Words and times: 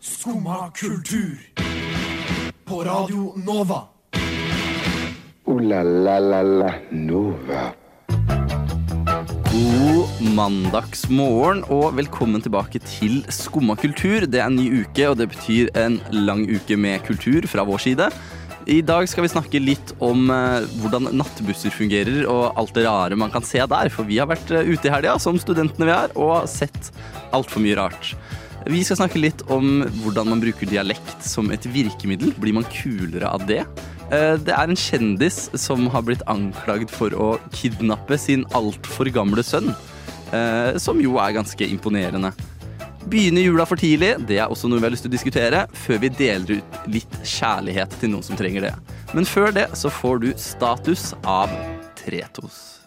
Skumma 0.00 0.70
kultur. 0.74 1.38
På 2.64 2.84
Radio 2.84 3.32
Nova. 3.36 3.82
O-la-la-la-la 5.44 6.72
Nova. 6.90 7.62
God 9.52 10.22
mandagsmorgen 10.36 11.64
og 11.68 11.96
velkommen 11.96 12.42
tilbake 12.44 12.80
til 12.84 13.24
Skumma 13.28 13.76
kultur. 13.76 14.26
Det 14.26 14.40
er 14.40 14.46
en 14.46 14.56
ny 14.56 14.82
uke, 14.82 15.08
og 15.10 15.18
det 15.20 15.28
betyr 15.34 15.72
en 15.76 16.00
lang 16.12 16.46
uke 16.48 16.76
med 16.76 17.04
kultur 17.06 17.46
fra 17.50 17.64
vår 17.68 17.84
side. 17.88 18.10
I 18.70 18.78
dag 18.86 19.08
skal 19.10 19.24
vi 19.24 19.32
snakke 19.32 19.58
litt 19.58 19.90
om 19.98 20.30
eh, 20.30 20.68
hvordan 20.78 21.10
nattbusser 21.18 21.74
fungerer 21.74 22.28
og 22.30 22.52
alt 22.60 22.76
det 22.76 22.84
rare 22.86 23.18
man 23.18 23.32
kan 23.34 23.42
se 23.42 23.58
der. 23.58 23.90
For 23.90 24.06
vi 24.06 24.20
har 24.22 24.30
vært 24.30 24.54
eh, 24.54 24.68
ute 24.70 24.86
i 24.86 24.92
helga, 24.94 25.16
som 25.18 25.40
studentene 25.40 25.88
vi 25.88 25.94
er, 25.96 26.14
og 26.14 26.46
sett 26.50 26.92
altfor 27.34 27.64
mye 27.64 27.80
rart. 27.80 28.14
Vi 28.66 28.82
skal 28.86 28.98
snakke 29.00 29.20
litt 29.20 29.42
om 29.50 29.82
hvordan 30.04 30.28
man 30.30 30.40
bruker 30.42 30.68
dialekt 30.70 31.24
som 31.26 31.50
et 31.54 31.64
virkemiddel. 31.72 32.32
Blir 32.40 32.54
man 32.56 32.66
kulere 32.70 33.28
av 33.28 33.46
det? 33.48 33.62
Eh, 34.12 34.36
Det 34.38 34.52
er 34.54 34.68
en 34.70 34.76
kjendis 34.78 35.48
som 35.58 35.88
har 35.90 36.02
blitt 36.02 36.22
anklagd 36.30 36.90
for 36.90 37.10
å 37.10 37.38
kidnappe 37.52 38.18
sin 38.18 38.44
altfor 38.54 39.10
gamle 39.12 39.42
sønn. 39.42 39.74
eh, 40.32 40.78
Som 40.78 41.00
jo 41.00 41.18
er 41.18 41.32
ganske 41.32 41.66
imponerende. 41.68 42.32
Begynner 43.08 43.42
jula 43.42 43.66
for 43.66 43.76
tidlig? 43.76 44.26
Det 44.26 44.38
er 44.38 44.46
også 44.48 44.68
noe 44.70 44.78
vi 44.78 44.86
har 44.86 44.90
lyst 44.94 45.02
til 45.02 45.10
å 45.10 45.16
diskutere, 45.18 45.66
før 45.74 45.98
vi 45.98 46.08
deler 46.08 46.58
ut 46.58 46.86
litt 46.86 47.10
kjærlighet 47.24 47.90
til 47.98 48.10
noen 48.10 48.22
som 48.22 48.36
trenger 48.36 48.60
det. 48.62 48.74
Men 49.12 49.24
før 49.24 49.52
det 49.52 49.68
så 49.74 49.90
får 49.90 50.20
du 50.20 50.32
status 50.36 51.12
av 51.24 51.50
Tretos. 51.96 52.78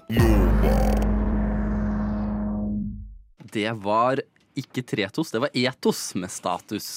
Det 3.52 3.72
var 3.84 4.20
ikke 4.60 4.84
Tretos, 4.88 5.34
det 5.34 5.44
var 5.44 5.54
Etos 5.56 6.08
med 6.20 6.32
status. 6.34 6.88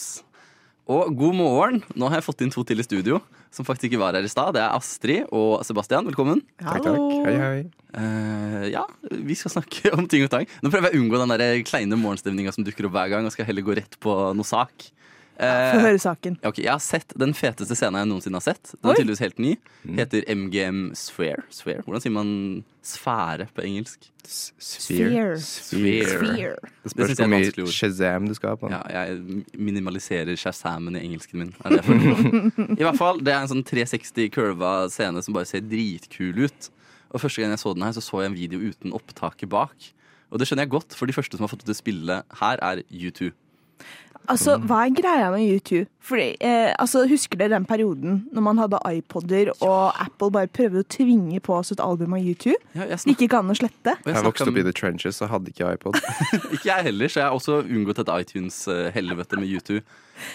Og 0.88 1.10
god 1.12 1.34
morgen. 1.36 1.82
Nå 1.98 2.08
har 2.08 2.22
jeg 2.22 2.28
fått 2.30 2.46
inn 2.46 2.52
to 2.52 2.65
til 2.65 2.80
i 2.80 2.87
studio 2.87 3.18
som 3.52 3.65
faktisk 3.65 3.88
ikke 3.90 4.00
var 4.00 4.16
her 4.16 4.24
i 4.24 4.30
stad. 4.30 4.54
Det 4.56 4.62
er 4.62 4.76
Astrid 4.76 5.28
og 5.34 5.60
Sebastian. 5.66 6.06
Velkommen. 6.09 6.40
Takk, 6.60 6.84
takk. 6.84 7.02
Hei, 7.26 7.34
hei. 7.40 7.59
Uh, 7.92 8.65
ja, 8.68 8.84
vi 9.09 9.37
skal 9.38 9.52
snakke 9.56 9.92
om 9.96 10.09
ting 10.09 10.24
og 10.26 10.32
tang. 10.32 10.48
Nå 10.62 10.73
prøver 10.73 10.90
jeg 10.90 10.98
å 10.98 11.02
unngå 11.02 11.20
den 11.23 11.34
der 11.34 11.62
kleine 11.68 11.98
morgenstemninga 12.00 12.52
som 12.54 12.66
dukker 12.66 12.88
opp 12.88 12.96
hver 12.96 13.12
gang, 13.12 13.28
og 13.28 13.34
skal 13.34 13.48
heller 13.48 13.65
gå 13.66 13.76
rett 13.80 13.98
på 14.04 14.16
noe 14.37 14.48
sak. 14.48 14.90
Eh, 15.38 15.72
Få 15.74 15.80
høre 15.84 15.98
saken. 16.02 16.36
ja, 16.42 16.48
ok, 16.50 16.56
jeg 16.58 16.72
har 16.72 16.80
sett 16.82 17.12
den 17.14 17.30
feteste 17.38 17.76
scenen 17.78 18.00
jeg 18.00 18.08
noensinne 18.10 18.40
har 18.40 18.42
sett. 18.42 18.72
Den 18.74 18.90
er 18.90 18.96
tydeligvis 18.98 19.20
helt 19.22 19.38
ny. 19.38 19.52
Heter 20.00 20.24
MGM 20.34 20.80
Sphere. 20.98 21.44
Sphere. 21.54 21.84
Hvordan 21.86 22.02
sier 22.02 22.14
man 22.16 22.32
sfære 22.82 23.46
på 23.54 23.62
engelsk? 23.62 24.09
Sphere. 24.26 25.36
Sphere. 25.38 26.09
Sphere. 26.10 26.56
Det 26.59 26.82
Det 26.82 26.90
spørs 26.94 27.14
hvor 27.20 27.30
mye. 27.30 27.66
Shazam 27.76 28.26
du 28.26 28.34
skal 28.34 28.50
ha 28.50 28.59
på 28.59 28.68
den. 28.68 28.76
Ja, 28.90 29.04
jeg 29.04 29.44
minimaliserer 29.54 30.34
shazamen 30.36 30.96
i 30.98 31.04
engelsken 31.06 31.38
min. 31.44 31.54
Er 31.64 31.76
det. 31.78 31.84
I 32.80 32.82
hvert 32.82 32.98
fall, 32.98 33.22
Det 33.22 33.32
er 33.32 33.44
en 33.44 33.52
sånn 33.54 33.62
360-curva 33.68 34.88
scene 34.90 35.22
som 35.22 35.36
bare 35.38 35.46
ser 35.48 35.62
dritkul 35.64 36.44
ut. 36.48 36.70
Og 37.14 37.22
Første 37.22 37.40
gang 37.40 37.54
jeg 37.54 37.62
så 37.62 37.72
den 37.78 37.86
her, 37.86 37.94
så 37.96 38.02
så 38.04 38.24
jeg 38.24 38.32
en 38.34 38.36
video 38.42 38.59
uten 38.60 38.92
opptaket 38.92 39.48
bak. 39.48 39.92
Og 40.28 40.38
det 40.42 40.48
skjønner 40.48 40.66
jeg 40.66 40.74
godt, 40.74 40.92
for 40.98 41.06
de 41.09 41.14
første 41.16 41.38
som 41.38 41.46
har 41.46 41.52
fått 41.54 41.62
det 41.62 41.70
til 41.70 41.76
å 41.78 41.82
spille 41.84 42.18
her, 42.42 42.59
er 42.60 42.82
U2. 42.92 43.30
Altså, 44.29 44.59
hva 44.60 44.82
er 44.84 44.93
greia 44.96 45.30
med 45.32 45.45
YouTube? 45.46 45.87
Fordi, 46.04 46.37
eh, 46.40 46.73
altså, 46.79 47.07
husker 47.09 47.38
dere 47.40 47.54
den 47.57 47.66
perioden 47.68 48.23
når 48.32 48.45
man 48.45 48.60
hadde 48.60 48.80
iPoder 48.84 49.51
og 49.65 49.93
Apple 50.01 50.30
bare 50.32 50.48
prøvde 50.48 50.82
å 50.84 50.88
tvinge 50.88 51.40
på 51.45 51.57
oss 51.57 51.73
et 51.73 51.80
album 51.84 52.15
av 52.16 52.21
YouTube? 52.24 52.56
Ja, 52.74 52.87
jeg 52.88 52.99
Det 52.99 53.15
gikk 53.15 53.26
ikke 53.29 53.40
an 53.40 53.52
å 53.52 53.56
slette. 53.56 53.96
og 53.96 54.04
jeg 54.09 54.15
Jeg 54.15 54.24
vokste 54.24 54.49
opp 54.49 54.60
i 54.60 54.66
The 54.68 54.73
Trenches 54.73 55.23
og 55.23 55.32
hadde 55.32 55.52
ikke 55.52 55.73
iPod. 55.74 56.01
Ikke 56.54 56.68
jeg 56.68 56.84
heller, 56.90 57.09
så 57.09 57.21
jeg 57.21 57.29
har 57.29 57.37
også 57.37 57.62
unngått 57.65 57.99
et 58.04 58.12
iTunes-helvete 58.21 59.40
med 59.40 59.49
U2. 59.49 59.80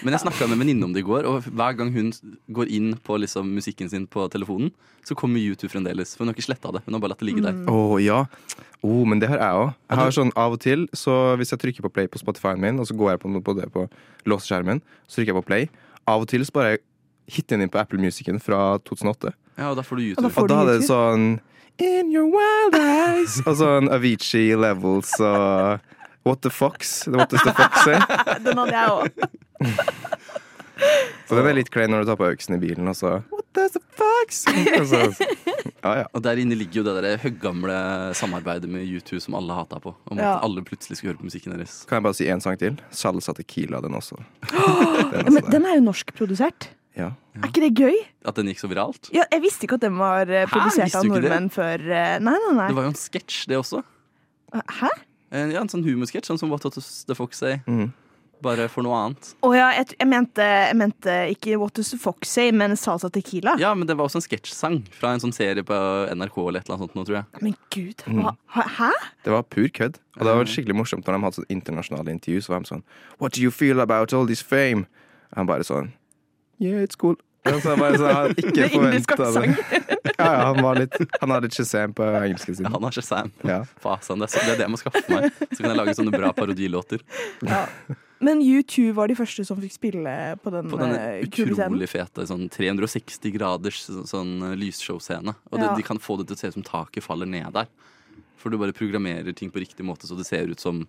Men 0.02 0.16
jeg 0.16 0.24
snakka 0.24 0.48
med 0.48 0.56
en 0.56 0.62
venninne 0.64 0.88
om 0.88 0.94
det 0.94 1.02
i 1.04 1.06
går, 1.06 1.28
og 1.28 1.46
hver 1.48 1.76
gang 1.78 1.92
hun 1.94 2.10
går 2.56 2.70
inn 2.72 2.94
på 3.04 3.18
liksom, 3.20 3.50
musikken 3.56 3.90
sin 3.92 4.06
på 4.10 4.26
telefonen, 4.32 4.72
så 5.04 5.16
kommer 5.18 5.40
U2 5.40 5.68
fremdeles. 5.68 6.14
For 6.16 6.24
hun 6.24 6.32
har 6.32 6.38
ikke 6.38 6.46
sletta 6.46 6.72
det. 6.72 6.84
Hun 6.86 6.96
har 6.96 7.02
bare 7.04 7.12
latt 7.12 7.20
det 7.20 7.28
ligge 7.28 7.44
der. 7.44 7.58
Å 7.68 7.98
ja. 8.00 8.22
Oh, 8.84 9.04
men 9.08 9.20
det 9.20 9.28
har 9.32 9.40
jeg 9.40 9.60
òg. 9.60 9.70
Jeg 9.90 10.00
har 10.00 10.16
sånn 10.16 10.32
av 10.36 10.56
og 10.56 10.60
til, 10.64 10.86
så 10.96 11.12
hvis 11.40 11.52
jeg 11.52 11.60
trykker 11.62 11.84
på 11.86 11.92
play 11.92 12.08
på 12.08 12.20
Spotify-en 12.20 12.60
min, 12.60 12.80
og 12.80 12.88
så 12.88 12.96
går 12.96 13.14
jeg 13.14 13.22
på, 13.24 13.32
på 13.44 13.56
det 13.60 13.68
på 13.72 13.86
låseskjermen, 14.28 14.80
så 15.08 15.20
trykker 15.20 15.32
jeg 15.34 15.40
på 15.42 15.48
play. 15.48 15.68
Av 16.08 16.24
og 16.24 16.28
til 16.28 16.44
så 16.44 16.52
bare 16.56 16.78
hitter 17.32 17.56
den 17.56 17.64
inn 17.66 17.72
på 17.72 17.80
Apple 17.80 18.00
Musicen 18.00 18.40
fra 18.44 18.76
2008. 18.84 19.32
Ja, 19.56 19.70
og 19.70 19.78
da 19.78 19.84
får 19.86 20.00
du 20.00 20.06
Og 20.12 20.24
da 20.24 20.28
U2. 20.28 20.34
får 20.34 20.42
Og 20.42 20.48
da 20.50 20.56
du 20.64 20.70
er 20.70 20.78
det 20.78 20.88
sånn 20.88 21.26
In 21.82 22.10
your 22.12 22.26
wild 22.30 22.74
eyes 22.78 23.36
Og 23.46 23.56
sånn 23.58 23.88
Avicii 23.90 24.54
levels 24.58 25.12
og 25.22 25.80
What 26.24 26.40
the 26.42 26.50
fox? 26.50 27.06
What 27.06 27.26
måtte 27.30 27.38
the 27.44 27.52
fox 27.52 27.84
say? 27.84 27.98
Den 28.46 28.58
hadde 28.58 28.72
jeg 28.72 28.88
òg. 28.90 29.10
Så 31.28 31.36
den 31.38 31.46
er 31.46 31.54
litt 31.56 31.68
klein 31.72 31.92
når 31.92 32.02
du 32.02 32.08
tar 32.10 32.16
på 32.18 32.26
øksen 32.34 32.56
i 32.56 32.60
bilen, 32.60 32.88
og 32.90 32.96
så 32.98 33.10
What 33.32 33.46
does 33.54 33.76
the 33.76 33.80
fox? 33.94 34.40
Og 34.50 34.86
så, 34.90 34.98
ja, 35.84 35.92
ja. 36.00 36.06
Og 36.10 36.24
der 36.26 36.40
inne 36.42 36.56
ligger 36.58 36.80
jo 36.80 36.84
det 36.88 36.94
der 37.04 37.20
høggamle 37.22 37.76
samarbeidet 38.18 38.68
med 38.72 38.82
U2 38.98 39.20
som 39.22 39.36
alle 39.38 39.54
hata 39.54 39.78
på. 39.80 39.92
Om 40.10 40.18
Ja. 40.18 40.32
at 40.34 40.44
alle 40.48 40.64
plutselig 40.66 40.98
skulle 40.98 41.12
høre 41.14 41.20
på 41.22 41.28
musikken 41.30 41.54
deres. 41.54 41.84
Kan 41.88 42.00
jeg 42.00 42.06
bare 42.08 42.18
si 42.18 42.26
én 42.26 42.42
sang 42.42 42.58
til? 42.60 42.80
Salsa 42.90 43.32
Tequila, 43.38 43.80
den 43.86 43.94
også. 43.94 44.18
Den, 44.50 45.22
også 45.22 45.36
men 45.36 45.48
den 45.54 45.70
er 45.70 45.78
jo 45.78 45.86
norskprodusert. 45.86 46.68
Ja. 46.98 47.12
Er 47.38 47.48
ikke 47.48 47.62
det 47.68 47.72
gøy? 47.78 47.96
At 48.26 48.36
den 48.38 48.50
gikk 48.50 48.60
så 48.64 48.68
viralt. 48.70 49.08
Ja, 49.14 49.24
jeg 49.30 49.42
visste 49.46 49.66
ikke 49.68 49.78
at 49.78 49.86
den 49.86 49.96
var 50.02 50.26
eh, 50.28 50.44
produsert 50.50 50.94
av 50.98 51.06
nordmenn 51.06 51.48
det? 51.48 51.54
før 51.54 51.86
eh, 51.86 52.18
Nei, 52.22 52.34
nei, 52.48 52.54
nei. 52.58 52.68
Det 52.70 52.76
var 52.82 52.86
jo 52.90 52.92
en 52.92 52.98
sketsj, 52.98 53.40
det 53.50 53.58
også. 53.62 53.80
Hæ? 54.82 54.90
En, 55.34 55.50
ja, 55.50 55.60
en 55.64 55.70
sånn 55.70 55.84
humorsketsj, 55.86 56.30
sånn 56.30 56.40
som 56.40 56.52
What 56.52 56.62
Does 56.62 57.04
The 57.08 57.16
Fox 57.18 57.40
Say. 57.42 57.58
Mm. 57.66 57.88
Bare 58.44 58.66
for 58.68 58.84
noe 58.84 58.96
annet. 58.98 59.30
Å 59.46 59.50
ja, 59.54 59.70
jeg, 59.78 59.94
jeg, 59.96 60.08
mente, 60.10 60.44
jeg 60.44 60.76
mente 60.76 61.12
ikke 61.32 61.56
What 61.58 61.74
Does 61.78 61.90
the 61.94 61.98
Fox 61.98 62.30
Say, 62.34 62.52
men 62.54 62.76
Salsa 62.78 63.08
Tequila. 63.12 63.54
Ja, 63.62 63.72
men 63.78 63.88
det 63.88 63.96
var 63.98 64.06
også 64.06 64.20
en 64.20 64.26
sketsjsang 64.26 64.78
fra 64.94 65.14
en 65.14 65.22
sånn 65.22 65.34
serie 65.34 65.64
på 65.66 65.78
NRK 66.12 66.38
eller 66.44 66.60
et 66.60 66.68
eller 66.68 66.76
annet 66.76 66.84
sånt 66.84 66.98
nå, 66.98 67.06
tror 67.08 67.18
jeg. 67.20 67.42
Men 67.46 67.56
gud, 67.74 68.04
hva? 68.18 68.34
Hæ? 68.78 68.90
Det 69.24 69.34
var 69.34 69.46
pur 69.48 69.68
kødd. 69.80 70.00
Og 70.18 70.28
det 70.28 70.36
var 70.38 70.50
skikkelig 70.54 70.78
morsomt 70.78 71.08
når 71.08 71.16
de 71.16 71.26
hadde 71.26 71.40
sånn 71.40 71.52
internasjonale 71.56 72.14
intervju. 72.14 72.44
Så 72.44 72.54
var 72.54 72.62
de 72.62 72.70
sånn 72.70 72.84
What 73.22 73.38
do 73.38 73.42
you 73.42 73.54
feel 73.54 73.82
about 73.82 74.14
all 74.14 74.28
this 74.30 74.44
fame? 74.44 74.86
Og 75.32 75.42
han 75.42 75.50
bare 75.50 75.66
sånn 75.66 75.94
Yeah, 76.62 76.84
it's 76.84 76.94
cool. 76.94 77.16
Og 77.44 77.58
så 77.60 77.74
bare 77.76 77.98
sånn, 78.00 78.14
han 78.16 78.34
ikke 78.40 78.68
indisk 78.72 79.16
forventet 79.18 79.70
det. 79.70 79.98
Ja, 80.14 80.28
ja, 80.30 80.42
han, 80.52 80.60
var 80.62 80.78
litt, 80.78 80.94
han 81.20 81.32
hadde 81.34 81.48
litt 81.48 81.56
Shazam 81.58 81.92
på 81.96 82.04
engelsken 82.06 82.54
sin. 82.56 82.66
Ja, 82.68 82.70
han 82.76 82.84
har 82.86 82.94
Shazam. 82.94 83.32
Ja. 83.44 83.58
Fasen, 83.82 84.20
det, 84.22 84.28
er, 84.28 84.32
så- 84.32 84.44
det 84.46 84.52
er 84.54 84.60
det 84.60 84.64
jeg 84.68 84.72
må 84.72 84.78
skaffe 84.80 85.02
meg. 85.10 85.26
Så 85.50 85.58
kan 85.58 85.68
jeg 85.72 85.78
lage 85.80 85.94
sånne 85.98 86.12
bra 86.14 86.30
parodilåter. 86.36 87.02
Men 88.24 88.40
U2 88.40 88.92
var 88.96 89.10
de 89.10 89.16
første 89.18 89.44
som 89.44 89.58
fikk 89.60 89.74
spille 89.74 90.12
på 90.40 90.52
den 90.54 90.70
På 90.72 90.78
denne 90.80 91.00
eh, 91.18 91.24
utrolig 91.26 91.88
fete 91.90 92.24
sånn 92.30 92.46
360 92.54 93.34
graders 93.34 93.82
sånn, 93.88 94.06
sånn 94.08 94.32
lysshow-scene. 94.60 95.34
Og 95.50 95.58
det, 95.58 95.66
Ja. 95.66 95.74
de 95.76 95.84
kan 95.84 95.98
få 96.00 96.16
det 96.22 96.28
til 96.30 96.36
å 96.38 96.40
se 96.40 96.52
ut 96.54 96.56
som 96.60 96.64
taket 96.64 97.04
faller 97.04 97.26
ned 97.28 97.50
der. 97.52 97.66
For 98.40 98.48
du 98.54 98.56
bare 98.60 98.72
programmerer 98.76 99.34
ting 99.36 99.50
på 99.52 99.60
riktig 99.60 99.84
måte 99.84 100.06
så 100.08 100.16
det 100.16 100.26
ser 100.30 100.46
ut 100.48 100.60
som 100.62 100.86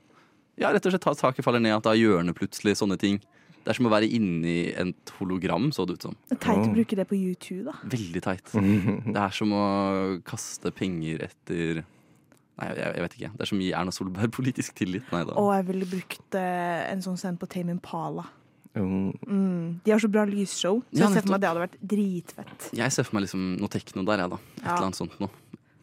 Ja, 0.56 0.70
rett 0.72 0.86
og 0.86 0.94
slett 0.94 1.02
ta- 1.04 1.18
taket 1.18 1.44
faller 1.44 1.60
ned, 1.60 1.74
at 1.76 1.84
det 1.84 1.92
er 1.98 2.04
hjørnet 2.06 2.38
plutselig, 2.38 2.78
sånne 2.80 2.96
ting. 3.02 3.18
Det 3.66 3.74
er 3.74 3.78
som 3.80 3.88
å 3.90 3.92
være 3.96 4.08
inni 4.14 4.56
et 4.78 5.12
hologram, 5.18 5.72
så 5.74 5.88
det 5.90 5.96
ut 5.98 6.06
som. 6.06 6.16
Det 6.30 6.36
er 6.38 6.42
teit 6.44 6.62
å 6.68 6.74
bruke 6.76 6.98
det 7.00 7.08
på 7.10 7.18
U2, 7.18 7.58
da. 7.66 7.74
Veldig 7.90 8.22
teit. 8.22 8.52
Det 9.16 9.18
er 9.24 9.34
som 9.34 9.52
å 9.58 9.66
kaste 10.28 10.70
penger 10.76 11.26
etter 11.26 11.82
Nei, 12.56 12.70
jeg, 12.72 12.78
jeg 12.96 13.04
vet 13.04 13.16
ikke. 13.18 13.30
Det 13.36 13.44
er 13.44 13.50
som 13.50 13.58
å 13.60 13.64
gi 13.66 13.72
Erna 13.76 13.92
Solberg 13.92 14.32
politisk 14.32 14.78
tillit. 14.80 15.10
Nei 15.12 15.26
da. 15.28 15.34
Og 15.42 15.50
jeg 15.58 15.66
ville 15.68 15.88
brukt 15.92 16.38
eh, 16.40 16.86
en 16.88 17.02
sånn 17.04 17.18
scene 17.20 17.36
på 17.42 17.50
Tame 17.52 17.74
Impala. 17.76 18.24
Mm. 18.76 19.10
Mm. 19.28 19.66
De 19.84 19.92
har 19.92 20.00
så 20.04 20.08
bra 20.12 20.24
lysshow, 20.30 20.80
så 20.88 20.96
Ja, 21.02 21.10
jeg 21.10 21.18
ser 21.18 21.26
for 21.26 21.34
meg 21.34 21.36
at 21.36 21.44
det 21.44 21.50
hadde 21.50 21.64
vært 21.66 21.76
dritfett. 21.96 22.70
Jeg 22.80 22.96
ser 22.96 23.08
for 23.08 23.18
meg 23.18 23.26
liksom 23.26 23.44
noe 23.60 23.72
tekno 23.72 24.06
der, 24.08 24.24
jeg, 24.24 24.32
da. 24.36 24.40
Et 24.40 24.64
Ja. 24.64 24.70
eller 24.76 24.88
annet 24.88 25.00
sånt 25.02 25.20
noe. 25.20 25.30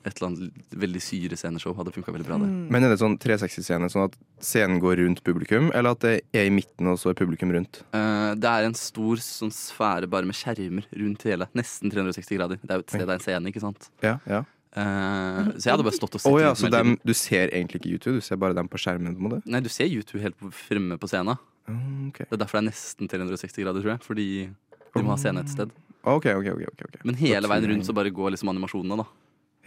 Et 0.03 0.13
eller 0.13 0.29
annet 0.29 0.79
veldig 0.83 1.03
syre 1.05 1.37
sceneshow 1.39 1.75
hadde 1.79 1.93
funka 1.95 2.15
veldig 2.15 2.27
bra, 2.27 2.39
det. 2.43 2.49
Mm. 2.51 2.63
Men 2.75 2.87
er 2.87 2.95
det 2.95 3.01
sånn 3.03 3.19
360-scene, 3.23 3.91
sånn 3.93 4.09
at 4.09 4.17
scenen 4.43 4.81
går 4.83 4.99
rundt 5.03 5.23
publikum, 5.27 5.71
eller 5.77 5.95
at 5.95 6.03
det 6.03 6.15
er 6.35 6.49
i 6.49 6.55
midten, 6.55 6.91
og 6.91 6.99
så 6.99 7.13
er 7.13 7.19
publikum 7.19 7.54
rundt? 7.54 7.84
Uh, 7.95 8.33
det 8.39 8.51
er 8.51 8.66
en 8.66 8.78
stor 8.78 9.22
sånn 9.22 9.54
sfære 9.54 10.10
bare 10.10 10.28
med 10.28 10.39
skjermer 10.39 10.89
rundt 10.91 11.28
hele. 11.28 11.47
Nesten 11.59 11.93
360 11.93 12.41
grader. 12.41 12.59
Det 12.63 12.75
er 12.75 12.83
jo 12.83 12.87
et 12.87 12.97
sted, 12.97 13.07
det 13.07 13.15
er 13.15 13.21
en 13.21 13.25
scene, 13.28 13.54
ikke 13.54 13.63
sant? 13.63 13.89
Ja, 14.03 14.19
ja. 14.27 14.43
Uh, 14.72 15.53
så 15.60 15.66
jeg 15.69 15.75
hadde 15.75 15.84
bare 15.84 15.97
stått 15.99 16.15
og 16.16 16.22
sett 16.22 16.33
Oh, 16.33 16.39
ja, 16.41 16.55
så 16.57 16.71
dem, 16.72 16.95
du 17.05 17.13
ser 17.13 17.51
egentlig 17.53 17.83
ikke 17.83 17.91
YouTube, 17.91 18.15
du 18.22 18.25
ser 18.25 18.39
bare 18.41 18.57
dem 18.57 18.71
på 18.72 18.81
skjermen? 18.81 19.19
på? 19.21 19.41
Nei, 19.45 19.60
du 19.60 19.69
ser 19.72 19.91
YouTube 19.91 20.22
helt 20.22 20.39
fremme 20.57 20.97
på 20.98 21.10
scenen. 21.13 21.37
Okay. 22.09 22.27
Det 22.27 22.37
er 22.37 22.41
derfor 22.43 22.59
det 22.59 22.65
er 22.65 22.71
nesten 22.71 23.10
360 23.10 23.63
grader, 23.63 23.84
tror 23.84 23.95
jeg. 23.95 24.05
Fordi 24.07 24.28
de 24.48 25.05
må 25.05 25.13
ha 25.13 25.19
scene 25.21 25.43
et 25.45 25.53
sted. 25.53 25.72
ok, 26.03 26.27
ok. 26.34 26.48
ok, 26.55 26.65
ok, 26.72 26.87
ok. 26.89 26.97
Men 27.09 27.19
hele 27.21 27.51
veien 27.51 27.69
rundt 27.71 27.89
så 27.89 27.95
bare 27.97 28.13
går 28.15 28.34
liksom 28.34 28.51
animasjonene, 28.53 29.05
da. 29.05 29.07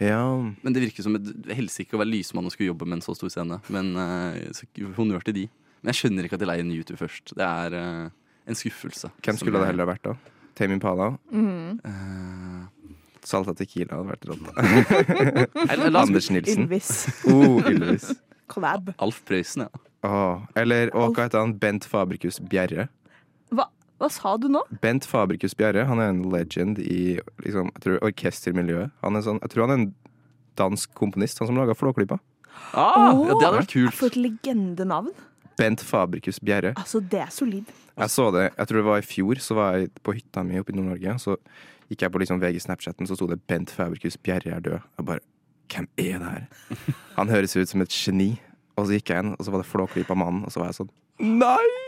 Ja, 0.02 0.52
Men 0.62 0.74
det 0.74 0.82
virker 0.82 1.06
som 1.06 1.16
et 1.16 1.28
helsike 1.56 1.96
å 1.96 2.00
være 2.02 2.12
lysmann 2.12 2.44
og 2.44 2.52
skulle 2.52 2.68
jobbe 2.68 2.88
med 2.88 2.98
en 2.98 3.04
så 3.06 3.14
stor 3.16 3.32
scene. 3.32 3.60
Men 3.72 3.94
eh, 3.96 4.52
så 4.56 4.68
honnør 4.98 5.24
til 5.24 5.38
de. 5.38 5.44
Men 5.80 5.92
jeg 5.92 6.02
skjønner 6.02 6.26
ikke 6.26 6.36
at 6.36 6.42
de 6.42 6.48
leier 6.50 6.64
en 6.66 6.74
YouTube 6.74 7.00
først. 7.00 7.32
Det 7.38 7.46
er 7.46 7.76
uh, 7.76 8.08
en 8.48 8.58
skuffelse. 8.58 9.10
Hvem 9.24 9.38
skulle 9.40 9.60
det 9.62 9.70
heller 9.70 9.88
vært 9.88 10.04
da? 10.08 10.14
Tame 10.58 10.76
Impala? 10.76 11.12
Mm. 11.30 11.78
Uh, 11.84 12.92
Salta 13.26 13.54
Tequila 13.56 14.00
hadde 14.00 14.12
vært 14.12 14.28
rått. 14.30 15.96
Anders 16.02 16.30
Nilsen. 16.32 16.66
Ylvis. 16.66 16.92
Oh, 17.32 17.60
Ylvis. 17.66 18.12
Collab. 18.50 18.92
Alf 19.02 19.22
Prøysen, 19.26 19.66
ja. 19.66 19.84
Oh, 20.06 20.44
eller 20.54 20.92
og 20.94 21.16
hva 21.16 21.24
heter 21.26 21.42
han? 21.42 21.56
Bent 21.58 21.88
Fabricus 21.88 22.38
Bjerre. 22.38 22.86
Hva, 23.96 24.10
sa 24.12 24.34
du 24.36 24.48
nå? 24.52 24.60
Bent 24.82 25.06
Fabricus 25.08 25.54
Bjerre 25.56 25.86
han 25.88 26.00
er 26.02 26.10
en 26.12 26.24
legend 26.32 26.80
i 26.82 27.16
liksom, 27.44 27.70
jeg 27.78 27.84
tror, 27.84 28.00
orkestermiljøet. 28.04 28.92
Han 29.04 29.16
er 29.16 29.24
sånn, 29.24 29.40
jeg 29.40 29.52
tror 29.54 29.66
han 29.66 29.72
er 29.72 29.80
en 29.80 29.86
dansk 30.60 30.92
komponist, 30.96 31.40
han 31.40 31.48
som 31.50 31.56
laga 31.56 31.76
Flåklypa. 31.76 32.18
Ah, 32.72 33.12
ja, 33.12 33.14
det 33.14 33.38
hadde 33.40 33.54
vært 33.60 33.72
kult. 33.72 33.96
For 33.96 34.12
et 34.12 34.18
legendenavn. 34.20 35.12
Bent 35.56 35.80
Fabricus 35.84 36.40
Bjerre. 36.44 36.74
Altså, 36.76 37.00
det 37.00 37.22
er 37.24 37.32
solid. 37.32 37.70
Jeg 37.96 38.12
så 38.12 38.28
det, 38.34 38.50
jeg 38.50 38.68
tror 38.68 38.82
det 38.82 38.88
var 38.90 39.00
i 39.00 39.06
fjor, 39.08 39.40
så 39.40 39.56
var 39.56 39.78
jeg 39.80 39.88
på 40.04 40.12
hytta 40.18 40.44
mi 40.44 40.60
oppe 40.60 40.74
i 40.74 40.76
Nord-Norge. 40.76 41.16
Så 41.22 41.38
gikk 41.88 42.04
jeg 42.04 42.12
på 42.12 42.20
liksom 42.20 42.42
VG 42.42 42.60
Snapchatten, 42.66 43.08
så 43.08 43.16
sto 43.16 43.28
det 43.30 43.40
'Bent 43.48 43.72
Fabricus 43.72 44.18
Bjerre 44.20 44.52
er 44.56 44.60
død'. 44.60 44.84
Jeg 44.98 45.06
bare 45.06 45.24
Hvem 45.66 45.88
er 45.98 46.18
det 46.22 46.28
her? 46.30 46.44
Han 47.16 47.28
høres 47.28 47.56
ut 47.56 47.68
som 47.68 47.80
et 47.82 47.90
geni. 47.90 48.40
Og 48.76 48.86
så 48.86 48.92
gikk 48.92 49.10
jeg 49.10 49.24
inn, 49.24 49.34
og 49.34 49.42
så 49.44 49.50
var 49.50 49.62
det 49.62 49.66
Flåklypa-mannen, 49.66 50.44
og 50.44 50.52
så 50.52 50.60
var 50.60 50.68
jeg 50.68 50.78
sånn 50.84 50.90
Nei! 51.18 51.85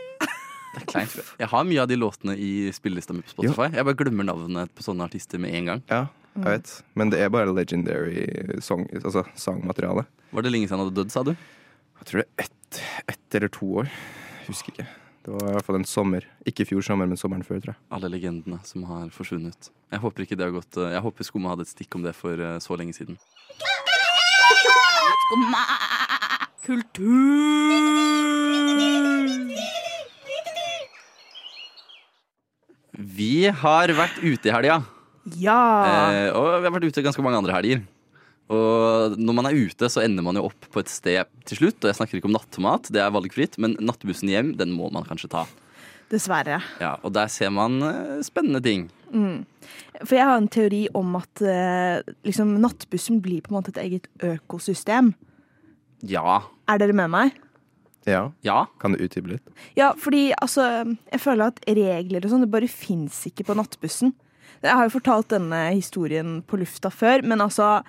Det 0.69 0.83
er 0.83 0.85
kleint. 0.91 1.15
Jeg 1.39 1.49
har 1.49 1.65
mye 1.65 1.81
av 1.81 1.89
de 1.89 1.97
låtene 1.97 2.35
i 2.37 2.51
spillelista 2.75 3.15
mi 3.15 3.23
på 3.25 3.33
Spotify. 3.33 3.69
Jeg 3.73 3.87
bare 3.87 3.97
glemmer 3.97 4.27
navnet 4.29 4.73
på 4.77 4.85
sånne 4.85 5.07
artister 5.09 5.41
med 5.41 5.55
en 5.57 5.71
gang. 5.71 5.83
Ja, 5.89 6.03
jeg 6.37 6.45
vet. 6.45 6.73
Men 6.99 7.13
det 7.13 7.23
er 7.25 7.33
bare 7.33 7.53
legendary 7.55 8.27
song, 8.65 8.85
altså 9.01 9.25
sangmateriale. 9.39 10.05
Var 10.35 10.45
det 10.45 10.53
lenge 10.53 10.69
siden 10.69 10.77
han 10.77 10.87
hadde 10.87 10.99
dødd, 11.01 11.13
sa 11.15 11.25
du? 11.25 11.33
Jeg 11.99 12.09
tror 12.11 12.21
det 12.21 12.27
er 12.29 12.45
ett, 12.47 12.81
et 13.15 13.39
eller 13.39 13.51
to 13.57 13.71
år. 13.81 13.89
Husker 14.47 14.75
ikke. 14.75 14.87
Det 15.25 15.33
var 15.35 15.49
i 15.49 15.55
hvert 15.57 15.65
fall 15.67 15.77
en 15.77 15.85
sommer. 15.89 16.25
Ikke 16.47 16.63
i 16.63 16.69
fjor 16.69 16.85
sommer, 16.85 17.09
men 17.09 17.19
sommeren 17.19 17.43
før, 17.45 17.59
tror 17.61 17.73
jeg. 17.73 17.81
Alle 17.97 18.09
legendene 18.13 18.61
som 18.65 18.85
har 18.89 19.09
forsvunnet. 19.13 19.67
Jeg 19.91 20.01
håper 20.05 20.25
ikke 20.25 20.37
det 20.39 20.45
har 20.47 20.53
gått 20.53 20.77
eh, 20.77 20.93
Jeg 20.93 21.01
håper 21.05 21.27
Skumma 21.27 21.51
hadde 21.53 21.65
et 21.65 21.71
stikk 21.73 21.97
om 21.97 22.05
det 22.05 22.13
for 22.17 22.39
eh, 22.39 22.59
så 22.63 22.77
lenge 22.79 22.95
siden. 22.97 23.17
Vi 32.99 33.47
har 33.47 33.93
vært 33.95 34.19
ute 34.19 34.49
i 34.49 34.51
helga. 34.51 34.81
Ja. 35.39 35.61
Eh, 35.87 36.27
og 36.35 36.49
vi 36.59 36.67
har 36.67 36.73
vært 36.75 36.89
ute 36.89 37.03
ganske 37.05 37.23
mange 37.23 37.39
andre 37.39 37.55
helger. 37.55 37.85
Og 38.49 39.15
når 39.21 39.35
man 39.37 39.47
er 39.47 39.55
ute, 39.55 39.87
så 39.93 40.01
ender 40.01 40.25
man 40.25 40.35
jo 40.39 40.47
opp 40.49 40.67
på 40.73 40.81
et 40.81 40.91
sted 40.91 41.29
til 41.47 41.61
slutt. 41.61 41.79
Og 41.79 41.91
jeg 41.91 41.99
snakker 41.99 42.19
ikke 42.19 42.29
om 42.31 42.35
nattmat, 42.35 42.89
det 42.91 43.03
er 43.03 43.13
valgfritt, 43.13 43.59
men 43.61 43.77
nattbussen 43.79 44.31
hjem, 44.31 44.55
den 44.59 44.73
må 44.75 44.89
man 44.91 45.05
kanskje 45.07 45.29
ta. 45.31 45.45
Dessverre. 46.09 46.57
Ja, 46.81 46.95
Og 47.05 47.13
der 47.13 47.29
ser 47.29 47.53
man 47.53 47.77
eh, 47.85 48.15
spennende 48.25 48.61
ting. 48.65 48.87
For 50.03 50.15
jeg 50.17 50.25
har 50.25 50.37
en 50.37 50.49
teori 50.49 50.87
om 50.97 51.15
at 51.19 51.43
eh, 51.45 52.01
liksom, 52.25 52.55
nattbussen 52.61 53.21
blir 53.21 53.45
på 53.45 53.53
en 53.53 53.59
måte 53.59 53.71
et 53.75 53.83
eget 53.85 54.09
økosystem. 54.25 55.13
Ja. 56.09 56.41
Er 56.69 56.81
dere 56.81 56.97
med 56.97 57.13
meg? 57.13 57.37
Ja, 58.09 58.23
Ja. 58.45 58.63
Kan 58.81 58.95
du 58.95 59.03
utdype 59.03 59.35
litt? 59.35 59.53
Ja, 59.77 59.93
fordi 59.97 60.29
altså 60.41 60.65
Jeg 61.11 61.21
føler 61.21 61.53
at 61.53 61.59
regler 61.67 62.25
og 62.25 62.31
sånn, 62.31 62.45
det 62.45 62.51
bare 62.53 62.69
fins 62.71 63.21
ikke 63.29 63.45
på 63.47 63.57
nattbussen. 63.59 64.13
Jeg 64.63 64.75
har 64.75 64.87
jo 64.87 64.97
fortalt 64.97 65.29
denne 65.31 65.69
historien 65.71 66.39
på 66.43 66.59
lufta 66.59 66.91
før, 66.91 67.23
men 67.23 67.39
altså 67.45 67.83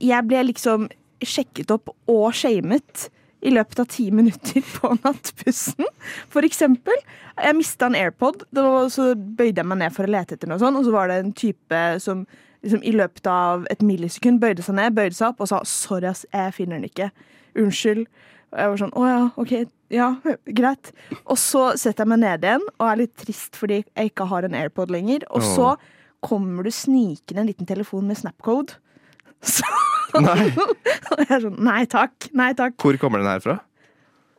Jeg 0.00 0.26
ble 0.26 0.46
liksom 0.50 0.88
sjekket 1.24 1.70
opp 1.70 1.92
og 2.10 2.32
shamet 2.36 3.08
i 3.44 3.52
løpet 3.52 3.80
av 3.80 3.86
ti 3.92 4.08
minutter 4.10 4.64
på 4.78 4.90
nattbussen. 5.04 5.86
For 6.32 6.46
eksempel. 6.46 6.96
Jeg 7.36 7.56
mista 7.58 7.86
en 7.90 7.96
AirPod, 7.98 8.44
det 8.54 8.62
var, 8.64 8.88
så 8.92 9.12
bøyde 9.14 9.60
jeg 9.60 9.68
meg 9.68 9.80
ned 9.82 9.94
for 9.94 10.06
å 10.06 10.12
lete 10.14 10.36
etter 10.36 10.48
noe 10.50 10.60
sånt, 10.62 10.78
og 10.78 10.86
så 10.86 10.92
var 10.94 11.10
det 11.10 11.20
en 11.20 11.32
type 11.36 11.80
som 12.02 12.22
liksom, 12.64 12.82
i 12.86 12.92
løpet 12.94 13.26
av 13.30 13.66
et 13.72 13.82
millisekund 13.84 14.40
bøyde 14.42 14.64
seg 14.64 14.78
ned, 14.78 14.94
bøyde 14.96 15.16
seg 15.18 15.32
opp 15.32 15.42
og 15.44 15.50
sa 15.50 15.60
'sorry, 15.66 16.08
ass, 16.08 16.24
jeg 16.32 16.54
finner 16.56 16.80
den 16.80 16.88
ikke'. 16.88 17.10
Unnskyld. 17.58 18.06
Og 18.54 18.60
jeg 18.60 18.70
var 18.70 18.80
sånn 18.84 18.94
'å 18.94 19.04
ja, 19.08 19.22
OK, 19.36 19.52
ja, 19.90 20.08
greit'. 20.46 20.92
Og 21.26 21.38
så 21.40 21.64
setter 21.76 22.04
jeg 22.04 22.12
meg 22.14 22.20
ned 22.22 22.46
igjen 22.46 22.62
og 22.78 22.86
er 22.86 23.00
litt 23.02 23.16
trist 23.18 23.58
fordi 23.58 23.82
jeg 23.82 24.12
ikke 24.12 24.28
har 24.30 24.46
en 24.46 24.54
AirPod 24.54 24.94
lenger. 24.94 25.26
Og 25.34 25.42
så 25.42 25.74
kommer 26.22 26.62
du 26.62 26.70
snikende 26.70 27.42
en 27.42 27.50
liten 27.50 27.66
telefon 27.66 28.06
med 28.06 28.16
Snapcode. 28.16 28.78
Så 29.44 29.66
Nei. 30.14 30.46
og 31.10 31.18
jeg 31.18 31.30
er 31.34 31.40
sånn 31.42 31.56
Nei 31.66 31.84
takk, 31.90 32.28
nei 32.32 32.52
takk. 32.54 32.78
Hvor 32.80 32.96
kommer 33.02 33.18
den 33.18 33.28
her 33.28 33.42
fra? 33.42 33.58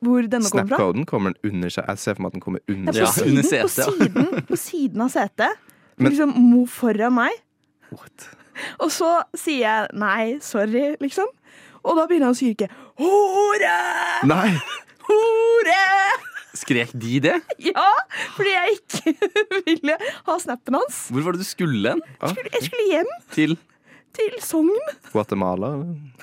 Hvor 0.05 0.23
denne 0.23 0.47
kommer 0.47 0.69
fra? 0.69 0.77
Snapcoden 0.79 1.05
kommer 1.05 1.35
den 1.35 1.51
under 1.51 1.73
seg. 1.75 1.85
Jeg 1.91 2.01
ser 2.01 2.15
for 2.15 2.23
meg 2.23 2.31
at 2.31 2.37
den 2.37 2.45
kommer 2.45 2.63
under 2.71 2.95
ja, 2.95 3.05
på, 3.05 3.11
siden, 3.11 3.29
under 3.29 3.43
siden, 3.49 3.67
på, 3.67 3.73
setet, 3.75 3.85
ja. 3.85 3.99
siden, 3.99 4.47
på 4.47 4.59
siden 4.61 5.05
av 5.05 5.11
setet. 5.13 5.61
Men- 5.99 6.11
liksom 6.11 6.33
mo 6.39 6.65
foran 6.65 7.15
meg. 7.19 7.43
What? 7.91 8.29
Og 8.79 8.91
så 8.95 9.09
sier 9.35 9.65
jeg 9.65 9.87
nei, 9.99 10.37
sorry, 10.43 10.95
liksom. 11.03 11.27
Og 11.85 11.99
da 11.99 12.07
begynner 12.09 12.31
han 12.31 12.35
å 12.35 12.39
skrike 12.39 12.67
'hore! 12.97 13.75
Nei! 14.31 14.49
Hore!' 15.05 16.31
Skrek 16.55 16.93
de 16.95 17.19
det? 17.19 17.35
Ja, 17.59 17.87
fordi 18.37 18.53
jeg 18.53 18.77
ikke 18.77 19.31
ville 19.67 19.97
ha 20.25 20.35
snappen 20.39 20.77
hans. 20.79 21.01
Hvor 21.11 21.25
var 21.25 21.35
det 21.35 21.43
du 21.43 21.47
skulle 21.49 21.91
hen? 21.97 22.03
Jeg 22.23 22.67
skulle 22.69 22.85
hjem 22.93 23.09
Til 23.35 23.57
til 24.15 24.37
Sogn. 24.39 24.71
Guatemala? 25.11 25.73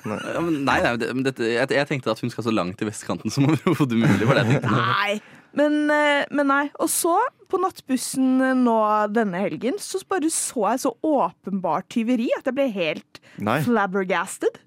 Nei. 0.09 0.17
ja, 0.33 0.39
men 0.41 0.55
Nei, 0.65 0.77
nei 0.81 0.93
det, 0.97 1.11
men 1.13 1.25
dette, 1.27 1.45
jeg, 1.45 1.67
jeg 1.77 1.87
tenkte 1.91 2.09
at 2.09 2.21
hun 2.23 2.31
skal 2.33 2.47
så 2.47 2.53
langt 2.53 2.79
til 2.79 2.89
vestkanten 2.89 3.29
som 3.29 3.45
overhodet 3.51 3.99
mulig. 4.01 4.25
var 4.25 4.39
det 4.39 4.47
jeg 4.47 4.63
tenkte. 4.63 4.73
Nei. 4.73 5.19
Men, 5.53 5.75
eh, 5.93 6.23
men 6.33 6.49
nei. 6.49 6.63
Og 6.81 6.89
så, 6.89 7.13
på 7.53 7.59
nattbussen 7.61 8.41
nå 8.63 8.77
denne 9.13 9.43
helgen, 9.45 9.77
så 9.77 10.01
bare 10.09 10.31
så 10.33 10.65
jeg 10.71 10.81
så 10.87 10.95
åpenbart 11.05 11.91
tyveri 11.93 12.31
at 12.39 12.49
jeg 12.49 12.57
ble 12.57 12.65
helt 12.73 13.21
Nei. 13.37 13.59
flabbergasted. 13.67 14.57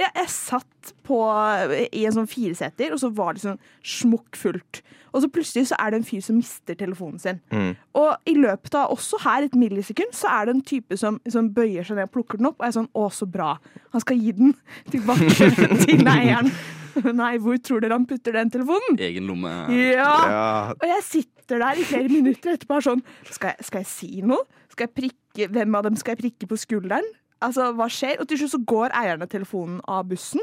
Ja, 0.00 0.08
jeg 0.16 0.28
satt 0.32 0.92
på, 1.06 1.18
i 1.92 2.04
en 2.08 2.16
sånn 2.16 2.28
fireseter, 2.30 2.92
og 2.94 3.00
så 3.02 3.10
var 3.14 3.34
det 3.36 3.44
sånn 3.44 3.60
smukkfullt. 3.84 4.82
Og 5.14 5.22
så 5.22 5.28
plutselig 5.30 5.68
så 5.70 5.76
er 5.78 5.92
det 5.94 6.00
en 6.00 6.06
fyr 6.08 6.22
som 6.26 6.38
mister 6.40 6.74
telefonen 6.78 7.20
sin. 7.22 7.36
Og 7.94 8.16
i 8.26 8.34
løpet 8.34 8.74
av 8.74 8.90
også 8.90 9.20
her 9.22 9.46
et 9.46 9.54
millisekund 9.54 10.10
så 10.16 10.26
er 10.32 10.48
det 10.48 10.54
en 10.56 10.64
type 10.66 10.98
som, 10.98 11.20
som 11.30 11.52
bøyer 11.54 11.86
seg 11.86 12.00
ned 12.00 12.08
og 12.08 12.14
plukker 12.16 12.40
den 12.40 12.50
opp, 12.50 12.58
og 12.58 12.66
er 12.66 12.74
sånn 12.74 12.90
'Å, 12.90 13.04
så 13.14 13.28
bra'. 13.30 13.58
Han 13.94 14.02
skal 14.02 14.18
gi 14.18 14.32
den 14.32 14.56
tilbake 14.90 15.30
til 15.86 16.02
eieren. 16.10 16.50
Nei, 17.22 17.36
hvor 17.42 17.56
tror 17.58 17.80
dere 17.82 17.96
han 17.96 18.06
putter 18.06 18.32
den 18.36 18.50
telefonen? 18.54 18.98
Egen 19.02 19.26
lomme. 19.26 19.50
Ja! 19.74 20.12
Ja, 20.30 20.72
Og 20.74 20.86
jeg 20.86 21.02
sitter 21.02 21.58
der 21.58 21.78
i 21.78 21.86
flere 21.86 22.08
minutter 22.10 22.54
etterpå 22.54 22.76
og 22.76 22.82
er 22.82 22.86
sånn 22.90 23.02
skal 23.30 23.54
jeg, 23.54 23.66
skal 23.66 23.82
jeg 23.82 23.90
si 23.90 24.10
noe? 24.22 24.46
Skal 24.70 24.88
jeg 24.88 24.94
prikke, 24.98 25.48
hvem 25.50 25.74
av 25.74 25.86
dem 25.88 25.96
skal 25.98 26.14
jeg 26.14 26.22
prikke 26.22 26.50
på 26.50 26.58
skulderen? 26.58 27.06
Altså, 27.44 27.70
hva 27.76 27.86
skjer? 27.92 28.16
Og 28.22 28.28
til 28.30 28.40
slutt 28.40 28.54
så 28.54 28.60
går 28.74 28.94
eierne 28.96 29.26
av 29.26 29.30
telefonen 29.32 29.80
av 29.90 30.06
bussen, 30.08 30.40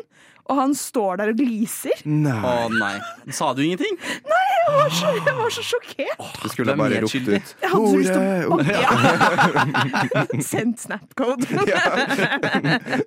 og 0.51 0.57
han 0.57 0.73
står 0.75 1.21
der 1.21 1.31
og 1.31 1.39
gliser. 1.39 2.01
nei. 2.05 2.37
Å 2.45 2.69
nei. 2.73 2.93
Sa 3.33 3.51
du 3.57 3.61
ingenting? 3.63 3.97
Jeg 4.01 4.75
var 4.77 4.93
så, 4.93 5.11
jeg 5.17 5.35
var 5.37 5.53
så 5.55 5.63
sjokkert. 5.65 6.25
Du 6.43 6.47
skulle 6.51 6.71
Du 6.71 6.73
er 6.73 6.79
bare 6.81 7.01
ropt 7.01 7.15
ut 7.15 7.29
Jeg 7.31 7.71
hadde 7.71 7.91
så 7.91 7.97
lyst 7.97 8.13
til 8.13 8.21
å 8.21 8.57
banke. 8.57 8.77
ja. 10.15 10.41
Sendt 10.45 10.83
Snapcode. 10.85 11.47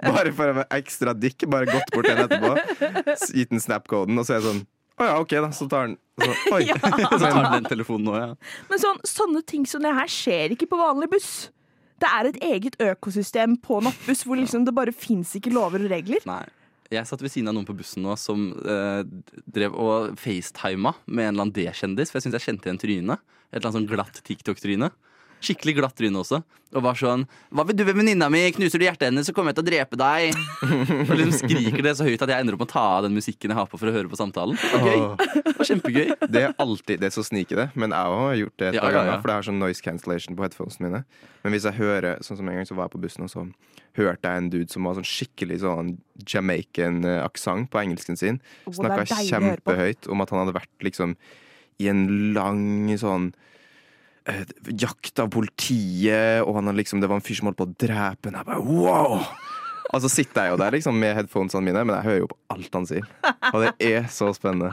Bare 0.04 0.32
for 0.34 0.50
å 0.50 0.56
være 0.60 0.68
ekstra 0.78 1.14
dick, 1.16 1.46
bare 1.50 1.68
gått 1.70 1.92
bort 1.94 2.08
til 2.08 2.16
den 2.18 2.24
etterpå, 2.26 2.54
gitt 3.34 3.52
den 3.54 3.62
snap-koden, 3.62 4.18
og 4.18 4.26
så 4.26 4.36
er 4.36 4.40
jeg 4.40 4.48
sånn 4.50 4.64
Å 4.94 5.06
ja, 5.08 5.14
OK, 5.22 5.32
da. 5.42 5.50
Så 5.54 5.66
tar 5.70 5.88
den 5.90 5.98
så, 6.22 6.30
Oi. 6.54 6.62
Så 7.10 7.18
tar 7.18 7.32
han 7.34 7.48
den 7.56 7.64
telefonen 7.66 8.06
nå, 8.06 8.14
ja. 8.18 8.28
Men 8.70 8.82
sånn, 8.82 9.00
sånne 9.08 9.42
ting 9.46 9.64
som 9.66 9.82
det 9.82 9.90
her 9.96 10.10
skjer 10.10 10.54
ikke 10.54 10.68
på 10.70 10.78
vanlig 10.78 11.10
buss. 11.16 11.32
Det 12.02 12.10
er 12.10 12.28
et 12.28 12.38
eget 12.42 12.76
økosystem 12.82 13.56
på 13.62 13.78
nattbuss 13.84 14.24
hvor 14.26 14.38
liksom 14.40 14.66
det 14.66 14.74
bare 14.76 14.94
fins 14.94 15.34
ikke 15.38 15.52
lover 15.54 15.86
og 15.86 15.92
regler. 15.94 16.24
Nei. 16.28 16.44
Jeg 16.92 17.08
satt 17.08 17.22
ved 17.24 17.32
siden 17.32 17.48
av 17.50 17.56
noen 17.56 17.66
på 17.66 17.76
bussen 17.78 18.04
nå 18.04 18.14
som 18.20 18.50
eh, 18.60 19.02
drev 19.50 19.74
og 19.80 20.18
facetima 20.20 20.92
med 21.06 21.24
en 21.24 21.30
eller 21.32 21.46
annen 21.46 21.54
D-kjendis, 21.56 22.12
for 22.12 22.20
jeg 22.20 22.26
syns 22.26 22.36
jeg 22.38 22.46
kjente 22.48 22.68
igjen 22.68 22.80
trynet. 22.82 23.24
Et 23.48 23.56
eller 23.58 23.70
annet 23.70 23.78
sånn 23.78 23.88
glatt 23.90 24.20
TikTok-tryne. 24.26 24.90
Skikkelig 25.44 25.74
glatt 25.76 25.96
tryne 25.98 26.20
også. 26.22 26.38
Og 26.74 26.82
var 26.82 26.96
sånn 26.98 27.26
'Hva 27.52 27.62
vil 27.68 27.76
du 27.76 27.84
med 27.84 27.96
venninna 28.00 28.26
mi? 28.32 28.50
Knuser 28.50 28.80
du 28.80 28.84
hjertet 28.86 29.06
hennes, 29.12 29.26
så 29.28 29.32
kommer 29.36 29.52
jeg 29.52 29.60
til 29.60 29.64
å 29.64 29.68
drepe 29.70 29.96
deg.' 30.00 30.34
Og 31.10 31.14
liksom 31.14 31.36
skriker 31.44 31.82
det 31.84 31.92
så 31.98 32.04
høyt 32.08 32.22
at 32.24 32.28
jeg 32.32 32.40
ender 32.40 32.56
opp 32.56 32.64
med 32.64 32.68
å 32.68 32.72
ta 32.72 32.84
av 32.98 33.02
den 33.06 33.14
musikken 33.14 33.52
jeg 33.52 33.58
har 33.60 33.68
på 33.70 33.78
for 33.78 33.86
å 33.86 33.94
høre 33.94 34.08
på 34.10 34.18
samtalen. 34.18 34.56
Det 34.58 34.72
var 34.72 34.88
gøy. 34.88 35.02
Det 35.44 35.54
var 35.60 35.68
kjempegøy. 35.70 36.08
Det 36.34 36.42
er 36.48 36.54
alltid 36.58 36.98
det 37.04 37.06
er 37.12 37.14
så 37.14 37.22
sniker 37.22 37.56
det, 37.56 37.68
men 37.76 37.90
jeg 37.94 38.18
har 38.18 38.34
gjort 38.40 38.56
det 38.58 38.66
et 38.72 38.74
Ja, 38.74 38.80
par 38.80 38.90
ja, 38.90 38.96
ganger. 38.98 39.12
ja. 39.12 39.20
For 39.20 39.28
det 39.28 39.34
har 39.38 39.46
sånn 39.46 39.60
noise 39.62 39.82
cancellation 39.84 40.34
på 40.34 40.42
headphonesene 40.48 40.88
mine. 40.88 41.04
Men 41.44 41.52
hvis 41.52 41.64
jeg 41.68 41.78
hører 41.78 42.18
Sånn 42.24 42.36
som 42.40 42.48
en 42.48 42.56
gang 42.56 42.66
så 42.66 42.74
var 42.74 42.88
jeg 42.88 42.94
på 42.96 43.02
bussen, 43.04 43.22
og 43.24 43.30
så 43.30 43.46
hørte 43.94 44.26
jeg 44.26 44.36
en 44.42 44.50
dude 44.50 44.70
som 44.72 44.82
var 44.88 44.94
sånn 44.98 45.06
skikkelig 45.06 45.60
sånn 45.62 45.98
Jamaican-aksent 46.26 47.70
på 47.70 47.78
engelsken 47.82 48.16
sin. 48.18 48.40
Er 48.66 48.72
Snakka 48.74 49.04
kjempehøyt 49.28 50.08
om 50.10 50.20
at 50.24 50.30
han 50.30 50.42
hadde 50.44 50.56
vært 50.56 50.82
liksom 50.82 51.14
i 51.82 51.88
en 51.90 52.32
lang 52.34 52.88
sånn 52.98 53.32
eh, 53.32 53.40
jakt 54.24 55.20
av 55.20 55.28
politiet, 55.32 56.40
og 56.44 56.56
han 56.56 56.70
liksom, 56.76 57.02
det 57.02 57.10
var 57.10 57.20
en 57.20 57.24
fyr 57.24 57.36
som 57.40 57.50
holdt 57.50 57.60
på 57.60 57.66
å 57.68 57.74
drepe 57.84 58.30
henne. 58.30 58.40
Jeg 58.40 58.48
bare 58.48 58.64
wow! 58.64 59.18
Og 59.94 60.00
så 60.02 60.08
sitter 60.10 60.46
jeg 60.46 60.54
jo 60.54 60.60
der 60.62 60.74
liksom 60.74 60.96
med 60.98 61.12
headphonesene 61.18 61.62
mine, 61.62 61.84
men 61.86 61.98
jeg 61.98 62.06
hører 62.08 62.22
jo 62.24 62.30
på 62.32 62.38
alt 62.54 62.78
han 62.80 62.86
sier. 62.88 63.04
Og 63.52 63.60
det 63.62 63.74
er 63.84 64.08
så 64.10 64.30
spennende. 64.34 64.72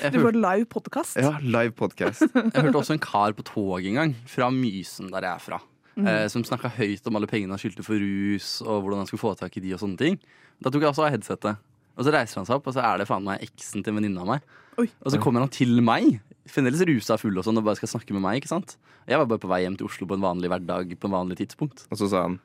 Jeg 0.00 0.14
Det 0.14 0.20
får 0.20 0.28
var 0.28 0.38
live 0.38 0.68
podkast. 0.70 1.18
Ja, 1.18 1.32
live 1.42 1.74
podcast. 1.76 2.22
jeg 2.30 2.54
hørte 2.54 2.78
også 2.78 2.94
en 2.94 3.02
kar 3.02 3.34
på 3.36 3.44
toget 3.48 3.90
en 3.90 3.98
gang, 3.98 4.14
fra 4.30 4.48
Mysen, 4.54 5.10
der 5.12 5.26
jeg 5.26 5.34
er 5.34 5.44
fra. 5.44 5.60
Eh, 6.00 6.26
som 6.32 6.44
snakka 6.46 6.70
høyt 6.78 7.04
om 7.10 7.18
alle 7.18 7.28
pengene 7.28 7.52
han 7.56 7.60
skyldte 7.60 7.84
for 7.84 8.00
rus, 8.00 8.60
og 8.64 8.84
hvordan 8.84 9.02
han 9.02 9.10
skulle 9.10 9.24
få 9.24 9.34
tak 9.36 9.58
i 9.58 9.64
de 9.64 9.74
og 9.76 9.82
sånne 9.82 10.00
ting. 10.00 10.16
Da 10.62 10.70
tok 10.70 10.86
jeg 10.86 10.92
også 10.94 11.08
av 11.08 11.12
headsetet. 11.16 11.60
Og 11.98 12.06
så 12.06 12.14
reiser 12.14 12.40
han 12.40 12.48
seg 12.48 12.60
opp, 12.60 12.70
og 12.70 12.76
så 12.76 12.84
er 12.86 13.02
det 13.02 13.08
faen 13.10 13.26
meg 13.26 13.42
eksen 13.44 13.82
til 13.84 13.92
en 13.92 13.98
venninne 14.00 14.22
av 14.22 14.30
meg. 14.30 14.46
Oi. 14.80 14.86
Og 15.02 15.12
så 15.12 15.20
kommer 15.20 15.44
han 15.44 15.52
til 15.52 15.82
meg, 15.84 16.20
fremdeles 16.54 16.82
rusa 16.88 17.16
full 17.20 17.36
og 17.40 17.44
sånn, 17.46 17.58
og 17.60 17.64
bare 17.66 17.78
skal 17.80 17.90
snakke 17.94 18.14
med 18.16 18.22
meg. 18.24 18.40
ikke 18.40 18.50
sant? 18.52 18.76
Jeg 19.08 19.18
var 19.20 19.26
bare 19.30 19.42
på 19.42 19.50
vei 19.50 19.62
hjem 19.64 19.76
til 19.80 19.86
Oslo 19.88 20.06
på 20.10 20.16
en 20.18 20.24
vanlig 20.24 20.50
hverdag 20.52 20.94
på 21.00 21.08
en 21.10 21.16
vanlig 21.16 21.38
tidspunkt. 21.42 21.86
Og 21.90 21.98
så 22.00 22.08
sa 22.12 22.22
han 22.28 22.40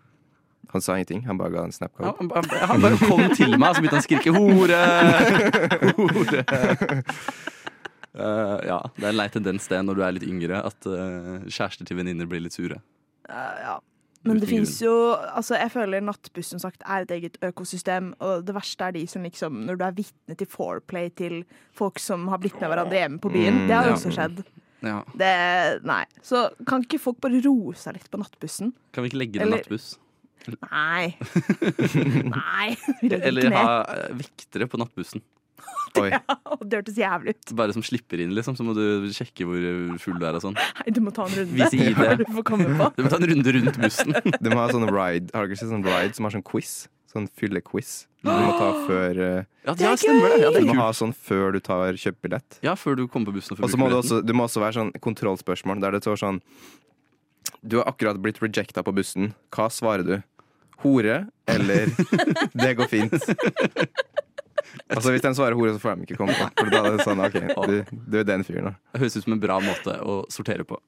Han 0.74 0.82
sa 0.82 0.96
ingenting, 0.98 1.22
han 1.28 1.38
bare 1.38 1.52
ga 1.54 1.64
en 1.64 1.72
snapcode. 1.72 2.16
han, 2.18 2.28
bare- 2.28 2.66
han 2.68 2.82
bare 2.82 2.98
kom 2.98 3.22
til 3.38 3.54
meg, 3.54 3.70
og 3.70 3.76
så 3.76 3.82
begynte 3.84 3.96
han 3.96 4.02
å 4.02 4.08
skrike 4.08 4.32
'hore'! 4.34 4.80
hore. 6.00 6.42
Uh, 8.16 8.60
ja, 8.72 8.80
det 8.98 9.06
er 9.06 9.12
en 9.12 9.20
lei 9.20 9.28
tendens 9.30 9.68
det 9.70 9.82
når 9.86 9.96
du 9.96 10.02
er 10.04 10.16
litt 10.18 10.26
yngre, 10.26 10.64
at 10.66 10.88
uh, 10.90 11.46
kjærester 11.46 11.86
til 11.86 12.00
venninner 12.00 12.26
blir 12.26 12.42
litt 12.42 12.58
sure. 12.58 12.82
Uh, 13.30 13.56
ja. 13.62 13.76
Men 14.26 14.40
det 14.42 14.50
fins 14.50 14.74
jo 14.82 14.92
altså 15.14 15.58
Jeg 15.60 15.72
føler 15.74 16.02
Nattbuss 16.02 16.50
som 16.56 16.62
sagt 16.62 16.82
er 16.82 17.06
et 17.06 17.14
eget 17.14 17.38
økosystem. 17.46 18.14
Og 18.26 18.46
det 18.48 18.56
verste 18.58 18.88
er 18.88 18.96
de 18.96 19.06
som 19.10 19.26
liksom 19.26 19.64
Når 19.68 19.80
du 19.80 19.86
er 19.88 19.98
vitne 20.00 20.38
til 20.40 20.50
foreplay 20.50 21.12
til 21.14 21.44
folk 21.76 22.02
som 22.02 22.28
har 22.34 22.42
blitt 22.42 22.58
med 22.62 22.72
hverandre 22.72 23.02
hjemme 23.04 23.22
på 23.22 23.32
byen. 23.34 23.62
Mm, 23.62 23.68
det 23.70 23.78
har 23.78 23.92
ja. 23.92 23.98
også 23.98 24.14
skjedd. 24.16 24.42
Ja. 24.86 25.02
Det, 25.18 25.36
nei. 25.88 26.04
Så 26.26 26.48
kan 26.68 26.84
ikke 26.86 27.02
folk 27.02 27.22
bare 27.24 27.42
roe 27.46 27.76
seg 27.80 27.98
litt 27.98 28.10
på 28.12 28.22
nattbussen? 28.22 28.74
Kan 28.94 29.06
vi 29.06 29.14
ikke 29.14 29.22
legge 29.24 29.46
Eller- 29.46 29.64
nattbuss? 29.64 29.96
Nei. 30.46 31.16
nei. 32.36 32.68
Eller 33.18 33.56
ha 33.56 33.70
eh, 33.96 34.12
vektere 34.20 34.68
på 34.70 34.78
nattbussen. 34.78 35.24
Oi. 36.02 36.10
Å, 36.52 36.58
Det 36.66 36.80
hørtes 36.82 36.98
jævlig 37.00 37.36
ut. 37.36 37.54
Bare 37.56 37.74
som 37.76 37.84
slipper 37.86 38.20
inn, 38.24 38.34
liksom. 38.36 38.56
Så 38.58 38.66
må 38.68 38.74
du 38.76 39.08
sjekke 39.16 39.46
hvor 39.48 39.56
eh, 39.60 39.94
full 40.02 40.18
du 40.20 40.26
er 40.28 40.36
og 40.40 40.44
sånn. 40.44 40.58
Nei, 40.58 40.92
du 40.96 41.00
må 41.06 41.14
ta 41.16 41.24
en 41.28 41.36
runde. 41.38 41.56
Vise 41.56 41.78
ID. 41.92 42.02
du 42.20 42.26
får 42.40 42.44
komme 42.50 42.68
på. 42.80 42.90
Du 42.98 43.04
må 43.06 43.12
ta 43.14 43.20
en 43.22 43.30
runde 43.32 43.54
rundt 43.60 43.80
bussen. 43.80 44.12
De 44.42 44.52
ha 44.60 44.66
sånn 44.74 44.90
ride 44.92 45.32
Har 45.34 45.48
dere 45.48 45.56
sett 45.62 45.72
sånn 45.72 45.86
ride 45.88 46.14
som 46.18 46.28
har 46.28 46.36
sånn 46.36 46.44
quiz? 46.46 46.74
Sånn 47.16 47.30
fyllequiz. 47.40 47.94
Du 48.26 48.32
må 48.34 48.52
ta 48.60 48.70
før 48.90 49.22
eh, 49.24 49.42
Ja, 49.64 49.74
Det 49.80 49.88
er 49.88 49.96
stemmer 50.02 50.34
det. 50.36 50.42
Ja, 50.44 50.50
det 50.52 50.60
Du 50.60 50.66
er 50.66 50.68
må 50.68 50.76
kult. 50.76 50.84
ha 50.84 50.90
sånn 51.00 51.14
før 51.16 51.56
du 51.56 51.62
tar 51.64 51.96
kjøpebillett. 52.02 52.60
Ja, 52.66 52.76
før 52.76 53.00
du 53.00 53.06
kommer 53.08 53.32
på 53.32 53.38
bussen 53.40 53.56
og 53.56 53.62
Og 53.62 53.70
får 53.70 53.76
så 53.78 53.80
må 53.80 53.88
bruke 53.88 53.96
du 53.96 54.02
billetten. 54.02 54.20
også 54.20 54.28
Du 54.28 54.34
må 54.36 54.48
også 54.50 54.64
være 54.66 54.78
sånn 54.82 54.92
kontrollspørsmål 55.08 55.84
der 55.86 55.96
det 55.96 56.04
står 56.04 56.20
sånn 56.26 56.42
Du 57.64 57.78
har 57.80 57.88
akkurat 57.94 58.20
blitt 58.22 58.42
rejecta 58.44 58.84
på 58.84 58.92
bussen. 59.00 59.32
Hva 59.56 59.70
svarer 59.72 60.04
du? 60.06 60.16
Hore 60.84 61.22
eller 61.48 61.88
'det 62.54 62.74
går 62.78 62.90
fint'? 62.92 63.16
Altså 64.90 65.14
Hvis 65.14 65.24
de 65.24 65.34
svarer 65.38 65.58
hore, 65.58 65.74
så 65.76 65.82
får 65.82 66.00
de 66.00 66.08
ikke 66.08 66.20
komme. 66.20 66.36
For 66.58 66.72
da 66.72 66.82
er 66.84 66.98
det 66.98 67.06
sånn 67.08 67.22
OK, 67.24 67.38
du, 67.72 67.98
du 68.10 68.20
er 68.22 68.28
den 68.28 68.46
fyren, 68.48 68.72
da. 68.72 68.76
Det 68.94 69.04
høres 69.06 69.18
ut 69.20 69.28
som 69.28 69.38
en 69.38 69.44
bra 69.44 69.60
måte 69.64 70.00
å 70.02 70.18
sortere 70.34 70.68
på. 70.68 70.80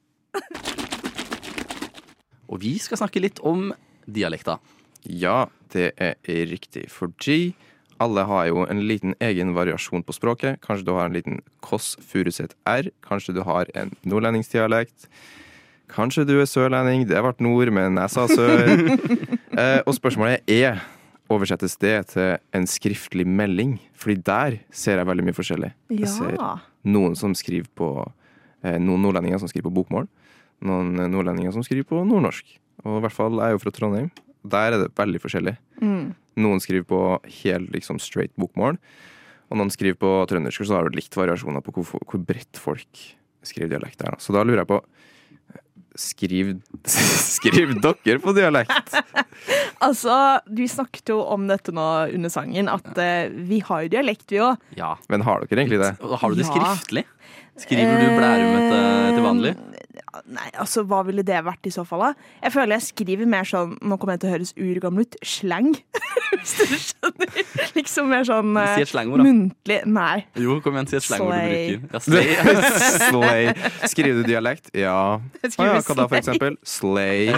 Og 2.48 2.60
vi 2.64 2.78
skal 2.82 3.02
snakke 3.02 3.22
litt 3.24 3.42
om 3.46 3.72
dialekta. 4.08 4.58
Ja, 5.08 5.48
det 5.74 5.92
er 6.00 6.46
riktig. 6.52 6.88
Fordi 6.92 7.56
alle 8.04 8.24
har 8.30 8.46
jo 8.50 8.66
en 8.70 8.84
liten 8.88 9.16
egen 9.24 9.54
variasjon 9.58 10.04
på 10.06 10.16
språket. 10.16 10.62
Kanskje 10.64 10.86
du 10.88 10.94
har 10.96 11.08
en 11.08 11.18
liten 11.18 11.42
Kåss 11.66 11.96
Furuseth 12.04 12.56
R. 12.70 12.92
Kanskje 13.06 13.36
du 13.38 13.42
har 13.48 13.70
en 13.76 13.94
nordlendingsdialekt. 14.06 15.10
Kanskje 15.92 16.28
du 16.28 16.36
er 16.42 16.50
sørlending. 16.50 17.08
Det 17.10 17.20
ble 17.24 17.34
nord, 17.44 17.72
men 17.74 17.98
jeg 17.98 18.14
sa 18.14 18.28
sør. 18.30 18.70
eh, 19.62 19.82
og 19.86 19.96
spørsmålet 19.98 20.46
er 20.52 20.84
oversettes 21.34 21.78
det 21.82 21.96
til 22.14 22.38
en 22.56 22.68
skriftlig 22.70 23.26
melding? 23.28 23.78
Fordi 23.98 24.18
der 24.28 24.60
ser 24.72 25.02
jeg 25.02 25.10
veldig 25.10 25.26
mye 25.28 25.38
forskjellig. 25.38 25.72
Jeg 25.94 26.12
ser 26.12 26.38
noen 26.88 27.18
som 27.20 27.34
skriver 27.38 27.68
på 27.78 27.90
eh, 28.64 28.78
Noen 28.80 29.04
nordlendinger 29.04 29.42
som 29.42 29.52
skriver 29.52 29.70
på 29.70 29.82
bokmål. 29.82 30.08
Noen 30.68 30.96
nordlendinger 31.12 31.54
som 31.56 31.66
skriver 31.66 31.88
på 31.90 32.00
nordnorsk. 32.08 32.56
Og 32.86 33.00
i 33.00 33.04
hvert 33.06 33.16
fall 33.16 33.38
jeg 33.38 33.52
er 33.52 33.58
jo 33.58 33.62
fra 33.64 33.74
Trondheim. 33.76 34.10
Der 34.48 34.72
er 34.72 34.84
det 34.84 34.94
veldig 34.98 35.22
forskjellig. 35.24 35.56
Mm. 35.82 36.16
Noen 36.38 36.62
skriver 36.64 36.86
på 36.88 37.02
helt 37.42 37.72
liksom 37.74 38.00
straight 38.02 38.34
bokmål, 38.38 38.78
og 39.48 39.60
noen 39.60 39.72
skriver 39.74 39.98
på 40.00 40.12
trøndersk. 40.30 40.68
Så 40.68 40.78
har 40.78 40.88
du 40.88 40.98
litt 40.98 41.14
variasjoner 41.18 41.64
på 41.66 41.74
hvor, 41.80 42.04
hvor 42.04 42.22
bredt 42.22 42.60
folk 42.62 43.04
skriver 43.48 43.72
dialekt 43.76 44.04
der. 44.04 44.18
Så 44.22 44.36
da 44.36 44.44
lurer 44.46 44.62
jeg 44.64 44.70
på 44.70 44.82
Skriv, 45.98 46.52
skriv 46.86 47.74
dere 47.82 48.20
på 48.22 48.34
dialekt? 48.38 48.94
Altså, 49.86 50.40
Vi 50.50 50.66
snakket 50.70 51.12
jo 51.12 51.20
om 51.30 51.44
dette 51.50 51.72
nå 51.76 51.84
under 52.16 52.32
sangen, 52.34 52.70
at 52.72 52.88
uh, 52.98 53.34
vi 53.50 53.60
har 53.66 53.84
jo 53.86 53.92
dialekt, 53.94 54.26
vi 54.34 54.40
òg. 54.42 54.64
Ja. 54.80 54.96
Men 55.12 55.22
har 55.28 55.46
dere 55.46 55.62
egentlig 55.62 55.82
det? 55.84 55.92
Har 56.02 56.34
du 56.34 56.40
det 56.40 56.48
skriftlig? 56.50 57.04
Skriver 57.62 58.02
du 58.02 58.08
Blærumete 58.18 58.82
til 59.14 59.24
vanlig? 59.26 59.54
Eh, 60.18 60.32
Nei, 60.38 60.48
altså, 60.60 60.84
hva 60.88 61.04
ville 61.08 61.24
det 61.26 61.38
vært 61.46 61.68
i 61.70 61.74
så 61.74 61.84
fall, 61.88 62.04
da? 62.08 62.30
Jeg 62.44 62.54
føler 62.56 62.78
jeg 62.78 62.88
skriver 62.90 63.30
mer 63.30 63.48
sånn 63.48 63.76
Nå 63.82 63.98
kommer 64.00 64.18
jeg 64.18 64.24
til 64.24 64.30
å 64.30 64.34
høres 64.36 64.54
urgammel 64.58 65.06
ut. 65.08 65.18
Slang. 65.26 65.70
Hvis 66.34 66.54
du 66.60 66.66
skjønner. 66.74 67.42
Liksom 67.78 68.10
mer 68.12 68.28
sånn 68.28 68.54
Si 68.58 68.82
eh, 68.82 68.86
et 68.86 68.92
slangord, 68.92 69.22
da. 69.22 69.28
muntlig 69.28 69.80
Nei. 69.88 70.18
Jo, 70.40 70.58
kom 70.64 70.78
igjen, 70.78 70.90
si 70.92 71.00
et 71.00 71.08
slangord 71.08 71.38
du 71.38 71.42
bruker. 71.48 71.80
Ja, 71.94 72.04
slay. 72.04 72.26
Slay. 73.08 73.44
Skriver 73.94 74.22
du 74.22 74.28
dialekt? 74.28 74.72
Ja. 74.78 74.98
Å 75.18 75.52
skriver 75.54 75.80
ja, 75.80 75.86
hva 75.86 75.98
da, 76.02 76.08
for 76.08 76.20
eksempel? 76.20 76.60
Slay. 76.68 77.32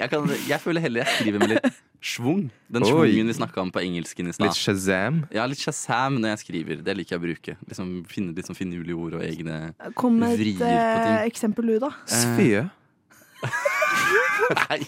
Jeg, 0.00 0.08
kan, 0.08 0.30
jeg 0.48 0.56
føler 0.62 0.80
heller 0.80 1.02
jeg 1.02 1.12
skriver 1.18 1.42
med 1.42 1.50
litt 1.52 1.80
schwung. 2.00 2.46
Den 2.72 2.86
schwungen 2.88 3.28
vi 3.28 3.34
snakka 3.36 3.60
om 3.60 3.72
på 3.74 3.82
engelsken 3.82 4.30
i 4.30 4.32
Litt. 4.32 4.56
Shazam. 4.56 5.18
Ja, 5.34 5.44
litt 5.44 5.60
shazam 5.60 6.16
når 6.22 6.32
jeg 6.32 6.40
skriver. 6.46 6.80
Det 6.86 6.94
liker 6.96 7.16
jeg 7.16 7.20
å 7.20 7.24
bruke. 7.26 7.56
Liksom 7.68 7.90
Finne 8.08 8.32
litt 8.32 8.48
sånn 8.48 8.56
finurlige 8.56 8.96
ord 8.96 9.18
og 9.18 9.24
egne 9.26 9.58
Kom 10.00 10.16
med 10.22 10.32
et 10.32 10.40
Vrier. 10.40 10.56
Eh, 10.74 11.24
eksempel, 11.30 11.72
du, 11.74 11.78
da. 11.82 11.90
Sfye. 12.10 12.68
Nei, 14.50 14.78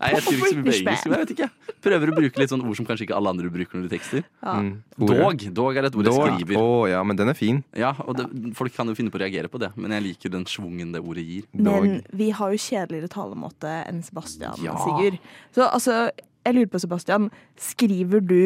Nei 0.00 0.10
jeg 0.12 0.22
skriver 0.24 0.42
ikke 0.42 0.50
så 0.50 0.56
mye 0.56 0.66
på 0.66 0.74
engelsk. 0.74 1.06
Jeg 1.06 1.12
vet 1.12 1.32
ikke. 1.34 1.48
Prøver 1.86 2.10
å 2.10 2.16
bruke 2.16 2.42
litt 2.42 2.52
sånn 2.52 2.64
ord 2.66 2.78
som 2.78 2.88
kanskje 2.88 3.06
ikke 3.06 3.16
alle 3.18 3.32
andre 3.32 3.50
bruker 3.52 3.78
når 3.78 3.86
de 3.86 3.92
tekster. 3.94 4.24
Ja. 4.42 4.54
Mm. 4.58 4.70
Dog. 4.98 5.44
Dog 5.56 5.78
er 5.78 5.88
et 5.88 5.98
ord 5.98 6.10
jeg 6.10 6.16
skriver. 6.18 6.60
Oh, 6.60 6.84
ja, 6.90 7.02
men 7.06 7.18
den 7.18 7.32
er 7.32 7.38
fin. 7.38 7.62
Ja, 7.78 7.92
og 8.04 8.18
det, 8.18 8.28
Folk 8.58 8.74
kan 8.76 8.90
jo 8.90 8.96
finne 8.98 9.12
på 9.14 9.20
å 9.20 9.22
reagere 9.22 9.50
på 9.52 9.60
det, 9.62 9.72
men 9.78 9.94
jeg 9.96 10.06
liker 10.10 10.34
den 10.34 10.46
schwungen 10.50 10.94
det 10.96 11.02
ordet 11.02 11.26
gir. 11.26 11.50
Men 11.54 12.00
vi 12.16 12.30
har 12.36 12.54
jo 12.54 12.62
kjedeligere 12.62 13.12
talemåte 13.12 13.74
enn 13.84 14.02
Sebastian, 14.06 14.58
Ja. 14.64 14.76
Sigurd. 14.82 15.20
Så 15.54 15.68
altså, 15.68 16.06
jeg 16.46 16.58
lurer 16.58 16.72
på, 16.72 16.82
Sebastian, 16.82 17.30
skriver 17.60 18.24
du 18.24 18.40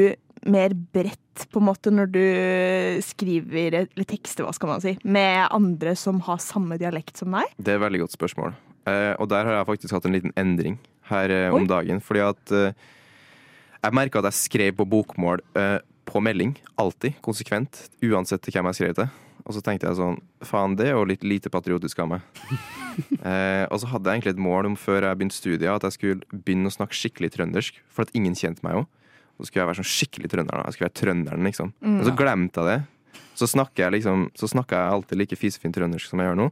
mer 0.47 0.75
bredt 0.95 1.47
på 1.53 1.61
en 1.61 1.69
måte 1.69 1.93
når 1.93 2.11
du 2.15 2.25
skriver 3.05 3.77
eller 3.83 4.09
tekster, 4.09 4.45
hva 4.47 4.55
skal 4.57 4.73
man 4.73 4.85
si, 4.85 4.95
med 5.05 5.47
andre 5.51 5.95
som 5.99 6.21
har 6.27 6.41
samme 6.43 6.79
dialekt 6.81 7.21
som 7.21 7.37
deg? 7.37 7.53
Det 7.59 7.75
er 7.75 7.81
et 7.81 7.87
veldig 7.87 8.05
godt 8.05 8.17
spørsmål. 8.17 8.57
Eh, 8.89 9.13
og 9.21 9.29
der 9.33 9.49
har 9.49 9.59
jeg 9.61 9.69
faktisk 9.69 9.97
hatt 9.97 10.09
en 10.09 10.17
liten 10.17 10.35
endring 10.41 10.79
her 11.11 11.33
eh, 11.33 11.49
Oi. 11.51 11.61
om 11.61 11.69
dagen. 11.69 12.03
Fordi 12.05 12.25
at 12.25 12.55
eh, 12.57 12.77
jeg 13.81 13.97
merka 13.97 14.21
at 14.21 14.31
jeg 14.31 14.41
skrev 14.41 14.77
på 14.81 14.89
bokmål 14.89 15.45
på 16.11 16.21
melding. 16.25 16.55
Alltid. 16.81 17.17
Konsekvent. 17.25 17.87
Uansett 18.05 18.43
til 18.45 18.57
hvem 18.57 18.69
jeg 18.71 18.81
skrev 18.81 18.97
til. 18.99 19.11
Og 19.47 19.57
så 19.57 19.63
tenkte 19.65 19.89
jeg 19.89 19.99
sånn 19.99 20.19
Faen, 20.47 20.77
det 20.79 20.91
er 20.91 20.97
jo 20.97 21.07
litt 21.09 21.25
lite 21.27 21.53
patriotisk 21.53 22.03
av 22.05 22.13
meg. 22.15 22.25
eh, 23.29 23.65
og 23.67 23.81
så 23.83 23.91
hadde 23.93 24.07
jeg 24.07 24.21
egentlig 24.21 24.35
et 24.37 24.43
mål 24.43 24.73
om 24.73 24.79
før 24.79 25.07
jeg 25.09 25.21
begynte 25.21 25.39
studiet, 25.39 25.71
at 25.73 25.87
jeg 25.89 25.97
skulle 25.97 26.41
begynne 26.45 26.71
å 26.71 26.75
snakke 26.75 26.97
skikkelig 26.97 27.33
trøndersk. 27.37 27.81
For 27.93 28.07
at 28.07 28.15
ingen 28.17 28.37
kjente 28.39 28.65
meg 28.67 28.79
jo. 28.79 28.85
Så 29.41 29.49
skulle 29.49 29.63
jeg 29.65 29.71
være 29.71 29.81
sånn 29.81 29.89
skikkelig 29.91 30.29
trønder. 30.35 30.63
Jeg 30.69 30.77
skulle 30.77 30.89
være 30.91 30.99
trønderen, 31.01 31.47
liksom. 31.49 31.73
Og 31.97 32.03
så 32.05 32.13
glemte 32.19 32.61
jeg 32.61 32.69
det. 32.69 33.21
Så 33.41 33.49
snakker 33.49 33.87
jeg 33.87 33.95
liksom 33.95 34.27
Så 34.37 34.51
snakker 34.53 34.77
jeg 34.77 34.93
alltid 34.99 35.17
like 35.19 35.37
fisefint 35.39 35.73
trøndersk 35.75 36.11
som 36.13 36.21
jeg 36.21 36.29
gjør 36.29 36.37
nå. 36.43 36.49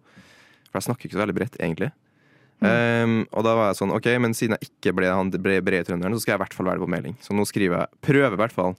For 0.71 0.79
jeg 0.81 0.87
snakker 0.89 1.09
ikke 1.09 1.19
så 1.19 1.23
veldig 1.25 1.37
bredt, 1.37 1.59
egentlig. 1.61 1.91
Ehm, 2.65 3.21
og 3.31 3.45
da 3.47 3.53
var 3.55 3.69
jeg 3.71 3.79
sånn, 3.79 3.93
ok, 3.95 4.09
men 4.23 4.35
siden 4.35 4.57
jeg 4.57 4.71
ikke 4.73 4.95
ble 4.99 5.11
han 5.13 5.31
brede 5.31 5.85
trønderen, 5.87 6.17
så 6.17 6.25
skal 6.25 6.35
jeg 6.35 6.41
i 6.41 6.43
hvert 6.43 6.57
fall 6.57 6.67
være 6.69 6.81
det 6.81 6.85
på 6.87 6.91
melding. 6.97 7.15
Så 7.23 7.37
nå 7.37 7.45
skriver 7.47 7.83
jeg, 7.85 8.01
prøver 8.09 8.35
i 8.35 8.41
hvert 8.43 8.57
fall 8.57 8.75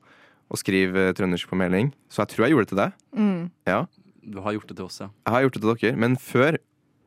å 0.50 0.60
skrive 0.60 1.06
eh, 1.10 1.14
trøndersk 1.16 1.50
på 1.52 1.60
melding. 1.60 1.94
Så 2.12 2.24
jeg 2.24 2.34
tror 2.34 2.46
jeg 2.46 2.56
gjorde 2.56 2.68
det 2.68 2.74
til 2.74 2.82
deg. 2.82 2.98
Mm. 3.16 3.42
Ja, 3.70 3.80
Du 4.30 4.42
har 4.44 4.54
gjort 4.54 4.68
det 4.70 4.76
til 4.78 4.86
oss, 4.86 5.00
ja. 5.02 5.08
jeg 5.26 5.34
har 5.34 5.46
gjort 5.46 5.56
det 5.56 5.62
til 5.64 5.72
dere. 5.74 6.00
Men 6.04 6.18
før 6.20 6.58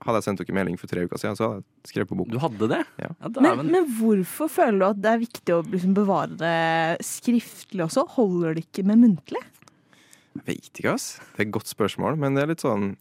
hadde 0.02 0.18
jeg 0.20 0.26
sendt 0.26 0.42
dere 0.42 0.56
melding 0.56 0.78
for 0.80 0.90
tre 0.90 1.04
uker 1.06 1.20
siden, 1.20 1.38
så 1.38 1.46
hadde 1.48 1.62
jeg 1.62 1.92
skrevet 1.92 2.10
på 2.10 2.18
bok. 2.18 2.30
Du 2.32 2.38
hadde 2.42 2.68
det? 2.72 2.82
Ja. 3.02 3.10
Ja, 3.14 3.30
da, 3.38 3.54
men 3.62 3.88
hvorfor 3.98 4.50
føler 4.52 4.78
du 4.82 4.86
at 4.90 5.00
det 5.04 5.12
er 5.12 5.22
viktig 5.22 5.56
å 5.56 5.62
liksom 5.72 5.96
bevare 5.96 6.36
det 6.40 7.06
skriftlig 7.06 7.86
også? 7.86 8.06
Holder 8.16 8.58
det 8.58 8.66
ikke 8.66 8.86
med 8.88 9.02
muntlig? 9.04 9.42
Jeg 10.32 10.46
vet 10.48 10.70
ikke, 10.72 10.94
ass. 10.96 11.14
Det 11.34 11.42
er 11.42 11.48
et 11.48 11.54
godt 11.54 11.70
spørsmål, 11.70 12.16
men 12.20 12.36
det 12.36 12.44
er 12.46 12.54
litt 12.54 12.64
sånn 12.64 12.94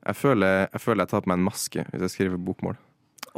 jeg 0.00 0.16
føler, 0.16 0.62
jeg 0.70 0.80
føler 0.80 1.04
jeg 1.04 1.12
tar 1.12 1.24
på 1.24 1.28
meg 1.28 1.40
en 1.40 1.48
maske 1.50 1.82
hvis 1.90 2.04
jeg 2.06 2.12
skriver 2.14 2.40
bokmål. 2.40 2.78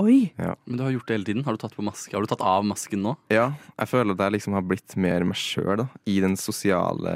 Oi! 0.00 0.30
Men 0.38 0.78
du 0.78 0.84
har 0.86 0.92
gjort 0.94 1.10
det 1.10 1.16
hele 1.18 1.26
tiden. 1.26 1.44
Har 1.44 1.56
du 1.56 1.60
tatt 1.60 1.74
på 1.76 1.84
maske? 1.84 2.14
Har 2.14 2.24
du 2.24 2.30
tatt 2.30 2.44
av 2.48 2.64
masken 2.64 3.02
nå? 3.04 3.16
Ja, 3.34 3.50
jeg 3.76 3.90
føler 3.90 4.14
at 4.16 4.22
jeg 4.24 4.36
liksom 4.38 4.54
har 4.56 4.64
blitt 4.64 4.94
mer 4.96 5.26
meg 5.28 5.36
sjøl 5.36 5.84
i 6.08 6.14
den 6.24 6.38
sosiale 6.40 7.12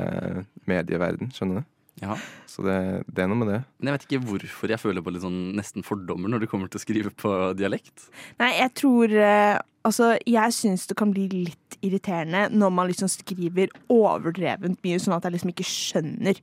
medieverden. 0.68 1.30
Skjønner 1.32 1.62
du? 1.62 1.70
Ja. 2.02 2.16
Så 2.46 2.60
det, 2.66 2.74
det 3.08 3.22
er 3.24 3.28
noe 3.30 3.38
med 3.40 3.48
det. 3.48 3.60
Men 3.80 3.88
jeg 3.88 3.96
vet 3.96 4.06
ikke 4.08 4.26
hvorfor 4.28 4.68
jeg 4.74 4.80
føler 4.82 5.04
på 5.04 5.12
litt 5.14 5.22
sånn 5.24 5.38
nesten 5.56 5.84
fordommer 5.86 6.28
når 6.28 6.42
det 6.44 6.50
kommer 6.50 6.68
til 6.68 6.76
å 6.80 6.84
skrive 6.84 7.12
på 7.16 7.32
dialekt. 7.56 8.10
Nei, 8.42 8.52
jeg 8.60 8.74
tror 8.82 9.16
eh, 9.16 9.56
Altså, 9.86 10.16
jeg 10.26 10.50
syns 10.50 10.88
det 10.90 10.96
kan 10.98 11.12
bli 11.14 11.28
litt 11.30 11.76
irriterende 11.86 12.48
når 12.50 12.72
man 12.74 12.88
liksom 12.90 13.06
skriver 13.06 13.70
overdrevent 13.94 14.80
mye, 14.82 14.98
sånn 14.98 15.14
at 15.14 15.28
jeg 15.28 15.36
liksom 15.36 15.52
ikke 15.52 15.66
skjønner 15.68 16.40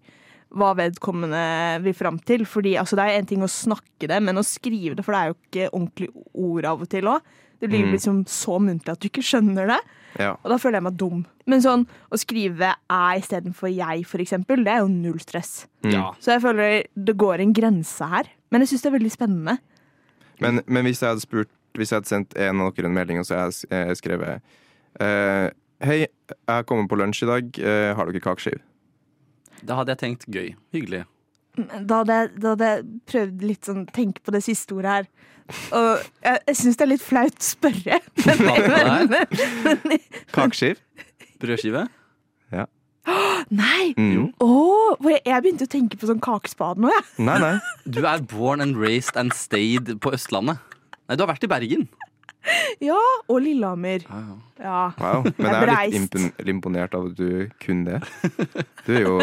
hva 0.54 0.70
vedkommende 0.80 1.42
vil 1.84 1.96
fram 1.98 2.22
til. 2.24 2.46
Fordi 2.48 2.78
altså, 2.80 2.96
det 2.96 3.04
er 3.10 3.18
en 3.20 3.28
ting 3.28 3.44
å 3.44 3.50
snakke 3.52 4.08
det, 4.08 4.22
men 4.24 4.40
å 4.40 4.46
skrive 4.48 4.96
det, 4.96 5.04
for 5.04 5.12
det 5.12 5.20
er 5.26 5.34
jo 5.34 5.38
ikke 5.42 5.68
ordentlig 5.74 6.10
ord 6.48 6.70
av 6.72 6.86
og 6.86 6.92
til 6.94 7.10
òg. 7.12 7.34
Det 7.60 7.68
blir 7.72 7.84
Mm. 7.84 7.92
liksom 7.98 8.24
så 8.28 8.60
muntlig 8.64 8.92
at 8.96 9.00
du 9.04 9.10
ikke 9.10 9.24
skjønner 9.28 9.68
det. 9.76 9.82
Ja. 10.20 10.36
Og 10.43 10.51
da 10.51 10.60
føler 10.62 10.79
jeg 10.79 10.86
meg 10.88 10.98
dum. 11.00 11.24
Men 11.50 11.63
sånn 11.63 11.86
å 12.13 12.20
skrive 12.22 12.74
æ 12.91 13.01
istedenfor 13.20 13.72
jeg, 13.74 14.05
for 14.10 14.24
eksempel, 14.24 14.63
det 14.65 14.75
er 14.75 14.84
jo 14.84 14.91
null 14.91 15.20
stress. 15.24 15.65
Ja. 15.88 16.12
Så 16.24 16.36
jeg 16.36 16.43
føler 16.43 16.84
det 16.93 17.15
går 17.20 17.43
en 17.43 17.55
grense 17.55 18.10
her. 18.10 18.29
Men 18.53 18.63
jeg 18.63 18.74
syns 18.74 18.86
det 18.86 18.91
er 18.91 18.98
veldig 19.00 19.13
spennende. 19.13 19.58
Men, 20.43 20.62
men 20.65 20.86
hvis 20.88 21.01
jeg 21.03 21.13
hadde 21.13 21.24
spurt 21.24 21.51
Hvis 21.77 21.91
jeg 21.91 22.00
hadde 22.00 22.10
sendt 22.10 22.34
en 22.38 22.62
av 22.62 22.72
dere 22.74 22.89
en 22.89 22.93
melding, 22.93 23.20
og 23.22 23.25
så 23.25 23.38
hadde 23.38 23.65
jeg 23.70 23.89
eh, 23.89 23.96
skrevet 23.98 24.43
uh, 25.01 25.48
Hei, 25.84 26.03
jeg 26.05 26.65
kommer 26.70 26.86
på 26.88 26.98
lunsj 27.00 27.24
i 27.25 27.27
dag. 27.27 27.58
Uh, 27.58 27.89
har 27.98 28.08
dere 28.08 28.22
kakeskive? 28.24 28.62
Da 29.65 29.79
hadde 29.79 29.96
jeg 29.96 30.01
tenkt 30.03 30.27
gøy. 30.32 30.53
Hyggelig. 30.75 31.01
Da 31.58 32.01
hadde 32.01 32.15
jeg, 32.17 32.29
da 32.41 32.53
hadde 32.53 32.70
jeg 32.70 32.86
prøvd 33.10 33.43
litt 33.46 33.67
sånn 33.67 33.84
tenke 33.93 34.24
på 34.24 34.34
det 34.36 34.43
siste 34.46 34.77
ordet 34.77 34.93
her. 34.93 35.10
Og 35.76 36.06
jeg, 36.24 36.40
jeg 36.48 36.60
syns 36.60 36.80
det 36.80 36.86
er 36.86 36.92
litt 36.94 37.04
flaut 37.04 37.36
å 37.36 37.48
spørre. 37.48 38.00
Men, 38.28 39.12
men, 39.12 39.82
men, 39.84 40.08
Kakeskive? 40.32 40.80
Brødskive? 41.44 41.88
nei! 43.64 43.94
Mm. 43.98 44.32
Oh, 44.44 44.96
jeg, 45.10 45.22
jeg 45.28 45.44
begynte 45.44 45.68
å 45.68 45.72
tenke 45.72 46.00
på 46.00 46.08
sånn 46.10 46.22
kakespade 46.24 46.84
nå, 46.84 46.92
jeg. 46.94 47.08
Nei, 47.28 47.38
nei. 47.44 47.56
Du 47.96 48.04
er 48.08 48.24
born 48.32 48.64
and 48.64 48.80
raised 48.80 49.20
and 49.20 49.36
stayed 49.36 49.92
på 50.04 50.14
Østlandet. 50.16 50.62
Nei, 51.04 51.18
du 51.18 51.26
har 51.26 51.34
vært 51.34 51.44
i 51.44 51.52
Bergen. 51.52 51.88
Ja, 52.84 52.98
og 53.32 53.38
Lillehammer. 53.40 54.04
Ja. 54.60 54.80
Wow. 55.00 55.24
Men 55.38 55.48
Jeg 55.48 55.56
er 55.56 55.70
litt 55.94 55.96
impon 56.00 56.26
imponert 56.54 56.96
av 56.98 57.06
at 57.08 57.16
du 57.16 57.50
kun 57.64 57.84
det. 57.88 58.00
Du 58.84 58.92
er 58.98 59.06
jo 59.06 59.14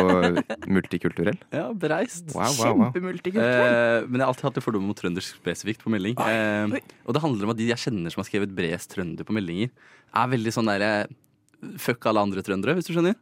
multikulturell. 0.73 1.37
Ja, 1.59 1.67
bereist. 1.77 2.31
Wow, 2.33 2.49
wow, 2.57 2.73
wow. 2.79 2.87
Kjempemultikulturell. 2.91 3.75
Eh, 3.77 4.07
men 4.09 4.21
jeg 4.21 4.25
har 4.25 4.33
alltid 4.33 4.49
hatt 4.49 4.59
det 4.61 4.65
fordom 4.65 4.87
mot 4.89 4.97
trøndersk 4.99 5.41
spesifikt 5.43 5.85
på 5.85 5.93
melding. 5.93 6.17
Eh, 6.17 6.79
og 7.05 7.17
det 7.17 7.23
handler 7.25 7.49
om 7.49 7.53
at 7.55 7.61
de 7.61 7.69
jeg 7.69 7.83
kjenner 7.85 8.15
som 8.15 8.23
har 8.25 8.31
skrevet 8.31 8.55
bredest 8.57 8.95
trønder 8.95 9.29
på 9.29 9.37
meldinger, 9.37 9.69
er 10.17 10.33
veldig 10.37 10.55
sånn 10.57 10.71
der 10.73 10.87
Fuck 11.77 12.07
alle 12.09 12.23
andre 12.25 12.41
trøndere, 12.41 12.73
hvis 12.79 12.87
du 12.89 12.95
skjønner. 12.97 13.19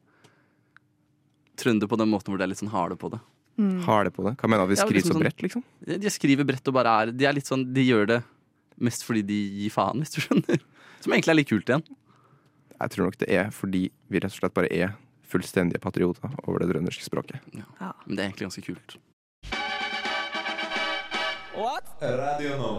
Trønder 1.58 1.90
på 1.90 1.96
den 1.98 2.06
måten 2.12 2.30
hvor 2.30 2.38
det 2.38 2.46
er 2.46 2.52
litt 2.52 2.60
sånn 2.62 2.70
harde 2.70 2.94
på 3.00 3.10
det. 3.10 3.18
Mm. 3.58 3.80
Harde 3.82 4.12
på 4.14 4.22
det. 4.22 4.36
Hva 4.38 4.46
mener 4.50 4.62
du? 4.62 4.68
at 4.68 4.70
Vi 4.70 4.76
Ja, 4.78 4.84
skriver 4.86 5.00
liksom 5.00 5.10
så 5.10 5.16
sånn- 5.18 5.24
bredt, 5.26 5.42
liksom? 5.42 5.64
De 5.88 5.96
de 5.98 6.10
skriver 6.14 6.46
bredt 6.46 6.68
og 6.70 6.74
bare 6.76 6.92
er 7.02 7.10
De 7.10 7.26
er 7.26 7.32
litt 7.34 7.48
sånn 7.50 7.64
De 7.74 7.82
gjør 7.82 8.06
det 8.06 8.20
mest 8.84 9.04
fordi 9.06 9.24
de 9.26 9.38
gir 9.62 9.74
faen, 9.74 10.02
hvis 10.02 10.14
du 10.14 10.20
skjønner. 10.24 10.62
Som 11.02 11.14
egentlig 11.14 11.34
er 11.34 11.40
litt 11.40 11.50
kult 11.50 11.70
igjen. 11.70 11.84
Jeg 12.78 12.94
tror 12.94 13.08
nok 13.08 13.18
det 13.20 13.28
er 13.34 13.52
fordi 13.54 13.88
vi 14.10 14.22
rett 14.22 14.34
og 14.34 14.38
slett 14.38 14.54
bare 14.54 14.70
er 14.74 14.94
fullstendige 15.28 15.82
patrioter 15.82 16.32
over 16.46 16.62
det 16.62 16.70
trønderske 16.70 17.04
språket. 17.04 17.42
Ja. 17.52 17.92
Men 18.06 18.16
det 18.16 18.22
er 18.22 18.30
egentlig 18.30 18.48
ganske 18.48 18.64
kult. 18.64 18.96
What? 21.58 21.90
Radio 22.00 22.54
nå. 22.60 22.72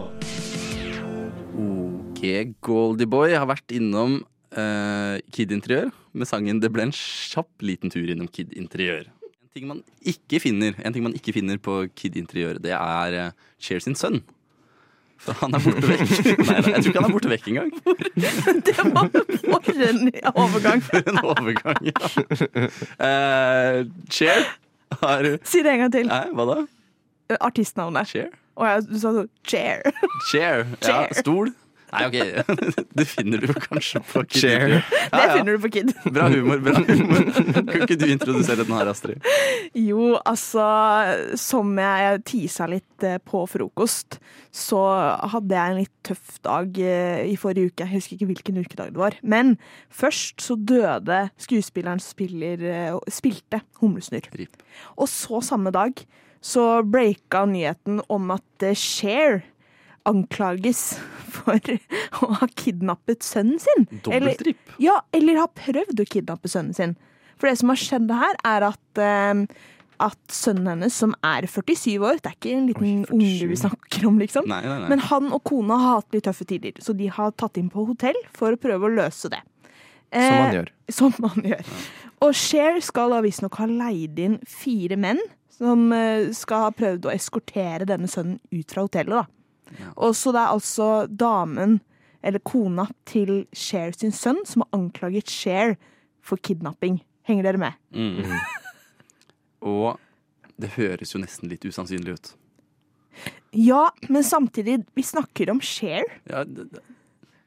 Ok, 1.60 2.22
Goldieboy 2.64 3.34
har 3.36 3.48
vært 3.50 3.74
innom 3.76 4.22
uh, 4.56 5.16
Kid 5.34 5.52
Interiør 5.52 5.90
med 6.16 6.28
sangen 6.28 6.62
Det 6.62 6.70
ble 6.72 6.86
en 6.88 6.94
kjapp 6.96 7.64
liten 7.64 7.92
tur 7.92 8.08
innom 8.08 8.28
Kid 8.32 8.54
Interiør. 8.56 9.10
En 9.20 9.52
ting 9.52 9.68
man 9.68 9.82
ikke 10.00 10.40
finner, 10.42 10.76
en 10.80 10.94
ting 10.94 11.04
man 11.04 11.16
ikke 11.16 11.34
finner 11.36 11.60
på 11.60 11.82
Kid 11.92 12.16
Interiør, 12.16 12.60
det 12.62 12.72
er 12.76 13.18
uh, 13.28 13.48
Cheers 13.60 13.88
sin 13.88 13.98
sønn. 13.98 14.22
For 15.20 15.36
han 15.42 15.54
er 15.54 15.62
borte 15.64 15.88
vekk. 15.90 16.02
Nei, 16.48 16.56
jeg 16.56 16.82
tror 16.82 16.90
ikke 16.90 17.00
han 17.02 17.08
er 17.08 17.14
borte 17.14 17.30
vekk 17.30 17.48
engang. 17.52 17.70
Det 18.66 18.76
var 18.80 19.08
for 19.66 19.84
en 19.86 20.02
overgang. 20.32 20.84
For 20.86 21.12
en 21.12 21.22
overgang, 21.22 21.80
ja. 21.90 22.10
Uh, 22.96 23.88
Cher 24.10 24.44
har 25.02 25.32
Si 25.44 25.62
det 25.62 25.74
en 25.74 25.84
gang 25.84 25.92
til. 25.94 26.08
Nei, 26.10 26.24
hva 26.34 26.46
da? 26.48 26.60
Artistnavnet. 27.40 28.08
Cher? 28.10 28.30
Å 28.60 28.66
ja, 28.66 28.78
du 28.84 28.96
sa 29.00 29.12
sånn 29.14 29.28
chair. 29.46 29.84
Chair. 30.28 30.66
Ja, 30.84 31.04
stol. 31.16 31.52
Nei, 31.90 32.06
ok. 32.06 32.18
Det 33.00 33.06
finner 33.08 33.42
du 33.42 33.50
kanskje 33.54 34.00
på 34.06 34.22
Kid 34.28 34.44
Share. 34.44 34.80
Ja, 34.80 34.98
Ja, 35.10 35.20
Det 35.20 35.38
finner 35.38 35.56
du 35.56 35.62
på 35.64 35.70
Kid. 35.74 35.92
Bra 36.14 36.28
humor. 36.30 36.60
bra 36.62 36.78
humor 36.86 37.24
Kan 37.66 37.84
ikke 37.86 37.98
du 37.98 38.06
introdusere 38.10 38.64
den 38.64 38.76
her, 38.76 38.90
Astrid? 38.92 39.26
Jo, 39.74 40.14
altså 40.26 40.66
Som 41.40 41.74
jeg 41.80 42.22
tisa 42.28 42.68
litt 42.70 43.06
eh, 43.06 43.18
på 43.24 43.42
frokost, 43.50 44.18
så 44.54 44.80
hadde 45.32 45.56
jeg 45.56 45.72
en 45.72 45.78
litt 45.80 45.94
tøff 46.06 46.38
dag 46.44 46.80
eh, 46.82 47.22
i 47.30 47.36
forrige 47.40 47.70
uke. 47.72 47.86
Jeg 47.86 47.96
husker 47.96 48.16
ikke 48.18 48.30
hvilken 48.32 48.60
ukedag 48.60 48.94
det 48.94 49.00
var. 49.00 49.16
Men 49.22 49.54
først 49.88 50.42
så 50.44 50.56
døde 50.56 51.22
skuespilleren 51.40 52.02
som 52.02 52.14
spiller, 52.14 52.64
eh, 52.70 52.98
spilte 53.12 53.62
Humlesnurr. 53.80 54.28
Og 54.98 55.08
så 55.10 55.40
samme 55.44 55.72
dag 55.74 56.02
så 56.40 56.82
breaka 56.84 57.44
nyheten 57.48 58.00
om 58.08 58.30
at 58.36 58.68
Share 58.76 59.42
anklages 60.08 60.98
for 61.30 61.58
å 62.20 62.30
ha 62.40 62.46
kidnappet 62.56 63.20
sønnen 63.26 63.60
sin. 63.60 63.86
Eller- 63.90 64.32
Dobbeltripp. 64.34 64.56
ja, 64.78 65.00
eller 65.12 65.36
har 65.42 65.48
prøvd 65.54 66.00
å 66.00 66.08
kidnappe 66.08 66.48
sønnen 66.48 66.74
sin. 66.74 66.96
For 67.40 67.48
det 67.48 67.58
som 67.58 67.68
har 67.72 67.76
skjedd 67.80 68.10
her, 68.12 68.34
er 68.44 68.66
at, 68.68 68.98
uh, 69.00 69.44
at 70.00 70.18
sønnen 70.28 70.66
hennes, 70.74 70.92
som 70.92 71.14
er 71.24 71.46
47 71.48 71.98
år 72.04 72.18
Det 72.20 72.26
er 72.30 72.36
ikke 72.36 72.52
en 72.56 72.66
liten 72.68 72.84
Oi, 73.04 73.06
unge 73.16 73.48
vi 73.48 73.56
snakker 73.56 74.06
om, 74.08 74.18
liksom. 74.20 74.46
Nei, 74.48 74.60
nei, 74.64 74.78
nei. 74.82 74.88
Men 74.92 74.98
han 75.08 75.30
og 75.32 75.42
kona 75.44 75.76
har 75.80 75.94
hatt 76.00 76.12
litt 76.16 76.24
tøffe 76.28 76.46
tider, 76.48 76.72
så 76.80 76.96
de 76.96 77.06
har 77.08 77.32
tatt 77.32 77.56
inn 77.60 77.70
på 77.72 77.86
hotell 77.88 78.16
for 78.36 78.52
å 78.52 78.60
prøve 78.60 78.88
å 78.88 78.94
løse 78.94 79.30
det. 79.32 79.40
Som 80.12 80.36
man 80.36 80.48
Eh, 80.50 80.54
gjør. 80.58 80.68
Som 80.90 81.14
man 81.22 81.42
gjør. 81.52 81.64
Og 82.22 82.34
Cher 82.34 82.80
skal 82.84 83.10
da 83.14 83.20
visstnok 83.24 83.54
ha 83.56 83.66
leid 83.70 84.18
inn 84.18 84.38
fire 84.44 84.96
menn 85.00 85.20
som 85.48 85.92
eh, 85.92 86.30
skal 86.36 86.66
ha 86.66 86.70
prøvd 86.72 87.06
å 87.08 87.12
eskortere 87.14 87.86
denne 87.88 88.08
sønnen 88.10 88.40
ut 88.52 88.68
fra 88.72 88.82
hotellet. 88.84 89.14
da. 89.22 89.24
Og 89.96 90.16
så 90.18 90.32
det 90.34 90.42
er 90.42 90.54
altså 90.56 90.90
damen, 91.06 91.78
eller 92.22 92.42
kona 92.44 92.86
til 93.08 93.46
Cher 93.56 93.94
sin 93.96 94.12
sønn, 94.12 94.42
som 94.46 94.64
har 94.64 94.76
anklaget 94.76 95.30
Cher 95.30 95.76
for 96.22 96.40
kidnapping. 96.40 97.00
Henger 97.28 97.48
dere 97.48 97.62
med? 97.62 97.78
Mm. 97.94 98.36
Og 99.72 100.00
det 100.60 100.74
høres 100.76 101.14
jo 101.14 101.20
nesten 101.22 101.50
litt 101.50 101.64
usannsynlig 101.64 102.16
ut. 102.16 102.32
Ja, 103.56 103.88
men 104.08 104.24
samtidig, 104.24 104.82
vi 104.94 105.02
snakker 105.02 105.50
om 105.50 105.60
Cher. 105.60 106.04
Ja, 106.30 106.44
det, 106.44 106.70
det, 106.70 106.84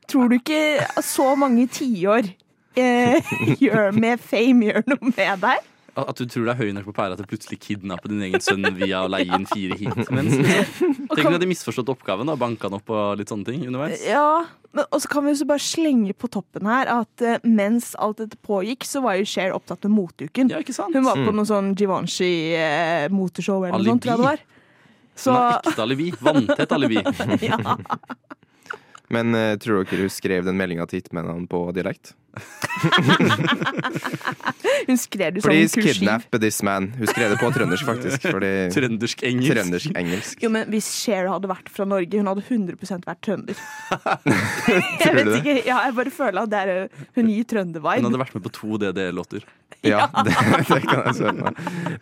Tror 0.09 0.27
du 0.27 0.35
ikke 0.35 0.83
så 1.05 1.29
mange 1.39 1.63
tiår 1.71 2.27
eh, 2.75 3.35
gjør 3.63 3.93
med 3.95 4.19
fame 4.19 4.67
gjør 4.67 4.89
noe 4.91 5.13
med 5.13 5.45
deg? 5.45 5.69
At 6.01 6.17
du 6.17 6.25
tror 6.25 6.47
det 6.47 6.53
er 6.55 6.59
høy 6.63 6.71
nok 6.73 6.87
på 6.89 6.95
pæra 6.97 7.17
til 7.17 7.25
å 7.27 7.29
plutselig 7.29 7.59
kidnappe 7.61 8.09
din 8.09 8.23
egen 8.25 8.41
sønn 8.41 8.65
via 8.79 9.03
å 9.05 9.09
leie 9.11 9.29
inn 9.29 9.45
fire 9.49 9.77
hit. 9.77 10.09
Men 10.15 10.31
tenk 10.33 11.11
om 11.11 11.29
de 11.29 11.35
hadde 11.37 11.49
misforstått 11.51 11.91
oppgaven 11.93 12.31
og 12.33 12.39
banka 12.41 12.69
han 12.69 12.77
opp 12.79 12.89
og 12.93 13.19
litt 13.19 13.29
sånne 13.29 13.45
ting 13.51 13.67
underveis. 13.67 14.01
Ja, 14.07 14.45
men 14.73 14.87
og 14.89 15.03
så 15.03 15.11
kan 15.11 15.27
vi 15.27 15.35
jo 15.35 15.41
så 15.43 15.47
bare 15.51 15.61
slenge 15.61 16.15
på 16.17 16.29
toppen 16.33 16.65
her 16.65 16.89
at 16.89 17.21
eh, 17.21 17.43
mens 17.45 17.91
alt 18.01 18.23
dette 18.23 18.39
pågikk, 18.41 18.87
så 18.89 19.03
var 19.05 19.19
jo 19.19 19.27
Cher 19.29 19.53
opptatt 19.53 19.85
med 19.85 19.93
moteuken. 19.99 20.49
Ja, 20.49 20.63
ikke 20.65 20.73
sant? 20.73 20.97
Hun 20.97 21.05
var 21.05 21.19
på 21.21 21.29
noe 21.35 21.45
sånn 21.45 21.75
Givenchy-motorshow 21.77 23.67
eller 23.67 23.77
noe 23.77 23.93
sånt, 23.93 24.09
Alibi. 24.09 24.25
var. 24.25 24.41
Hun 25.13 25.21
Så 25.21 25.33
har 25.37 25.59
ekte 25.61 25.83
alibi. 25.83 26.09
Vanntett 26.25 26.71
alibi. 26.73 27.03
ja. 27.51 27.77
Men 29.13 29.37
uh, 29.37 29.53
tror 29.61 29.85
dere 29.85 30.07
hun 30.07 30.13
skrev 30.13 30.41
den 30.47 30.57
meldinga 30.59 30.85
til 30.89 31.03
hitmennene 31.03 31.47
på 31.51 31.59
dialekt? 31.75 32.15
Hun 34.87 34.97
skrev 34.97 35.35
det 35.35 35.43
som 35.43 35.51
Please 35.51 35.75
kursiv. 35.75 36.01
kidnap 36.01 36.23
this 36.41 36.63
man. 36.65 36.87
Hun 36.97 37.07
skrev 37.07 37.29
det 37.29 37.37
på 37.39 37.51
trøndersk, 37.55 37.85
faktisk. 37.85 38.21
Fordi 38.25 38.51
Trøndersk-engelsk. 38.75 39.53
Trøndersk-engelsk. 39.53 40.43
Jo, 40.43 40.49
men 40.53 40.61
Hvis 40.73 40.87
Cher 41.03 41.25
hadde 41.31 41.47
vært 41.51 41.69
fra 41.73 41.83
Norge, 41.87 42.15
hun 42.19 42.27
hadde 42.31 42.43
100% 42.43 43.07
vært 43.07 43.21
trønder. 43.25 43.55
jeg 45.03 45.11
vet 45.19 45.33
ikke, 45.39 45.55
ja, 45.67 45.77
jeg 45.87 45.93
bare 45.99 46.11
føler 46.13 46.39
at 46.43 46.49
det 46.53 46.59
er, 46.63 46.67
eh, 46.83 46.89
hun 47.17 47.25
gir 47.31 47.45
Hun 47.53 47.59
hadde 47.77 48.23
vært 48.23 48.35
med 48.35 48.43
på 48.47 48.51
to 48.57 48.69
DDE-låter. 48.81 49.41
Ja, 49.83 50.07
det, 50.23 50.31
det 50.31 50.79
kan 50.87 50.99
jeg 51.03 51.13
for. 51.19 51.27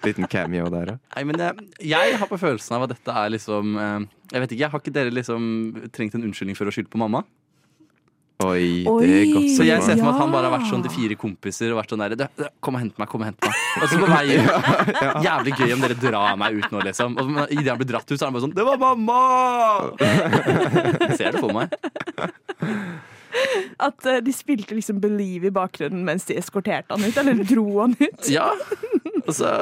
Liten 0.06 0.26
cameo 0.30 0.66
der, 0.70 0.86
ja. 0.94 0.98
Nei, 1.16 1.24
men 1.26 1.36
jeg, 1.42 1.52
jeg 1.92 2.06
har 2.22 2.28
på 2.30 2.38
følelsen 2.38 2.72
av 2.78 2.82
at 2.86 2.92
dette 2.94 3.12
er 3.24 3.28
liksom 3.34 3.66
eh, 3.82 4.00
Jeg 4.32 4.44
vet 4.44 4.56
ikke, 4.56 4.72
Har 4.72 4.84
ikke 4.84 4.96
dere 4.96 5.14
liksom 5.14 5.46
trengt 5.94 6.18
en 6.18 6.26
unnskyldning 6.28 6.58
for 6.58 6.70
å 6.70 6.74
skylde 6.74 6.92
på 6.92 7.02
mamma? 7.02 7.24
Oi, 8.42 8.88
Oi. 8.90 9.02
det 9.06 9.18
er 9.20 9.28
godt 9.36 9.52
Så 9.54 9.66
jeg 9.68 9.84
ser 9.86 10.00
for 10.00 10.08
meg 10.08 10.16
at 10.16 10.22
han 10.24 10.32
bare 10.34 10.50
har 10.50 10.56
vært 10.56 10.70
sånn 10.72 10.84
til 10.86 10.94
fire 10.96 11.18
kompiser 11.20 11.74
og 11.74 11.78
vært 11.78 11.94
sånn 11.94 12.02
der 12.02 12.16
«Du, 12.18 12.24
du, 12.40 12.46
Kom 12.64 12.78
og 12.78 12.82
hent 12.82 12.98
meg, 12.98 13.10
kom 13.12 13.22
og 13.22 13.30
hent 13.30 13.46
meg. 13.46 13.60
Og 13.78 13.92
så 13.92 14.00
på 14.02 14.10
vei 14.10 14.24
ut. 14.40 15.04
Jævlig 15.28 15.54
gøy 15.60 15.76
om 15.76 15.86
dere 15.86 15.98
drar 16.00 16.40
meg 16.42 16.58
ut 16.58 16.74
nå, 16.74 16.82
liksom. 16.88 17.20
Og 17.22 17.54
idet 17.54 17.70
han 17.70 17.80
blir 17.82 17.92
dratt 17.92 18.08
ut, 18.10 18.16
så 18.18 18.24
er 18.24 18.32
han 18.32 18.38
bare 18.38 18.46
sånn 18.48 18.56
Det 18.58 18.66
var 18.66 18.82
mamma! 18.82 19.20
Jeg 20.02 21.20
ser 21.20 21.38
det 21.38 21.44
for 21.44 21.54
meg. 21.56 21.76
At 23.88 24.10
uh, 24.10 24.18
de 24.24 24.34
spilte 24.36 24.76
liksom 24.76 25.00
Believe 25.04 25.48
i 25.48 25.54
bakgrunnen 25.56 26.04
mens 26.08 26.26
de 26.28 26.36
eskorterte 26.40 26.92
han 26.92 27.06
ut, 27.06 27.18
eller 27.22 27.46
dro 27.48 27.68
han 27.80 27.96
ut. 28.00 28.28
Ja. 28.32 28.50
Og 29.22 29.34
så 29.38 29.54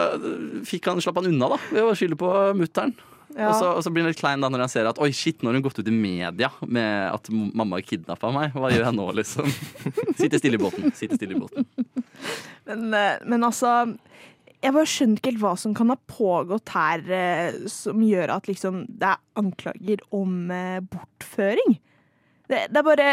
fikk 0.67 0.89
han, 0.89 1.01
slapp 1.03 1.19
han 1.19 1.29
unna, 1.29 1.51
da, 1.53 1.61
ved 1.73 1.85
å 1.85 1.95
skylde 1.97 2.17
på 2.19 2.31
mutter'n. 2.57 2.95
Ja. 3.37 3.51
Og, 3.51 3.55
så, 3.59 3.71
og 3.77 3.83
så 3.85 3.91
blir 3.93 4.03
han 4.03 4.09
litt 4.11 4.19
klein 4.19 4.41
da 4.41 4.49
når 4.49 4.65
han 4.65 4.71
ser 4.71 4.87
at 4.89 4.99
oi, 5.01 5.11
shit, 5.15 5.41
nå 5.41 5.51
har 5.51 5.57
hun 5.59 5.65
gått 5.65 5.79
ut 5.79 5.89
i 5.89 5.93
media 5.93 6.49
med 6.65 7.11
at 7.13 7.29
mamma 7.29 7.69
mamma 7.69 7.81
kidnappa 7.85 8.31
meg. 8.33 8.55
Hva 8.57 8.71
gjør 8.73 8.87
jeg 8.87 8.97
nå, 8.97 9.07
liksom? 9.19 9.49
Sitte 10.19 10.39
stille 10.41 10.57
i 10.57 10.61
båten. 10.61 10.89
Sitte 10.97 11.19
stille 11.19 11.37
i 11.37 11.41
båten. 11.41 11.67
Men, 12.69 12.87
eh, 12.93 13.17
men 13.29 13.45
altså 13.45 13.95
Jeg 14.59 14.75
bare 14.75 14.89
skjønner 14.91 15.21
ikke 15.21 15.31
helt 15.31 15.43
hva 15.43 15.53
som 15.57 15.75
kan 15.77 15.93
ha 15.93 15.95
pågått 16.11 16.73
her 16.73 17.03
eh, 17.15 17.59
som 17.71 18.01
gjør 18.03 18.33
at 18.35 18.49
liksom 18.49 18.81
det 18.89 19.13
er 19.13 19.21
anklager 19.39 20.03
om 20.15 20.49
eh, 20.51 20.81
bortføring. 20.83 21.77
Det, 22.49 22.65
det 22.73 22.81
er 22.81 22.87
bare 22.87 23.11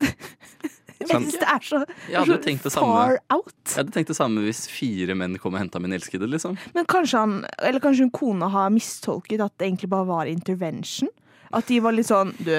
Jeg 1.00 1.08
synes 1.08 1.36
det 1.40 1.46
er 1.48 1.62
så, 1.64 1.78
ja, 2.12 2.24
så 2.28 2.36
far 2.36 2.74
samme. 2.74 3.18
out. 3.32 3.54
Jeg 3.64 3.78
hadde 3.78 3.94
tenkt 3.94 4.10
det 4.12 4.16
samme 4.18 4.42
hvis 4.44 4.66
fire 4.68 5.16
menn 5.16 5.38
kom 5.40 5.56
og 5.56 5.62
henta 5.62 5.80
min 5.80 5.94
elskede, 5.96 6.28
liksom. 6.28 6.58
Men 6.76 6.88
kanskje 6.90 7.22
han, 7.22 7.38
eller 7.56 7.80
kanskje 7.80 8.04
hun 8.04 8.12
kona 8.12 8.50
har 8.52 8.68
mistolket 8.74 9.40
at 9.40 9.54
det 9.56 9.70
egentlig 9.70 9.88
bare 9.94 10.08
var 10.10 10.28
intervention? 10.28 11.08
At 11.56 11.66
de 11.70 11.80
var 11.82 11.96
litt 11.96 12.06
sånn 12.06 12.34
Du, 12.38 12.52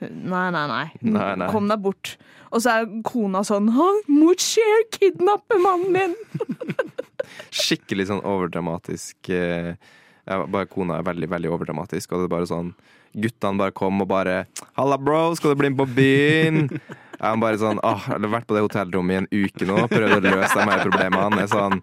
nei, 0.00 0.46
nei, 0.50 0.64
nei. 0.70 0.86
Nei, 1.04 1.28
nei. 1.38 1.50
Kom 1.52 1.68
deg 1.70 1.84
bort. 1.84 2.16
Og 2.50 2.62
så 2.64 2.78
er 2.80 2.88
kona 3.06 3.42
sånn 3.46 3.68
Han 3.76 4.00
mot 4.10 4.40
Cher 4.42 4.88
kidnapper 4.96 5.60
mannen 5.62 5.92
min! 5.94 6.16
Skikkelig 7.66 8.08
sånn 8.10 8.24
overdramatisk 8.26 9.30
eh, 9.34 9.74
ja, 10.26 10.42
Bare 10.42 10.68
kona 10.70 11.00
er 11.00 11.06
veldig, 11.06 11.28
veldig 11.32 11.52
overdramatisk, 11.54 12.12
og 12.12 12.24
det 12.24 12.30
er 12.30 12.36
bare 12.38 12.50
sånn 12.50 12.74
Guttene 13.16 13.56
bare 13.56 13.72
kom 13.72 14.02
og 14.04 14.10
bare 14.10 14.44
'Halla, 14.76 14.98
bro, 15.00 15.30
skal 15.38 15.54
du 15.54 15.60
bli 15.62 15.70
med 15.72 15.78
på 15.80 15.86
byen?' 15.96 16.66
Jeg 17.16 17.40
bare 17.40 17.58
sånn, 17.60 17.80
åh, 17.80 18.02
jeg 18.10 18.20
har 18.20 18.32
vært 18.34 18.48
på 18.48 18.56
det 18.56 18.62
hotellrommet 18.66 19.14
i 19.14 19.18
en 19.22 19.28
uke 19.32 19.68
nå 19.68 19.86
Prøvd 19.88 20.18
å 20.18 20.20
løse 20.24 20.56
de 20.58 20.66
her 20.68 20.82
problemene. 20.84 21.40
Jeg 21.40 21.48
er 21.48 21.52
sånn 21.54 21.80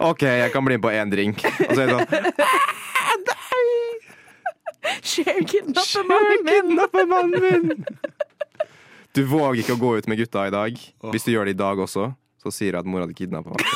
OK, 0.00 0.22
jeg 0.24 0.52
kan 0.54 0.64
bli 0.64 0.78
med 0.78 0.84
på 0.86 0.92
én 0.96 1.10
drink. 1.12 1.42
Og 1.44 1.74
så 1.76 1.82
er 1.84 1.90
det 1.90 1.96
sånn 1.98 2.06
Cher 5.04 5.42
kidnappe 5.44 6.02
mannen 6.08 6.40
min! 6.46 7.68
Min! 7.68 7.84
Du 9.12 9.24
våger 9.26 9.60
ikke 9.64 9.74
å 9.74 9.80
gå 9.80 9.90
ut 9.98 10.08
med 10.08 10.20
gutta 10.22 10.46
i 10.48 10.52
dag. 10.54 10.76
Hvis 11.12 11.26
du 11.26 11.32
gjør 11.34 11.50
det 11.50 11.56
i 11.56 11.60
dag 11.60 11.80
også, 11.82 12.08
så 12.40 12.52
sier 12.54 12.72
jeg 12.72 12.80
at 12.80 12.88
mora 12.88 13.08
di 13.10 13.16
kidnappa 13.18 13.52
deg. 13.58 13.66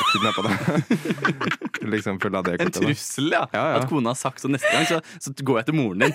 liksom 1.93 2.17
av 2.31 2.47
det 2.47 2.55
En 2.63 2.71
trussel, 2.73 3.27
ja. 3.35 3.43
Ja, 3.53 3.65
ja. 3.73 3.81
At 3.81 3.89
kona 3.91 4.13
har 4.15 4.19
sagt 4.19 4.41
så 4.41 4.49
neste 4.49 4.71
gang, 4.71 4.87
så, 4.89 5.01
så 5.21 5.35
går 5.45 5.61
jeg 5.61 5.69
til 5.69 5.77
moren 5.77 6.07
din. 6.07 6.13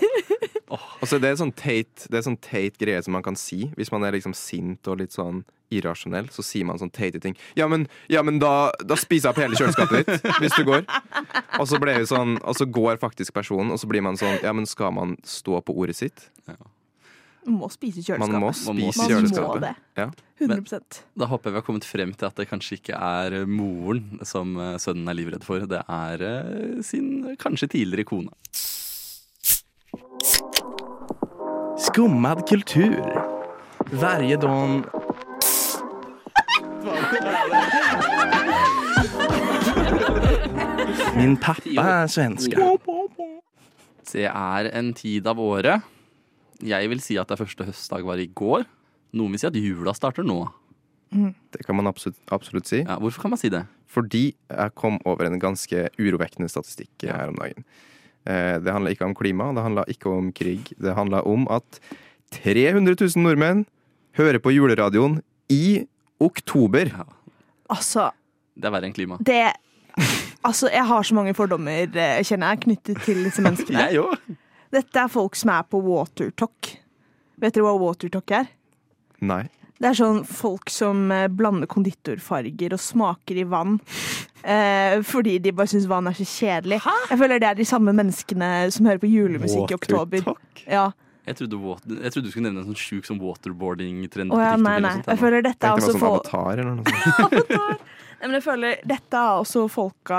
Og 0.71 1.07
så 1.09 1.17
er 1.19 1.25
det 1.25 1.33
sånn 1.41 1.55
teit, 1.57 2.07
det 2.11 2.21
er 2.21 2.27
sånn 2.27 2.39
teit 2.45 2.77
greie 2.81 3.01
som 3.03 3.17
man 3.17 3.25
kan 3.27 3.39
si 3.39 3.71
hvis 3.79 3.91
man 3.95 4.05
er 4.07 4.15
liksom 4.17 4.35
sint 4.37 4.87
og 4.91 5.01
litt 5.03 5.15
sånn 5.17 5.43
irrasjonell. 5.71 6.29
Så 6.35 6.43
sier 6.47 6.67
man 6.67 6.81
sånn 6.81 6.93
teite 6.95 7.21
ting. 7.23 7.37
Ja, 7.59 7.69
men, 7.71 7.87
ja, 8.11 8.25
men 8.27 8.41
da, 8.43 8.71
da 8.83 8.99
spiser 8.99 9.31
jeg 9.31 9.35
opp 9.35 9.43
hele 9.45 9.59
kjøleskapet 9.59 10.11
ditt 10.11 10.43
hvis 10.43 10.57
du 10.59 10.65
går. 10.67 10.85
Og 11.61 11.69
så, 11.71 11.79
ble 11.83 11.95
vi 12.01 12.11
sånn, 12.11 12.39
og 12.43 12.59
så 12.59 12.67
går 12.67 13.01
faktisk 13.03 13.35
personen, 13.37 13.71
og 13.75 13.81
så 13.83 13.91
blir 13.91 14.05
man 14.05 14.19
sånn 14.21 14.39
Ja, 14.43 14.55
men 14.57 14.69
skal 14.69 14.95
man 14.97 15.17
stå 15.27 15.63
på 15.67 15.75
ordet 15.79 15.99
sitt? 16.01 16.27
Man 17.47 17.57
må 17.61 17.71
spise 17.73 18.03
må 18.03 18.07
kjøleskapet. 18.09 18.33
Man 18.35 18.43
må 18.43 18.51
spise 18.53 18.73
Man 18.73 18.83
må 18.83 19.09
kjøleskapet. 19.15 19.63
det. 19.65 19.75
Ja. 20.01 20.09
100% 20.41 21.01
Da 21.21 21.29
håper 21.29 21.51
jeg 21.51 21.55
vi 21.55 21.61
har 21.61 21.67
kommet 21.67 21.87
frem 21.89 22.13
til 22.17 22.29
at 22.29 22.37
det 22.41 22.49
kanskje 22.51 22.79
ikke 22.81 22.97
er 22.97 23.43
moren 23.49 24.21
som 24.29 24.55
eh, 24.61 24.77
sønnen 24.81 25.09
er 25.11 25.19
livredd 25.19 25.45
for. 25.47 25.65
Det 25.69 25.83
er 25.85 26.27
eh, 26.27 26.83
sin 26.87 27.37
kanskje 27.41 27.71
tidligere 27.77 28.09
kone. 28.09 28.33
Skummad 31.81 32.49
kultur. 32.49 33.01
Varje 33.93 34.37
dag... 34.37 34.85
Min 41.17 41.37
pappa 41.41 41.85
er 41.85 42.07
svenske. 42.13 42.69
Det 44.13 44.27
er 44.29 44.71
en 44.77 44.93
tid 44.95 45.27
av 45.27 45.41
året. 45.41 45.81
Jeg 46.61 46.93
vil 46.93 47.01
si 47.01 47.17
at 47.17 47.29
det 47.31 47.39
er 47.39 47.45
første 47.47 47.67
høstdag 47.71 48.05
var 48.05 48.21
i 48.21 48.29
går. 48.29 48.69
Noen 49.17 49.33
vil 49.33 49.41
si 49.41 49.49
at 49.49 49.57
jula 49.57 49.97
starter 49.97 50.27
nå. 50.27 50.43
Det 51.11 51.65
kan 51.67 51.81
man 51.81 51.89
absolutt, 51.91 52.21
absolutt 52.31 52.69
si. 52.69 52.85
Ja, 52.85 53.01
hvorfor 53.01 53.25
kan 53.25 53.33
man 53.33 53.41
si 53.41 53.49
det? 53.51 53.65
Fordi 53.91 54.29
jeg 54.37 54.75
kom 54.79 55.01
over 55.09 55.27
en 55.27 55.41
ganske 55.43 55.89
urovekkende 55.99 56.53
statistikk 56.53 57.09
her 57.09 57.33
om 57.33 57.41
dagen. 57.41 57.65
Eh, 58.27 58.59
Det 58.61 58.73
handla 58.73 58.91
ikke 58.93 59.05
om 59.09 59.15
klima, 59.15 59.53
det 59.55 59.63
handla 59.65 59.85
ikke 59.89 60.11
om 60.13 60.33
krig. 60.33 60.73
Det 60.79 60.95
handla 60.95 61.23
om 61.27 61.47
at 61.51 61.81
300 62.33 62.95
000 63.01 63.23
nordmenn 63.25 63.65
hører 64.19 64.39
på 64.39 64.53
juleradioen 64.53 65.21
i 65.51 65.87
oktober. 66.21 66.91
Altså, 67.71 68.11
Det 68.57 68.65
er 68.69 68.71
verre 68.71 68.85
enn 68.91 68.95
klima. 68.95 69.19
det 69.25 69.53
Altså, 70.45 70.71
jeg 70.73 70.87
har 70.87 71.03
så 71.03 71.15
mange 71.15 71.35
fordommer, 71.35 71.83
eh, 71.83 72.23
kjenner 72.25 72.55
jeg, 72.55 72.61
knyttet 72.61 73.03
til 73.05 73.25
disse 73.25 73.43
menneskene. 73.43 73.83
Jeg 73.91 74.01
òg. 74.01 74.37
Dette 74.73 74.97
er 75.03 75.09
folk 75.13 75.35
som 75.37 75.51
er 75.51 75.63
på 75.69 75.81
watertalk. 75.85 76.71
Vet 77.43 77.55
dere 77.55 77.65
hva 77.67 77.75
watertalk 77.77 78.31
er? 78.31 78.47
Nei. 79.21 79.43
Det 79.81 79.89
er 79.89 79.97
sånn 79.97 80.25
folk 80.29 80.69
som 80.73 81.07
eh, 81.15 81.29
blander 81.33 81.69
konditorfarger 81.71 82.75
og 82.77 82.83
smaker 82.85 83.39
i 83.41 83.47
vann. 83.49 83.79
Eh, 84.45 84.99
fordi 85.09 85.39
de 85.41 85.55
bare 85.57 85.73
syns 85.73 85.87
vann 85.89 86.11
er 86.11 86.17
så 86.19 86.27
kjedelig. 86.29 86.83
Jeg 87.09 87.21
føler 87.21 87.41
det 87.41 87.49
er 87.49 87.61
de 87.61 87.69
samme 87.69 87.95
menneskene 87.97 88.51
som 88.75 88.89
hører 88.91 89.01
på 89.01 89.09
julemusikk 89.09 89.73
i 89.73 89.79
oktober. 89.79 90.35
Ja. 90.67 90.91
Jeg 91.29 91.37
trodde, 91.37 91.61
water, 91.63 91.97
jeg 92.01 92.13
trodde 92.13 92.27
du 92.27 92.33
skulle 92.33 92.49
nevne 92.49 92.65
en 92.65 92.71
sånn 92.73 92.81
sjuk 92.81 93.09
sånn 93.09 93.21
waterboarding-trend. 93.23 94.33
Oh, 94.35 94.41
ja, 94.43 94.57
nei, 94.61 94.79
nei. 94.85 94.97
Jeg 95.07 95.21
føler 95.21 95.45
dette 95.47 95.69
er 95.69 95.79
også 95.79 95.95
sånn 95.95 96.03
folk 96.03 96.29
avatar 96.29 96.63
eller 96.65 96.81
noe 96.81 96.85
sånt. 96.91 97.89
Nei, 98.21 98.29
men 98.29 98.37
jeg 98.37 98.45
føler 98.45 98.81
dette 98.85 99.17
er 99.17 99.39
også 99.41 99.63
folka 99.73 100.19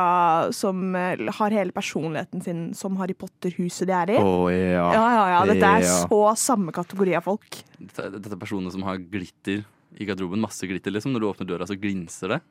som 0.58 0.96
eh, 0.98 1.22
har 1.38 1.54
hele 1.54 1.72
personligheten 1.76 2.42
sin 2.42 2.64
som 2.78 2.96
Harry 2.98 3.14
Potter-huset 3.14 3.86
de 3.92 3.94
er 3.94 4.14
i. 4.16 4.18
Oh, 4.18 4.48
ja. 4.50 4.88
Ja, 4.96 5.04
ja, 5.14 5.26
ja. 5.36 5.42
Dette 5.52 5.68
er 5.70 5.86
Ja. 5.86 6.00
så 6.10 6.22
samme 6.42 6.74
kategori 6.74 7.14
av 7.20 7.28
folk. 7.30 7.60
Dette, 7.78 8.10
dette 8.18 8.34
er 8.34 8.42
personer 8.42 8.74
som 8.74 8.82
har 8.90 8.98
glitter 8.98 9.62
i 10.00 10.08
garderoben. 10.10 10.42
Masse 10.42 10.66
glitter, 10.66 10.90
liksom. 10.96 11.14
Når 11.14 11.22
du 11.22 11.30
åpner 11.30 11.48
døra, 11.54 11.68
så 11.70 11.78
glinser 11.78 12.38
det. 12.38 12.42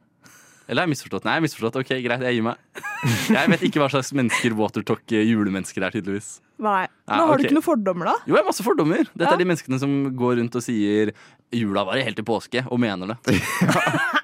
Eller 0.71 0.85
har 0.85 0.87
jeg 0.87 0.93
misforstått? 0.95 1.25
Nei, 1.27 1.33
jeg 1.35 1.41
har 1.41 1.45
misforstått. 1.49 1.77
Ok, 1.83 1.89
greit, 2.05 2.23
jeg 2.23 2.37
gir 2.37 2.45
meg. 2.47 2.61
Jeg 3.35 3.49
vet 3.51 3.63
ikke 3.67 3.81
hva 3.81 3.89
slags 3.91 4.13
mennesker 4.15 4.53
watertalk 4.55 5.09
julemennesker 5.11 5.83
er, 5.83 5.91
tydeligvis. 5.97 6.29
Nei. 6.63 6.85
Ja, 7.09 7.17
Nå 7.17 7.25
har 7.25 7.33
okay. 7.33 7.41
du 7.43 7.49
ikke 7.49 7.57
noen 7.57 7.65
fordommer, 7.67 8.11
da? 8.13 8.15
Jo, 8.29 8.35
jeg 8.37 8.43
har 8.45 8.47
masse 8.53 8.63
fordommer. 8.63 9.03
Dette 9.09 9.25
Ja. 9.25 9.33
er 9.35 9.41
de 9.41 9.49
menneskene 9.49 9.81
som 9.83 9.95
går 10.21 10.37
rundt 10.39 10.55
og 10.61 10.63
sier 10.63 11.11
jula 11.51 11.83
varer 11.89 12.05
helt 12.07 12.21
til 12.21 12.29
påske, 12.29 12.63
og 12.71 12.79
mener 12.79 13.17
det. 13.17 13.19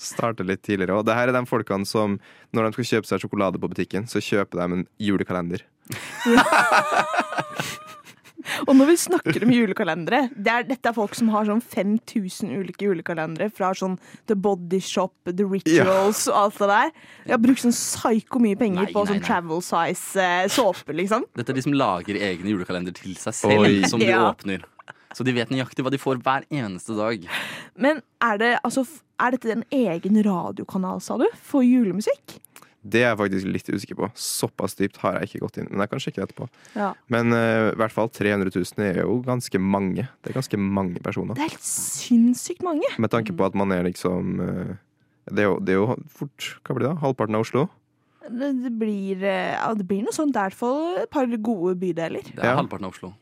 Starte 0.00 0.44
litt 0.46 0.62
tidligere. 0.66 0.98
Og 1.00 1.04
det 1.08 1.14
her 1.18 1.28
er 1.32 1.36
de 1.38 1.44
folkene 1.48 1.86
som, 1.88 2.18
når 2.54 2.68
de 2.68 2.72
skal 2.78 2.90
kjøpe 2.92 3.10
seg 3.10 3.24
sjokolade 3.24 3.60
på 3.62 3.70
butikken, 3.72 4.06
så 4.10 4.22
kjøper 4.22 4.60
de 4.62 4.68
en 4.78 4.86
julekalender. 5.02 5.64
Og 8.66 8.72
når 8.74 8.88
vi 8.88 8.94
snakker 8.98 9.44
om 9.44 9.50
julekalendere 9.52 10.20
det 10.32 10.50
er, 10.52 10.64
Dette 10.66 10.88
er 10.90 10.94
folk 10.96 11.12
som 11.16 11.28
har 11.34 11.44
sånn 11.48 11.60
5000 11.62 12.48
ulike 12.56 12.86
julekalendere 12.88 13.50
fra 13.54 13.70
sånn 13.76 13.98
The 14.30 14.36
Body 14.38 14.80
Shop, 14.82 15.12
The 15.28 15.44
Rituals 15.46 16.24
og 16.30 16.38
alt 16.40 16.58
det 16.62 16.68
der. 16.70 16.92
De 17.26 17.34
har 17.34 17.42
brukt 17.44 17.62
sånn 17.64 17.74
psyko 17.76 18.40
mye 18.42 18.56
penger 18.58 18.86
Nei, 18.86 18.94
på 18.94 19.02
nei, 19.04 19.10
sånn 19.12 19.20
nei. 19.20 19.26
travel 19.28 19.60
size 19.66 20.24
eh, 20.24 20.48
såpe, 20.54 20.96
liksom. 20.96 21.26
Dette 21.38 21.52
er 21.54 21.58
de 21.60 21.66
som 21.66 21.76
lager 21.76 22.18
egne 22.30 22.54
julekalender 22.54 22.96
til 22.96 23.14
seg 23.20 23.36
selv, 23.36 23.66
Oi. 23.68 23.82
som 23.90 24.00
de 24.02 24.08
Ja. 24.10 24.24
åpner. 24.32 24.64
Så 25.18 25.26
de 25.26 25.34
vet 25.34 25.50
nøyaktig 25.50 25.82
hva 25.82 25.90
de 25.90 25.98
får 25.98 26.20
hver 26.22 26.44
eneste 26.54 26.94
dag. 26.94 27.24
Men 27.74 28.02
er 28.22 28.38
det 28.38 28.52
altså 28.62 28.86
Er 29.18 29.34
dette 29.34 29.50
en 29.50 29.64
egen 29.74 30.20
radiokanal, 30.22 31.00
sa 31.02 31.16
du, 31.18 31.24
for 31.42 31.64
julemusikk? 31.66 32.36
Det 32.86 33.00
er 33.02 33.08
jeg 33.10 33.18
faktisk 33.18 33.48
litt 33.50 33.68
usikker 33.74 33.96
på. 33.98 34.08
Såpass 34.14 34.76
dypt 34.78 35.00
har 35.02 35.16
jeg 35.18 35.26
ikke 35.32 35.40
gått 35.42 35.56
inn. 35.58 35.66
Men 35.72 35.82
jeg 35.82 35.90
kan 35.90 36.02
sjekke 36.04 36.20
det 36.20 36.26
etterpå. 36.28 36.46
Ja. 36.78 36.92
Men 37.10 37.34
uh, 37.34 37.72
i 37.72 37.80
hvert 37.80 37.92
fall 37.96 38.06
300 38.14 38.52
000 38.54 38.84
er 38.86 39.00
jo 39.02 39.16
ganske 39.26 39.58
mange. 39.58 40.06
Det 40.22 40.30
er 40.30 40.38
ganske 40.38 40.60
mange 40.62 41.02
personer. 41.02 41.34
Det 41.34 41.42
er 41.48 41.50
helt 41.56 41.66
sinnssykt 41.66 42.62
mange. 42.62 42.86
Med 43.02 43.10
tanke 43.10 43.34
på 43.34 43.48
at 43.48 43.58
man 43.58 43.74
er 43.74 43.82
liksom 43.90 44.38
uh, 44.38 44.70
det, 45.26 45.42
er 45.42 45.50
jo, 45.50 45.58
det 45.58 45.74
er 45.74 45.80
jo 45.82 45.98
fort 46.14 46.52
Hva 46.62 46.78
blir 46.78 46.86
det? 46.86 46.94
da? 46.94 47.02
Halvparten 47.02 47.36
av 47.40 47.44
Oslo? 47.48 47.66
Det, 48.28 48.52
det, 48.62 48.72
blir, 48.78 49.22
eh, 49.24 49.54
ja, 49.56 49.68
det 49.74 49.86
blir 49.88 50.06
noe 50.06 50.14
sånt. 50.14 50.34
Det 50.36 50.40
er 50.40 50.50
i 50.50 50.52
hvert 50.52 50.62
fall 50.62 51.02
et 51.02 51.10
par 51.10 51.26
gode 51.42 51.74
bydeler. 51.82 52.22
Det 52.30 52.38
er 52.44 52.52
Ja. 52.52 52.58
halvparten 52.62 52.86
av 52.86 52.94
Oslo. 52.94 53.14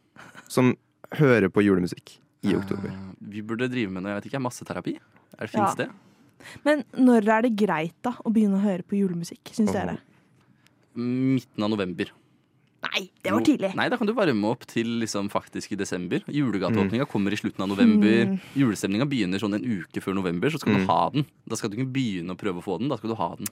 Som 0.51 0.75
hører 1.13 1.49
på 1.49 1.63
julemusikk 1.65 2.19
i 2.45 2.55
oktober. 2.55 2.89
Eh, 2.91 3.15
Vi 3.31 3.43
burde 3.43 3.69
drive 3.71 3.91
med 3.91 4.03
noe, 4.03 4.13
jeg 4.15 4.23
vet 4.23 4.33
ikke, 4.33 4.43
masseterapi. 4.43 4.99
Er 5.39 5.47
det 5.47 5.55
Ja. 5.55 5.75
Det? 5.75 5.91
Men 6.65 6.85
når 6.97 7.29
er 7.29 7.43
det 7.43 7.57
greit 7.57 7.95
da 8.03 8.13
å 8.25 8.31
begynne 8.33 8.59
å 8.59 8.63
høre 8.63 8.83
på 8.83 8.97
julemusikk, 8.99 9.43
syns 9.53 9.73
dere? 9.73 9.99
Midten 10.95 11.63
av 11.65 11.71
november. 11.71 12.11
Nei, 12.87 13.09
det 13.25 13.33
var 13.33 13.41
tidlig. 13.41 13.75
Nei, 13.75 13.89
da 13.91 13.97
kan 13.99 14.07
du 14.07 14.13
varme 14.15 14.45
opp 14.49 14.65
til 14.69 14.87
liksom 15.01 15.29
faktisk 15.33 15.73
i 15.73 15.77
desember. 15.81 16.21
Julegateåpninga 16.31 17.07
kommer 17.11 17.33
i 17.33 17.37
slutten 17.41 17.65
av 17.65 17.69
november. 17.73 18.27
Mm. 18.31 18.37
Julestemninga 18.55 19.09
begynner 19.11 19.43
sånn 19.43 19.57
en 19.59 19.65
uke 19.65 20.01
før 20.05 20.15
november, 20.15 20.49
så 20.51 20.59
skal 20.61 20.75
Mm. 20.75 20.79
du 20.79 20.87
ha 20.93 21.11
den. 21.11 21.27
Da 21.49 21.57
skal 21.57 21.71
du 21.71 21.77
ikke 21.77 21.93
begynne 21.93 22.31
å 22.31 22.39
prøve 22.39 22.59
å 22.59 22.65
få 22.65 22.79
den, 22.79 22.89
da 22.89 22.97
skal 22.97 23.11
du 23.11 23.17
ha 23.17 23.35
den. 23.37 23.47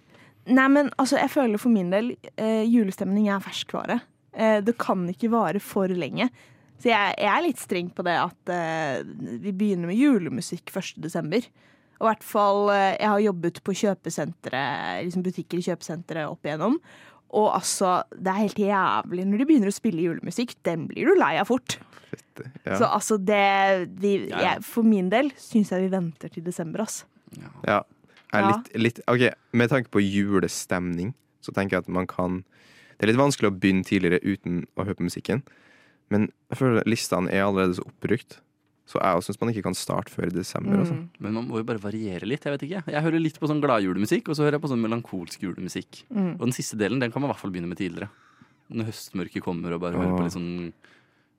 Nei, 0.47 0.69
men 0.69 0.91
altså, 0.99 1.19
jeg 1.19 1.31
føler 1.31 1.59
for 1.59 1.71
min 1.71 1.91
del 1.91 2.17
eh, 2.39 2.65
julestemning 2.65 3.29
er 3.29 3.41
ferskvare. 3.41 4.03
Eh, 4.35 4.61
det 4.61 4.77
kan 4.79 5.09
ikke 5.09 5.31
vare 5.31 5.61
for 5.61 5.89
lenge. 5.89 6.31
Så 6.85 6.91
jeg, 6.93 7.15
jeg 7.17 7.31
er 7.33 7.45
litt 7.47 7.61
streng 7.63 7.87
på 7.97 8.05
det 8.05 8.13
at 8.21 8.51
uh, 8.53 9.39
vi 9.41 9.55
begynner 9.57 9.89
med 9.89 9.97
julemusikk 9.97 10.69
1. 10.69 10.99
desember. 11.01 11.47
Og 11.97 12.05
i 12.05 12.09
hvert 12.11 12.27
fall, 12.29 12.67
uh, 12.69 12.91
jeg 12.93 13.09
har 13.09 13.23
jobbet 13.25 13.63
på 13.65 13.73
liksom 15.07 15.25
butikker 15.25 15.63
i 15.63 15.65
kjøpesentre 15.65 16.27
opp 16.29 16.45
igjennom. 16.45 16.77
Og 17.35 17.49
altså, 17.57 18.03
det 18.13 18.29
er 18.31 18.43
helt 18.43 18.61
jævlig 18.61 19.25
når 19.31 19.41
de 19.41 19.47
begynner 19.49 19.73
å 19.73 19.75
spille 19.75 20.05
julemusikk. 20.05 20.53
Den 20.69 20.85
blir 20.91 21.09
du 21.09 21.17
lei 21.17 21.33
av 21.41 21.49
fort. 21.49 21.79
Ja. 22.67 22.77
Så 22.77 22.85
altså, 22.85 23.17
det 23.17 23.41
de, 23.97 24.13
Ja, 24.29 24.37
ja. 24.37 24.45
jeg, 24.45 24.65
For 24.69 24.85
min 24.87 25.09
del 25.11 25.33
syns 25.41 25.73
jeg 25.73 25.87
vi 25.87 25.91
venter 25.97 26.31
til 26.37 26.45
desember, 26.45 26.85
ass. 26.85 27.07
Ja. 27.65 27.81
Jeg 28.35 28.43
er 28.43 28.45
Ja. 28.45 28.53
litt, 28.53 28.71
litt, 28.77 29.01
ok, 29.09 29.33
Med 29.57 29.71
tanke 29.71 29.89
på 29.89 30.03
julestemning, 30.05 31.15
så 31.41 31.53
tenker 31.55 31.79
jeg 31.79 31.87
at 31.87 31.89
man 31.89 32.07
kan 32.07 32.45
Det 32.99 33.09
er 33.09 33.13
litt 33.15 33.25
vanskelig 33.25 33.51
å 33.51 33.59
begynne 33.59 33.85
tidligere 33.89 34.21
uten 34.23 34.67
å 34.77 34.85
høre 34.85 34.95
på 35.01 35.09
musikken. 35.09 35.43
Men 36.13 36.29
jeg 36.51 36.59
føler 36.61 36.85
listene 36.91 37.31
er 37.33 37.45
allerede 37.47 37.79
så 37.79 37.85
oppbrukt. 37.87 38.41
Så 38.85 39.01
jeg 39.01 39.23
syns 39.25 39.39
man 39.41 39.49
ikke 39.55 39.63
kan 39.65 39.75
starte 39.79 40.13
før 40.13 40.29
i 40.29 40.35
desember. 40.35 40.77
Altså. 40.83 40.93
Mm. 40.99 41.07
Men 41.25 41.33
man 41.39 41.47
må 41.49 41.57
jo 41.63 41.65
bare 41.65 41.81
variere 41.81 42.27
litt. 42.29 42.45
Jeg 42.45 42.53
vet 42.59 42.65
ikke. 42.67 42.83
Jeg 42.93 43.03
hører 43.07 43.23
litt 43.23 43.39
på 43.41 43.49
sånn 43.49 43.63
gladjulemusikk, 43.65 44.29
og 44.29 44.37
så 44.37 44.45
hører 44.45 44.59
jeg 44.59 44.65
på 44.67 44.69
sånn 44.75 44.83
melankolsk 44.85 45.41
julemusikk. 45.47 46.03
Mm. 46.13 46.35
Og 46.37 46.45
den 46.45 46.53
siste 46.53 46.77
delen 46.77 47.01
den 47.01 47.11
kan 47.15 47.23
man 47.25 47.31
i 47.31 47.33
hvert 47.33 47.41
fall 47.41 47.55
begynne 47.55 47.71
med 47.73 47.81
tidligere. 47.81 48.11
Når 48.69 48.91
høstmørket 48.93 49.45
kommer 49.45 49.73
og 49.77 49.81
bare 49.81 49.97
hører 49.97 50.13
på 50.19 50.27
litt 50.27 50.37
sånn 50.37 50.53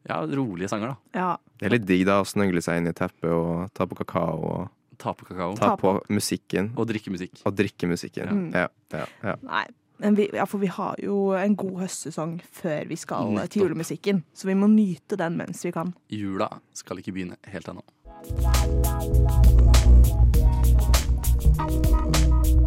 ja, 0.09 0.19
rolige 0.25 0.69
sanger, 0.69 0.95
da. 0.95 0.97
Ja. 1.17 1.29
Det 1.61 1.69
er 1.69 1.73
litt 1.77 1.85
digg 1.89 2.03
da 2.09 2.19
å 2.21 2.27
snøgle 2.29 2.61
seg 2.65 2.81
inn 2.81 2.89
i 2.89 2.93
teppet 2.97 3.29
og 3.33 3.69
ta 3.77 3.85
på 3.89 3.97
kakao 4.01 4.41
og 4.49 4.65
Ta 5.01 5.11
på 5.11 5.25
kakao. 5.27 5.55
ta 5.59 5.73
på 5.75 5.89
musikken 6.07 6.69
Og 6.79 6.85
drikke 6.87 7.11
musikk. 7.11 7.41
og 7.43 7.55
drikke 7.57 7.89
musikken. 7.89 8.29
Mm. 8.31 8.45
Ja, 8.55 8.67
ja, 8.95 9.05
ja. 9.25 9.33
Nei. 9.43 9.65
Men 9.97 10.15
vi, 10.15 10.29
ja, 10.33 10.45
for 10.45 10.57
vi 10.59 10.67
har 10.67 10.95
jo 11.03 11.31
en 11.39 11.55
god 11.55 11.79
høstsesong 11.85 12.41
før 12.51 12.87
vi 12.89 12.97
skal 12.99 13.31
Nettopp. 13.31 13.49
til 13.53 13.61
julemusikken. 13.61 14.23
Så 14.35 14.47
vi 14.47 14.53
må 14.59 14.67
nyte 14.67 15.15
den 15.19 15.37
mens 15.39 15.63
vi 15.65 15.71
kan. 15.71 15.93
Jula 16.11 16.49
skal 16.73 16.99
ikke 16.99 17.15
begynne 17.15 17.37
helt 17.47 17.67
ennå. 17.71 17.83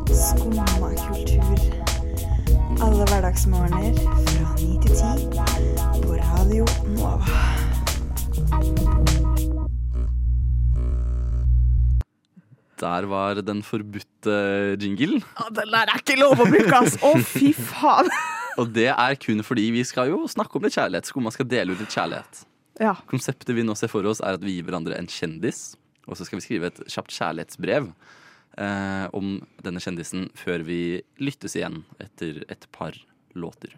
Skumma 0.09 0.65
kultur. 1.09 1.59
Alle 2.83 3.05
hverdagsmorgener 3.11 3.95
fra 3.99 4.55
ni 4.57 4.79
til 4.83 4.91
ti 4.97 5.29
på 6.03 6.13
Radio 6.17 6.67
Nova. 6.87 7.48
Der 12.79 13.07
var 13.11 13.41
den 13.43 13.63
forbudte 13.67 14.35
jingle. 14.81 15.21
Ja, 15.23 15.49
den 15.55 15.73
der 15.75 15.91
er 15.91 16.03
ikke 16.03 16.19
lov 16.21 16.39
å 16.39 16.47
bruke, 16.49 16.83
ass! 16.83 16.99
Å, 17.03 17.15
fy 17.27 17.53
faen! 17.57 18.11
Og 18.61 18.71
det 18.75 18.89
er 18.91 19.19
kun 19.23 19.43
fordi 19.47 19.69
vi 19.75 19.85
skal 19.87 20.11
jo 20.11 20.25
snakke 20.31 20.59
om 20.59 20.67
litt 20.67 20.75
kjærlighet. 20.75 21.11
Skumma 21.11 21.31
skal 21.35 21.47
dele 21.51 21.75
ut 21.75 21.83
litt 21.83 21.95
kjærlighet. 21.95 22.45
Ja. 22.83 22.95
Konseptet 23.11 23.55
vi 23.55 23.67
nå 23.67 23.75
ser 23.79 23.91
for 23.91 24.07
oss, 24.11 24.23
er 24.23 24.39
at 24.39 24.45
vi 24.45 24.57
gir 24.57 24.67
hverandre 24.67 24.99
en 24.99 25.11
kjendis. 25.11 25.77
Og 26.09 26.19
så 26.19 26.27
skal 26.27 26.41
vi 26.41 26.47
skrive 26.47 26.71
et 26.71 26.81
kjapt 26.91 27.13
kjærlighetsbrev 27.15 27.91
eh, 28.59 29.07
om 29.15 29.37
denne 29.65 29.83
kjendisen 29.83 30.29
før 30.39 30.65
vi 30.67 30.81
lyttes 31.23 31.59
igjen 31.59 31.83
etter 32.03 32.43
et 32.51 32.67
par 32.75 32.97
låter. 33.39 33.75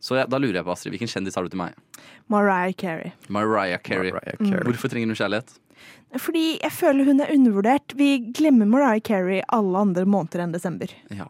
Så 0.00 0.16
ja, 0.16 0.24
da 0.30 0.38
lurer 0.40 0.60
jeg 0.60 0.66
på, 0.66 0.72
Astrid, 0.72 0.94
hvilken 0.94 1.10
kjendis 1.12 1.36
har 1.36 1.44
du 1.44 1.52
til 1.52 1.60
meg? 1.60 1.74
Mariah 2.32 2.72
Carey. 2.78 3.12
Mariah 3.28 3.82
Carey. 3.84 4.14
Mariah 4.14 4.38
Carey. 4.38 4.64
Hvorfor 4.70 4.92
trenger 4.92 5.12
du 5.12 5.18
kjærlighet? 5.18 5.52
Fordi 6.18 6.58
jeg 6.60 6.72
føler 6.74 7.04
hun 7.06 7.20
er 7.20 7.30
undervurdert. 7.32 7.94
Vi 7.96 8.18
glemmer 8.34 8.66
Mariah 8.66 9.00
Carey 9.00 9.42
alle 9.48 9.78
andre 9.78 10.04
måneder 10.04 10.42
enn 10.42 10.52
desember. 10.52 10.90
Ja. 11.14 11.28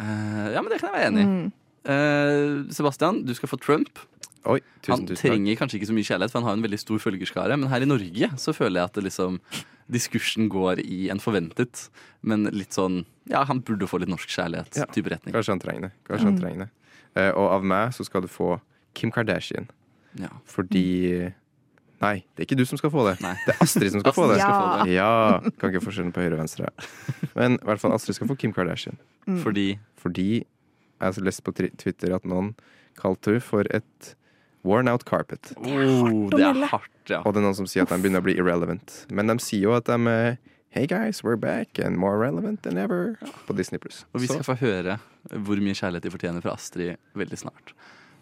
uh, 0.00 0.46
ja, 0.52 0.60
men 0.60 0.68
det 0.72 0.80
kan 0.82 0.90
jeg 0.92 0.98
være 0.98 1.08
enig 1.12 1.22
i. 1.24 1.28
Mm. 1.30 1.52
Uh, 1.88 2.70
Sebastian, 2.76 3.22
du 3.24 3.32
skal 3.34 3.48
få 3.48 3.56
Trump. 3.60 3.98
Oi, 4.48 4.60
Han 4.60 4.80
tusen, 4.84 5.06
tusen 5.08 5.16
takk. 5.16 5.32
trenger 5.34 5.56
kanskje 5.60 5.76
ikke 5.80 5.88
så 5.90 5.94
mye 5.96 6.08
kjærlighet, 6.08 6.32
for 6.32 6.40
han 6.40 6.48
har 6.48 6.56
en 6.56 6.62
veldig 6.64 6.78
stor 6.80 7.00
følgerskare. 7.02 7.56
Men 7.60 7.68
her 7.72 7.82
i 7.84 7.88
Norge 7.88 8.28
så 8.40 8.54
føler 8.56 8.80
jeg 8.80 8.88
at 8.90 8.94
det 8.96 9.04
liksom 9.08 9.40
diskursen 9.90 10.46
går 10.52 10.80
i 10.84 11.08
en 11.12 11.20
forventet, 11.20 11.88
men 12.22 12.44
litt 12.54 12.72
sånn 12.76 13.02
Ja, 13.30 13.44
han 13.44 13.60
burde 13.62 13.86
få 13.86 14.00
litt 14.00 14.08
norsk 14.10 14.28
Ja. 14.32 14.44
kjærlighet-type 14.44 15.10
retning. 15.12 15.34
Kanskje 15.34 15.52
han 15.54 15.60
trenger 15.60 15.80
det. 15.88 15.92
Kanskje 16.08 16.24
han 16.24 16.34
Mm. 16.36 16.40
trenger 16.40 16.58
det. 16.64 16.70
Uh, 17.16 17.32
og 17.38 17.50
av 17.52 17.64
meg 17.64 17.90
så 17.92 18.04
skal 18.04 18.22
du 18.22 18.28
få 18.28 18.60
Kim 18.94 19.10
Kardashian. 19.12 19.68
Ja. 20.18 20.28
Fordi 20.46 21.32
Nei, 22.00 22.14
det 22.34 22.42
er 22.42 22.46
ikke 22.48 22.56
du 22.56 22.64
som 22.68 22.78
skal 22.80 22.92
få 22.94 23.02
det. 23.10 23.16
Nei. 23.20 23.34
Det 23.44 23.52
er 23.54 23.62
Astrid 23.64 23.92
som 23.92 24.00
skal 24.00 24.14
få 24.16 24.28
det. 24.30 24.38
skal 24.40 24.54
få 24.56 24.84
det. 24.86 24.94
Ja, 24.94 25.10
Kan 25.60 25.72
ikke 25.74 25.82
forskjellen 25.84 26.14
på 26.16 26.22
høyre 26.24 26.38
og 26.38 26.40
venstre. 26.44 26.70
Men 27.36 27.58
i 27.58 27.64
hvert 27.68 27.82
fall 27.82 27.92
Astrid 27.92 28.16
skal 28.16 28.30
få 28.30 28.38
Kim 28.40 28.54
Kardashian. 28.56 28.96
Fordi 29.42 29.66
Fordi 30.00 30.28
jeg 30.40 31.04
har 31.04 31.20
lest 31.24 31.44
på 31.44 31.52
Twitter 31.56 32.14
at 32.16 32.24
noen 32.28 32.54
kalte 33.00 33.34
henne 33.36 33.44
for 33.44 33.68
et 33.70 34.14
worn 34.64 34.88
out 34.88 35.04
carpet. 35.08 35.52
oh, 35.56 36.28
Det 36.32 36.40
er 36.44 36.64
hardt, 36.68 36.90
ja. 37.08 37.20
Og 37.24 37.32
det 37.34 37.40
er 37.40 37.46
noen 37.46 37.56
som 37.56 37.68
sier 37.68 37.84
at 37.84 37.92
de 37.92 38.00
begynner 38.00 38.20
å 38.20 38.26
bli 38.26 38.34
irrelevant. 38.40 39.04
Men 39.12 39.28
de 39.32 39.36
sier 39.40 39.68
jo 39.68 39.76
at 39.76 39.88
de 39.88 39.96
er 40.08 40.38
Hey 40.70 40.86
guys, 40.86 41.24
we're 41.24 41.34
back 41.34 41.80
and 41.82 41.98
more 41.98 42.16
relevant 42.16 42.62
than 42.62 42.78
ever 42.78 43.16
på 43.48 43.56
Disney 43.58 43.80
Plus. 43.82 44.04
Og 44.14 44.20
vi 44.22 44.28
skal 44.30 44.44
få 44.46 44.54
høre 44.60 45.00
hvor 45.34 45.58
mye 45.58 45.74
kjærlighet 45.74 46.04
de 46.06 46.12
fortjener 46.14 46.44
fra 46.44 46.52
Astrid 46.54 46.94
veldig 47.18 47.38
snart. 47.40 47.72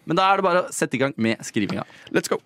Men 0.09 0.17
da 0.17 0.25
er 0.33 0.41
det 0.41 0.45
bare 0.47 0.61
å 0.65 0.69
sette 0.73 0.97
i 0.97 1.01
gang 1.03 1.13
med 1.21 1.43
skrivinga. 1.45 1.83
Let's 2.17 2.33
go! 2.33 2.41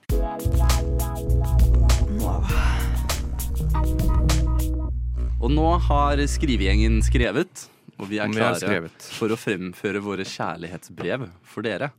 Og 5.43 5.51
nå 5.51 5.69
har 5.87 6.23
skrivegjengen 6.31 6.99
skrevet, 7.07 7.67
og 8.01 8.11
vi 8.11 8.19
er 8.23 8.31
vi 8.31 8.41
klare 8.41 8.91
for 9.15 9.31
å 9.31 9.39
fremføre 9.39 10.03
våre 10.03 10.27
kjærlighetsbrev 10.27 11.29
for 11.47 11.67
dere. 11.67 11.93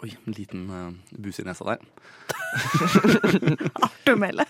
Oi, 0.00 0.10
en 0.12 0.36
liten 0.36 0.64
uh, 0.72 0.88
bus 1.20 1.40
i 1.40 1.44
nesa 1.44 1.68
der. 1.68 1.84
Artig 3.86 4.12
å 4.12 4.18
melde. 4.20 4.44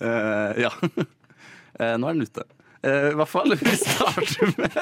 Eh, 0.00 0.64
ja. 0.64 0.72
Uh, 0.82 1.94
nå 2.00 2.08
er 2.08 2.16
den 2.16 2.28
ute. 2.28 2.44
Eh, 2.82 3.12
I 3.12 3.16
hvert 3.16 3.30
fall, 3.30 3.54
vi 3.54 3.76
starter 3.78 4.52
med 4.58 4.76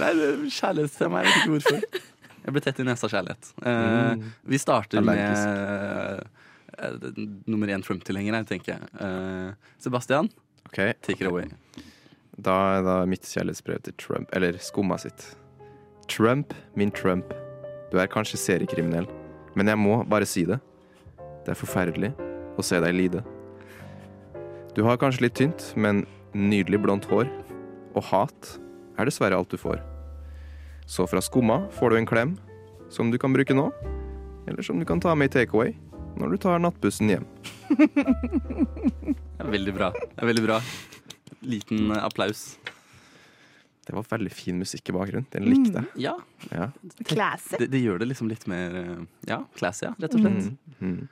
Nei, 0.00 0.12
det 0.16 0.28
kjærlighetstema. 0.56 1.22
Jeg 1.22 1.28
vet 1.28 1.36
ikke 1.42 1.54
hvorfor. 1.54 2.04
Jeg 2.46 2.54
ble 2.54 2.62
tett 2.62 2.78
i 2.78 2.86
nesa 2.86 3.08
kjærlighet. 3.10 3.48
Eh, 3.66 4.26
Vi 4.46 4.58
starter 4.62 5.02
med 5.02 5.18
eh, 5.18 6.20
nummer 7.50 7.72
én 7.74 7.82
Trump-tilhenger 7.82 8.36
her, 8.38 8.46
tenker 8.46 8.76
jeg. 8.76 8.90
Eh, 9.02 9.72
Sebastian, 9.82 10.30
okay. 10.68 10.94
take 11.02 11.24
it 11.24 11.26
away. 11.26 11.50
Da 12.38 12.54
er 12.76 12.84
da 12.86 12.96
mitt 13.08 13.26
kjærlighetsbrev 13.26 13.82
til 13.88 13.96
Trump, 13.98 14.30
eller 14.36 14.60
skumma 14.62 14.98
sitt. 15.02 15.32
Trump, 16.12 16.54
min 16.78 16.92
Trump. 16.94 17.34
Du 17.90 17.98
er 17.98 18.06
kanskje 18.06 18.38
seriekriminell, 18.38 19.08
men 19.58 19.72
jeg 19.72 19.80
må 19.80 19.98
bare 20.06 20.28
si 20.28 20.44
det. 20.46 20.60
Det 21.46 21.54
er 21.54 21.58
forferdelig 21.58 22.12
å 22.58 22.62
se 22.66 22.78
deg 22.82 22.94
lide. 22.94 23.24
Du 24.76 24.84
har 24.86 25.00
kanskje 25.00 25.26
litt 25.26 25.38
tynt, 25.38 25.72
men 25.74 26.04
nydelig 26.36 26.82
blondt 26.84 27.10
hår. 27.10 27.26
Og 27.96 28.02
hat 28.12 28.56
er 29.00 29.08
dessverre 29.08 29.38
alt 29.38 29.50
du 29.50 29.58
får. 29.58 29.80
Så 30.86 31.06
fra 31.10 31.20
skumma 31.24 31.66
får 31.74 31.90
du 31.90 31.96
en 31.98 32.06
klem, 32.06 32.36
som 32.90 33.10
du 33.10 33.18
kan 33.18 33.32
bruke 33.34 33.54
nå. 33.56 33.70
Eller 34.46 34.62
som 34.62 34.78
du 34.78 34.84
kan 34.86 35.00
ta 35.02 35.14
med 35.18 35.30
i 35.32 35.34
takeaway 35.40 35.74
når 36.16 36.30
du 36.32 36.36
tar 36.40 36.60
nattbussen 36.62 37.10
hjem. 37.10 37.24
Det 37.68 39.42
er 39.42 39.50
veldig 39.52 39.74
bra. 39.76 39.90
Det 39.92 40.22
er 40.22 40.30
veldig 40.30 40.44
bra. 40.46 40.60
Liten 41.46 41.90
applaus. 41.98 42.44
Det 43.86 43.94
var 43.94 44.06
veldig 44.10 44.32
fin 44.34 44.56
musikk 44.58 44.88
i 44.90 44.94
bakgrunnen. 44.96 45.26
Den 45.30 45.44
likte 45.50 45.82
jeg. 45.82 46.06
Ja, 46.06 46.14
Ja. 46.50 46.70
Classic. 47.06 47.58
det, 47.60 47.68
det 47.74 47.82
gjør 47.84 48.00
det 48.02 48.08
liksom 48.10 48.30
litt 48.30 48.46
mer 48.50 48.74
eh, 48.80 49.04
Ja, 49.28 49.42
classy, 49.58 49.84
ja, 49.86 49.92
rett 50.02 50.14
og 50.16 50.24
slett. 50.24 50.48
Mm. 50.80 50.88
Mm. 50.96 51.08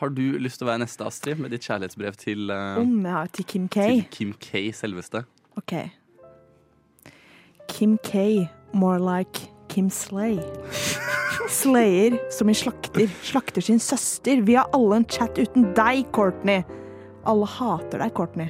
Har 0.00 0.10
du 0.12 0.22
lyst 0.40 0.58
til 0.60 0.66
å 0.66 0.70
være 0.72 0.82
neste, 0.82 1.06
Astrid, 1.08 1.38
med 1.40 1.52
ditt 1.54 1.64
kjærlighetsbrev 1.68 2.16
til, 2.20 2.50
eh, 2.52 2.80
Om 2.82 2.98
jeg 3.04 3.12
har 3.16 3.30
til 3.38 3.48
Kim 3.48 3.68
K. 3.68 3.86
til 3.86 4.02
Kim 4.12 4.34
K 4.42 4.64
selveste? 4.76 5.22
Ok. 5.60 5.76
Kim 7.72 7.96
K. 8.04 8.48
More 8.72 8.98
like 8.98 9.48
Kim 9.68 9.90
Slay. 9.90 10.38
Slayer 11.48 12.18
som 12.30 12.50
i 12.50 12.54
slakter. 12.54 13.10
Slakter 13.22 13.60
sin 13.60 13.80
søster. 13.80 14.40
Vi 14.40 14.54
har 14.54 14.68
alle 14.72 14.96
en 14.96 15.04
chat 15.04 15.38
uten 15.38 15.72
deg, 15.76 16.06
Courtney. 16.12 16.62
Alle 17.24 17.46
hater 17.46 18.00
deg, 18.02 18.14
Courtney. 18.16 18.48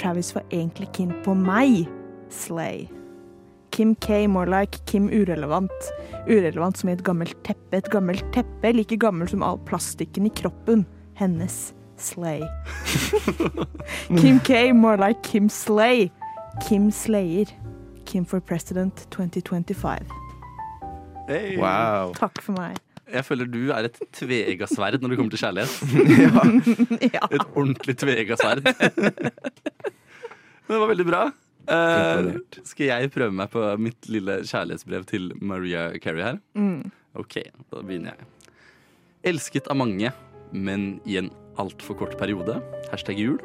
Travis 0.00 0.34
var 0.34 0.44
egentlig 0.50 0.90
keen 0.92 1.14
på 1.24 1.34
meg. 1.38 1.86
Slay. 2.30 2.88
Kim 3.74 3.94
K. 3.94 4.26
More 4.28 4.46
like 4.46 4.84
Kim 4.86 5.08
Urelevant. 5.08 5.88
Urelevant 6.28 6.78
som 6.78 6.90
i 6.90 6.94
et 6.94 7.04
gammelt 7.06 7.36
teppe. 7.46 7.80
Et 7.80 7.90
gammelt 7.90 8.24
teppe 8.34 8.72
like 8.72 8.98
gammelt 9.00 9.32
som 9.34 9.42
all 9.42 9.58
plastikken 9.66 10.28
i 10.28 10.30
kroppen. 10.30 10.84
Hennes. 11.18 11.72
Slay. 11.96 12.42
Kim 14.20 14.40
K. 14.40 14.72
More 14.72 14.96
like 14.96 15.22
Kim 15.22 15.48
Slay. 15.48 16.10
Kim 16.68 16.90
Slayer. 16.90 17.50
Kim 18.14 18.24
for 18.24 18.38
President 18.38 19.08
2025. 19.10 20.06
Hey. 21.26 21.56
Wow. 21.58 22.12
Takk 22.14 22.38
for 22.44 22.54
meg. 22.54 22.76
Jeg 23.10 23.26
føler 23.26 23.48
du 23.50 23.72
er 23.74 23.88
et 23.88 23.96
tveegga 24.14 24.68
sverd 24.70 25.02
når 25.02 25.10
det 25.10 25.16
kommer 25.18 25.32
til 25.34 25.40
kjærlighet. 25.42 25.72
ja. 27.16 27.26
Et 27.26 27.42
ordentlig 27.42 27.96
tveegga 27.98 28.36
sverd. 28.38 28.62
Men 30.62 30.70
det 30.70 30.78
var 30.78 30.92
veldig 30.92 31.06
bra. 31.08 31.22
Uh, 31.64 32.36
skal 32.62 32.86
jeg 32.86 33.10
prøve 33.10 33.34
meg 33.34 33.50
på 33.50 33.64
mitt 33.82 34.06
lille 34.12 34.36
kjærlighetsbrev 34.46 35.08
til 35.10 35.32
Maria 35.42 35.88
Carey 35.98 36.22
her? 36.22 36.38
Mm. 36.54 36.92
Ok, 37.18 37.40
da 37.72 37.82
begynner 37.82 38.14
jeg. 38.14 38.28
Elsket 39.32 39.72
av 39.72 39.80
mange, 39.80 40.12
men 40.52 40.86
i 41.02 41.18
en 41.18 41.32
altfor 41.58 41.98
kort 41.98 42.14
periode. 42.20 42.60
Hashtag 42.92 43.18
jul. 43.18 43.42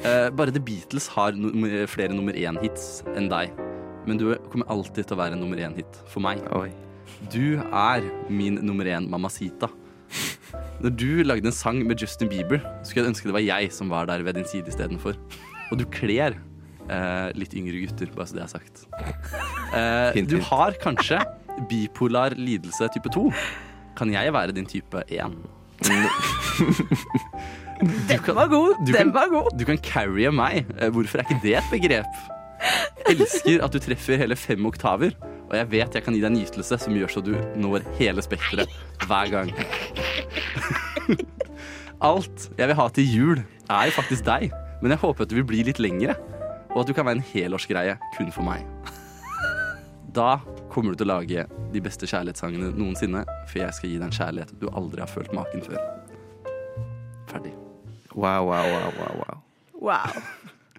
Uh, 0.00 0.32
bare 0.32 0.54
The 0.54 0.64
Beatles 0.64 1.10
har 1.12 1.36
no 1.36 1.52
flere 1.92 2.16
nummer 2.16 2.32
én-hits 2.32 3.02
enn 3.12 3.28
deg. 3.28 3.52
Men 4.06 4.18
du 4.18 4.34
kommer 4.50 4.66
alltid 4.72 5.06
til 5.06 5.14
å 5.16 5.20
være 5.20 5.36
en 5.36 5.40
nummer 5.44 5.60
én-hit 5.62 5.98
for 6.10 6.20
meg. 6.24 6.40
Oi. 6.58 6.70
Du 7.30 7.58
er 7.62 8.02
min 8.32 8.56
nummer 8.66 8.84
én 8.90 9.06
Mamacita. 9.10 9.68
Når 10.82 10.90
du 10.98 11.22
lagde 11.22 11.46
en 11.48 11.54
sang 11.54 11.78
med 11.86 12.00
Justin 12.02 12.28
Bieber, 12.28 12.58
skulle 12.82 13.04
jeg 13.06 13.12
ønske 13.14 13.28
det 13.30 13.36
var 13.36 13.44
jeg 13.46 13.70
som 13.72 13.88
var 13.92 14.08
der 14.10 14.24
ved 14.26 14.34
din 14.40 14.44
side 14.50 14.66
istedenfor. 14.72 15.14
Og 15.70 15.78
du 15.78 15.84
kler 15.94 16.34
eh, 16.90 17.28
litt 17.38 17.54
yngre 17.56 17.78
gutter, 17.86 18.10
bare 18.16 18.26
så 18.28 18.34
det 18.40 18.42
er 18.44 18.50
sagt. 18.50 18.82
Eh, 19.72 20.10
Hint, 20.18 20.28
du 20.28 20.36
hint. 20.40 20.48
har 20.50 20.74
kanskje 20.82 21.22
bipolar 21.70 22.34
lidelse 22.36 22.90
type 22.92 23.08
2. 23.14 23.28
Kan 23.96 24.10
jeg 24.12 24.32
være 24.34 24.52
din 24.56 24.66
type 24.68 25.04
1? 25.06 25.38
Den 27.82 28.36
var 28.36 28.46
god! 28.50 28.74
du 28.86 28.92
Den 28.92 28.94
kan- 28.94 29.14
var 29.14 29.28
god. 29.32 29.48
Du 29.58 29.64
kan 29.64 29.78
carrye 29.78 30.30
meg. 30.34 30.66
Eh, 30.78 30.90
Hvorfor 30.90 31.18
er 31.18 31.24
ikke 31.30 31.40
det 31.42 31.56
et 31.58 31.70
begrep? 31.72 32.06
Elsker 33.10 33.62
at 33.64 33.74
du 33.74 33.80
treffer 33.82 34.20
hele 34.20 34.36
fem 34.38 34.62
oktaver, 34.68 35.14
og 35.48 35.56
jeg 35.58 35.68
vet 35.72 35.96
jeg 35.98 36.04
kan 36.04 36.14
gi 36.14 36.22
deg 36.22 36.30
en 36.30 36.38
nytelse 36.38 36.78
som 36.80 36.96
gjør 36.96 37.12
så 37.12 37.22
du 37.24 37.32
når 37.60 37.84
hele 37.98 38.22
spekteret 38.24 38.70
hver 39.08 39.32
gang. 39.32 39.52
Alt 42.12 42.48
jeg 42.58 42.70
vil 42.70 42.78
ha 42.78 42.86
til 42.94 43.10
jul, 43.10 43.42
er 43.70 43.88
jo 43.88 43.96
faktisk 43.98 44.26
deg, 44.26 44.52
men 44.82 44.94
jeg 44.94 45.02
håper 45.02 45.26
at 45.26 45.30
du 45.30 45.36
vil 45.38 45.48
bli 45.48 45.62
litt 45.66 45.80
lengre, 45.82 46.16
og 46.72 46.82
at 46.82 46.88
du 46.88 46.94
kan 46.96 47.06
være 47.06 47.20
en 47.20 47.30
helårsgreie 47.32 47.98
kun 48.16 48.32
for 48.34 48.46
meg. 48.46 48.64
Da 50.12 50.40
kommer 50.72 50.92
du 50.92 51.00
til 51.00 51.08
å 51.08 51.14
lage 51.14 51.46
de 51.72 51.82
beste 51.84 52.08
kjærlighetssangene 52.08 52.72
noensinne, 52.76 53.24
for 53.48 53.62
jeg 53.62 53.76
skal 53.76 53.92
gi 53.92 53.98
deg 53.98 54.08
en 54.08 54.16
kjærlighet 54.16 54.54
du 54.60 54.68
aldri 54.72 55.04
har 55.04 55.10
følt 55.10 55.32
maken 55.36 55.64
før. 55.64 55.80
Ferdig. 57.30 57.54
Wow, 58.12 58.50
wow, 58.50 58.66
wow, 58.68 58.90
wow, 58.98 59.14
wow. 59.22 59.38
Wow. 59.82 60.22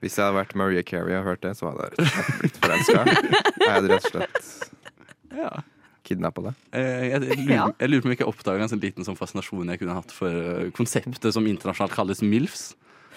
Hvis 0.04 0.18
jeg 0.20 0.26
hadde 0.28 0.36
vært 0.42 0.56
Maria 0.60 0.84
Carey 0.84 1.16
og 1.16 1.24
hørt 1.30 1.42
det, 1.46 1.54
så 1.56 1.70
hadde 1.72 1.90
jeg 1.96 2.40
blitt 2.42 2.58
forelska. 2.60 3.06
Jeg 3.64 3.70
hadde 3.72 3.92
rett 3.94 4.10
og 4.10 4.12
slett 4.12 5.38
Ja. 5.40 5.52
kidnappa 6.04 6.44
det. 6.50 6.54
Eh, 6.76 7.04
Jeg, 7.08 7.22
jeg, 7.24 7.38
lurer, 7.48 7.72
jeg 7.80 7.90
lurer 7.94 8.02
på 8.04 8.10
om 8.10 8.12
jeg 8.14 8.20
ikke 8.20 8.28
oppdaga 8.34 8.66
en 8.66 8.72
sånn 8.74 8.82
liten 8.84 9.08
sånn 9.08 9.16
fascinasjon 9.18 9.72
jeg 9.72 9.80
kunne 9.80 9.96
hatt 9.96 10.12
for 10.12 10.28
eh, 10.44 10.68
konseptet 10.76 11.32
som 11.34 11.48
internasjonalt 11.48 11.96
kalles 11.96 12.20
MILFs. 12.22 12.74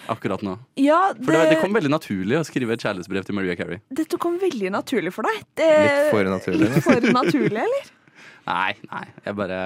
Akkurat 0.07 0.39
nå. 0.45 0.53
Ja, 0.79 1.09
For 1.19 1.33
det, 1.35 1.41
det 1.41 1.49
det, 1.57 1.59
kom 1.65 1.73
veldig 1.75 1.89
naturlig 1.91 2.37
å 2.39 2.43
skrive 2.47 2.77
et 2.77 2.83
kjærlighetsbrev 2.85 3.25
til 3.27 3.35
Maria 3.35 3.57
Carey. 3.59 3.81
dette 3.91 4.15
kom 4.23 4.37
veldig 4.39 4.71
naturlig 4.71 5.11
for 5.11 5.27
deg. 5.27 5.41
Det, 5.59 5.67
Litt 5.67 6.11
for 6.13 6.29
naturlig. 6.31 6.69
Litt 6.71 6.85
for 6.85 7.07
naturlig, 7.11 7.59
eller? 7.65 7.89
Nei, 8.47 8.71
nei, 8.87 9.03
jeg 9.25 9.35
bare 9.35 9.57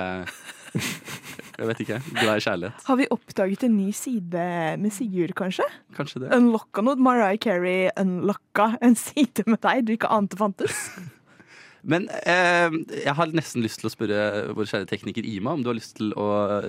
Jeg 1.61 1.69
vet 1.69 1.81
ikke. 1.83 1.97
Glad 2.17 2.39
i 2.39 2.41
kjærlighet. 2.41 2.85
Har 2.87 2.97
vi 2.97 3.05
oppdaget 3.13 3.63
en 3.67 3.75
ny 3.77 3.91
side 3.93 4.45
med 4.81 4.93
Sigurd, 4.95 5.35
kanskje? 5.37 5.67
Kanskje 5.93 6.23
det. 6.23 6.31
Unlocka 6.33 6.81
noe. 6.81 6.97
Mariah 6.97 7.37
Carey 7.37 7.91
unlocka 8.01 8.71
en 8.81 8.97
side 8.97 9.45
med 9.45 9.61
deg 9.61 9.83
du 9.85 9.93
ikke 9.93 10.09
ante 10.09 10.39
fantes. 10.39 10.79
Men 11.93 12.07
eh, 12.25 12.73
jeg 13.03 13.13
har 13.17 13.33
nesten 13.37 13.61
lyst 13.65 13.81
til 13.81 13.89
å 13.89 13.93
spørre 13.93 14.25
vår 14.57 14.69
kjære 14.69 14.89
tekniker 14.89 15.25
Ima 15.25 15.53
om 15.53 15.61
du 15.61 15.69
har 15.69 15.77
lyst 15.77 15.95
til 15.97 16.13
å 16.17 16.27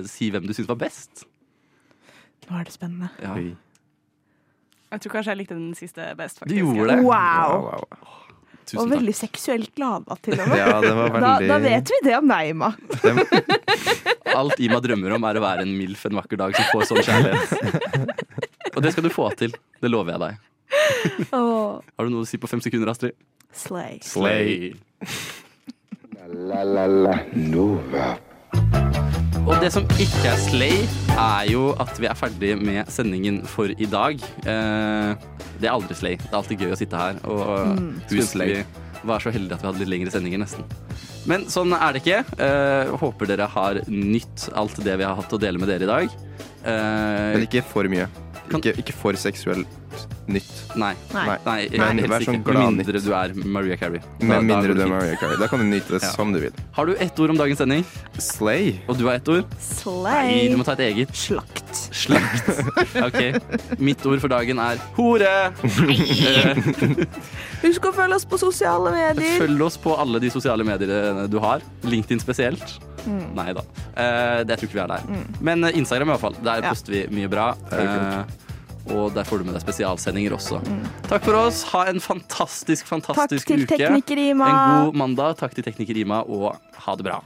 si 0.09 0.29
hvem 0.33 0.45
du 0.49 0.53
syns 0.57 0.69
var 0.69 0.81
best. 0.85 1.25
Nå 2.49 2.61
er 2.61 2.69
det 2.69 2.77
spennende. 2.77 3.09
Ja. 3.23 3.37
Jeg 4.93 5.05
tror 5.05 5.17
kanskje 5.17 5.33
jeg 5.33 5.41
likte 5.41 5.57
den 5.57 5.77
siste 5.77 6.13
best. 6.21 6.45
Du 6.45 6.57
gjorde 6.57 6.91
det? 6.93 7.01
Wow! 7.01 7.65
Wow, 7.65 7.87
wow. 7.97 8.22
Og 8.79 8.87
veldig 8.87 8.93
takk. 8.93 8.99
veldig 8.99 9.15
seksuelt 9.19 9.79
lada 9.83 10.17
til 10.25 10.41
og 10.41 10.49
med. 10.53 10.59
Ja, 10.61 10.77
det 10.85 10.93
var 10.99 11.13
Da, 11.17 11.33
veldig 11.39 11.49
da 11.53 11.59
vet 11.67 11.93
vi 11.95 11.99
det 12.09 12.15
om 12.19 12.33
deg, 12.33 12.53
Ima. 12.55 12.71
Alt 14.43 14.61
Ima 14.65 14.79
drømmer 14.81 15.17
om, 15.19 15.27
er 15.29 15.39
å 15.41 15.45
være 15.45 15.67
en 15.67 15.75
MILF 15.77 16.07
en 16.09 16.17
vakker 16.23 16.41
dag 16.41 16.57
som 16.57 16.71
får 16.73 16.89
sånn 16.93 17.03
kjærlighet. 17.05 17.51
Og 18.77 18.81
det 18.85 18.95
skal 18.95 19.05
du 19.05 19.13
få 19.13 19.29
til. 19.37 19.53
Det 19.83 19.91
lover 19.93 20.15
jeg 20.17 20.23
deg. 20.25 20.49
Oh. 21.37 21.83
Har 21.85 22.09
du 22.09 22.15
noe 22.15 22.25
å 22.25 22.29
si 22.29 22.41
på 22.41 22.49
fem 22.49 22.63
sekunder, 22.65 22.89
Astrid? 22.95 23.13
slay. 23.53 23.99
Slay. 24.01 24.73
La 26.49 26.63
la 26.65 26.87
la 26.89 27.19
Nova. 27.37 28.15
Og 29.43 29.59
det 29.59 29.73
som 29.75 29.87
ikke 29.99 30.31
er 30.31 30.39
slay, 30.39 30.85
er 31.19 31.49
jo 31.51 31.73
at 31.83 31.97
vi 31.99 32.07
er 32.07 32.15
ferdig 32.19 32.53
med 32.63 32.87
sendingen 32.93 33.41
for 33.51 33.73
i 33.75 33.89
dag. 33.91 34.23
Eh, 34.47 35.25
det 35.59 35.67
er 35.67 35.73
aldri 35.73 35.97
slay. 35.99 36.15
Det 36.21 36.31
er 36.31 36.39
alltid 36.39 36.63
gøy 36.63 36.75
å 36.77 36.79
sitte 36.79 37.01
her. 37.01 37.19
Og 37.27 37.43
mm. 37.81 37.89
vi 38.13 38.61
var 39.03 39.25
så 39.25 39.33
heldige 39.35 39.59
at 39.59 39.65
vi 39.65 39.69
hadde 39.69 39.83
litt 39.83 39.91
lengre 39.91 40.15
sendinger, 40.15 40.45
nesten. 40.45 40.69
Men 41.27 41.49
sånn 41.51 41.75
er 41.75 41.91
det 41.91 42.05
ikke. 42.05 42.23
Eh, 42.39 42.95
håper 43.03 43.33
dere 43.33 43.51
har 43.51 43.83
nytt 43.91 44.47
alt 44.55 44.79
det 44.87 44.95
vi 45.03 45.09
har 45.09 45.19
hatt 45.19 45.35
å 45.35 45.43
dele 45.43 45.59
med 45.59 45.75
dere 45.75 45.89
i 45.89 45.91
dag. 45.91 46.17
Eh, 46.63 47.33
Men 47.35 47.49
ikke 47.49 47.67
for 47.67 47.91
mye. 47.91 48.07
Ikke, 48.53 48.77
ikke 48.79 48.95
for 48.95 49.19
seksuelt 49.19 49.82
nytt. 50.29 50.77
nei. 50.77 50.95
Nei. 51.13 51.25
Nei. 51.27 51.69
Nei, 51.73 51.93
Men 51.95 52.11
vær 52.11 52.21
sånn 52.25 52.43
glad 52.45 52.57
Med 52.59 52.77
mindre 52.79 52.95
nytt. 52.95 53.05
du 53.05 53.13
er 53.15 53.35
Maria 53.45 53.77
Carey. 53.77 53.99
Da- 53.99 54.27
Med 54.27 54.45
mindre 54.45 54.57
går 54.57 54.69
du 54.69 54.75
det 54.75 54.81
er 54.81 54.85
fint. 54.87 54.95
Mariah 54.95 55.17
Carey. 55.21 55.37
Da 55.39 55.47
kan 55.49 55.59
du 55.59 55.65
nyte 55.65 55.89
det 55.89 56.03
Ja. 56.03 56.11
som 56.13 56.33
du 56.33 56.39
vil. 56.41 56.53
Har 56.73 56.87
du 56.87 56.95
ett 56.95 57.19
ord 57.21 57.31
om 57.31 57.37
dagens 57.37 57.59
sending? 57.59 57.85
Slay. 58.19 58.81
Og 58.89 58.97
du 58.99 59.05
har 59.07 59.15
ett 59.15 59.29
ord? 59.29 59.45
Nei, 59.51 59.59
Slay. 59.61 60.49
du 60.51 60.57
må 60.57 60.65
ta 60.65 60.73
et 60.73 60.79
eget. 60.93 61.09
Slakt. 61.15 61.75
Slakt. 61.93 62.49
Ok. 63.09 63.79
Mitt 63.81 64.05
ord 64.07 64.21
for 64.21 64.29
dagen 64.29 64.59
er 64.59 64.77
hore. 64.97 65.53
Eh, 65.65 66.55
Husk 67.63 67.85
å 67.87 67.93
følge 67.95 68.15
oss 68.17 68.25
på 68.29 68.39
sosiale 68.41 68.93
medier. 68.95 69.39
Følg 69.41 69.61
oss 69.67 69.77
på 69.81 69.95
alle 69.99 70.19
de 70.23 70.31
sosiale 70.31 70.65
mediene 70.67 71.29
du 71.31 71.39
har. 71.43 71.63
LinkedIn 71.85 72.21
spesielt. 72.23 72.79
Mm. 73.07 73.35
Nei 73.35 73.53
da. 73.53 73.63
Eh, 73.99 74.45
det 74.47 74.59
tror 74.61 74.69
ikke 74.69 74.79
vi 74.79 74.85
er 74.85 74.93
der. 74.93 75.03
Men 75.41 75.65
eh, 75.65 75.77
Instagram 75.79 76.09
i 76.11 76.13
hvert 76.15 76.21
fall. 76.27 76.37
Der 76.43 76.63
Ja. 76.63 76.69
poster 76.71 76.93
vi 76.93 77.07
mye 77.11 77.29
bra. 77.31 77.55
er 77.73 77.83
jo 77.83 77.89
Eh, 77.89 78.25
og 78.91 79.13
der 79.15 79.25
får 79.25 79.39
du 79.39 79.45
med 79.45 79.55
deg 79.55 79.63
spesialsendinger 79.63 80.35
også. 80.37 80.59
Takk 81.09 81.25
for 81.25 81.35
oss. 81.39 81.63
Ha 81.73 81.85
en 81.91 82.01
fantastisk, 82.01 82.87
Mm. 82.93 83.03
Takk 83.03 83.29
til 83.47 83.63
uke. 83.63 83.77
tekniker 83.77 84.19
Ima. 84.19 84.49
En 84.49 84.87
god 84.87 84.97
mandag. 84.97 85.37
Takk 85.39 85.55
til 85.55 85.65
tekniker 85.65 85.97
Ima, 85.97 86.23
og 86.27 86.57
ha 86.87 86.97
det 86.97 87.05
bra. 87.05 87.21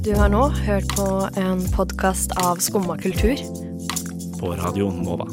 Du 0.00 0.14
har 0.16 0.28
nå 0.32 0.48
hørt 0.64 0.88
på 0.96 1.06
en 1.36 1.60
podkast 1.76 2.32
av 2.42 2.56
Skumma 2.64 2.96
kultur. 2.96 3.36
På 4.40 4.56
Radio 4.56 4.90
Nova. 4.90 5.26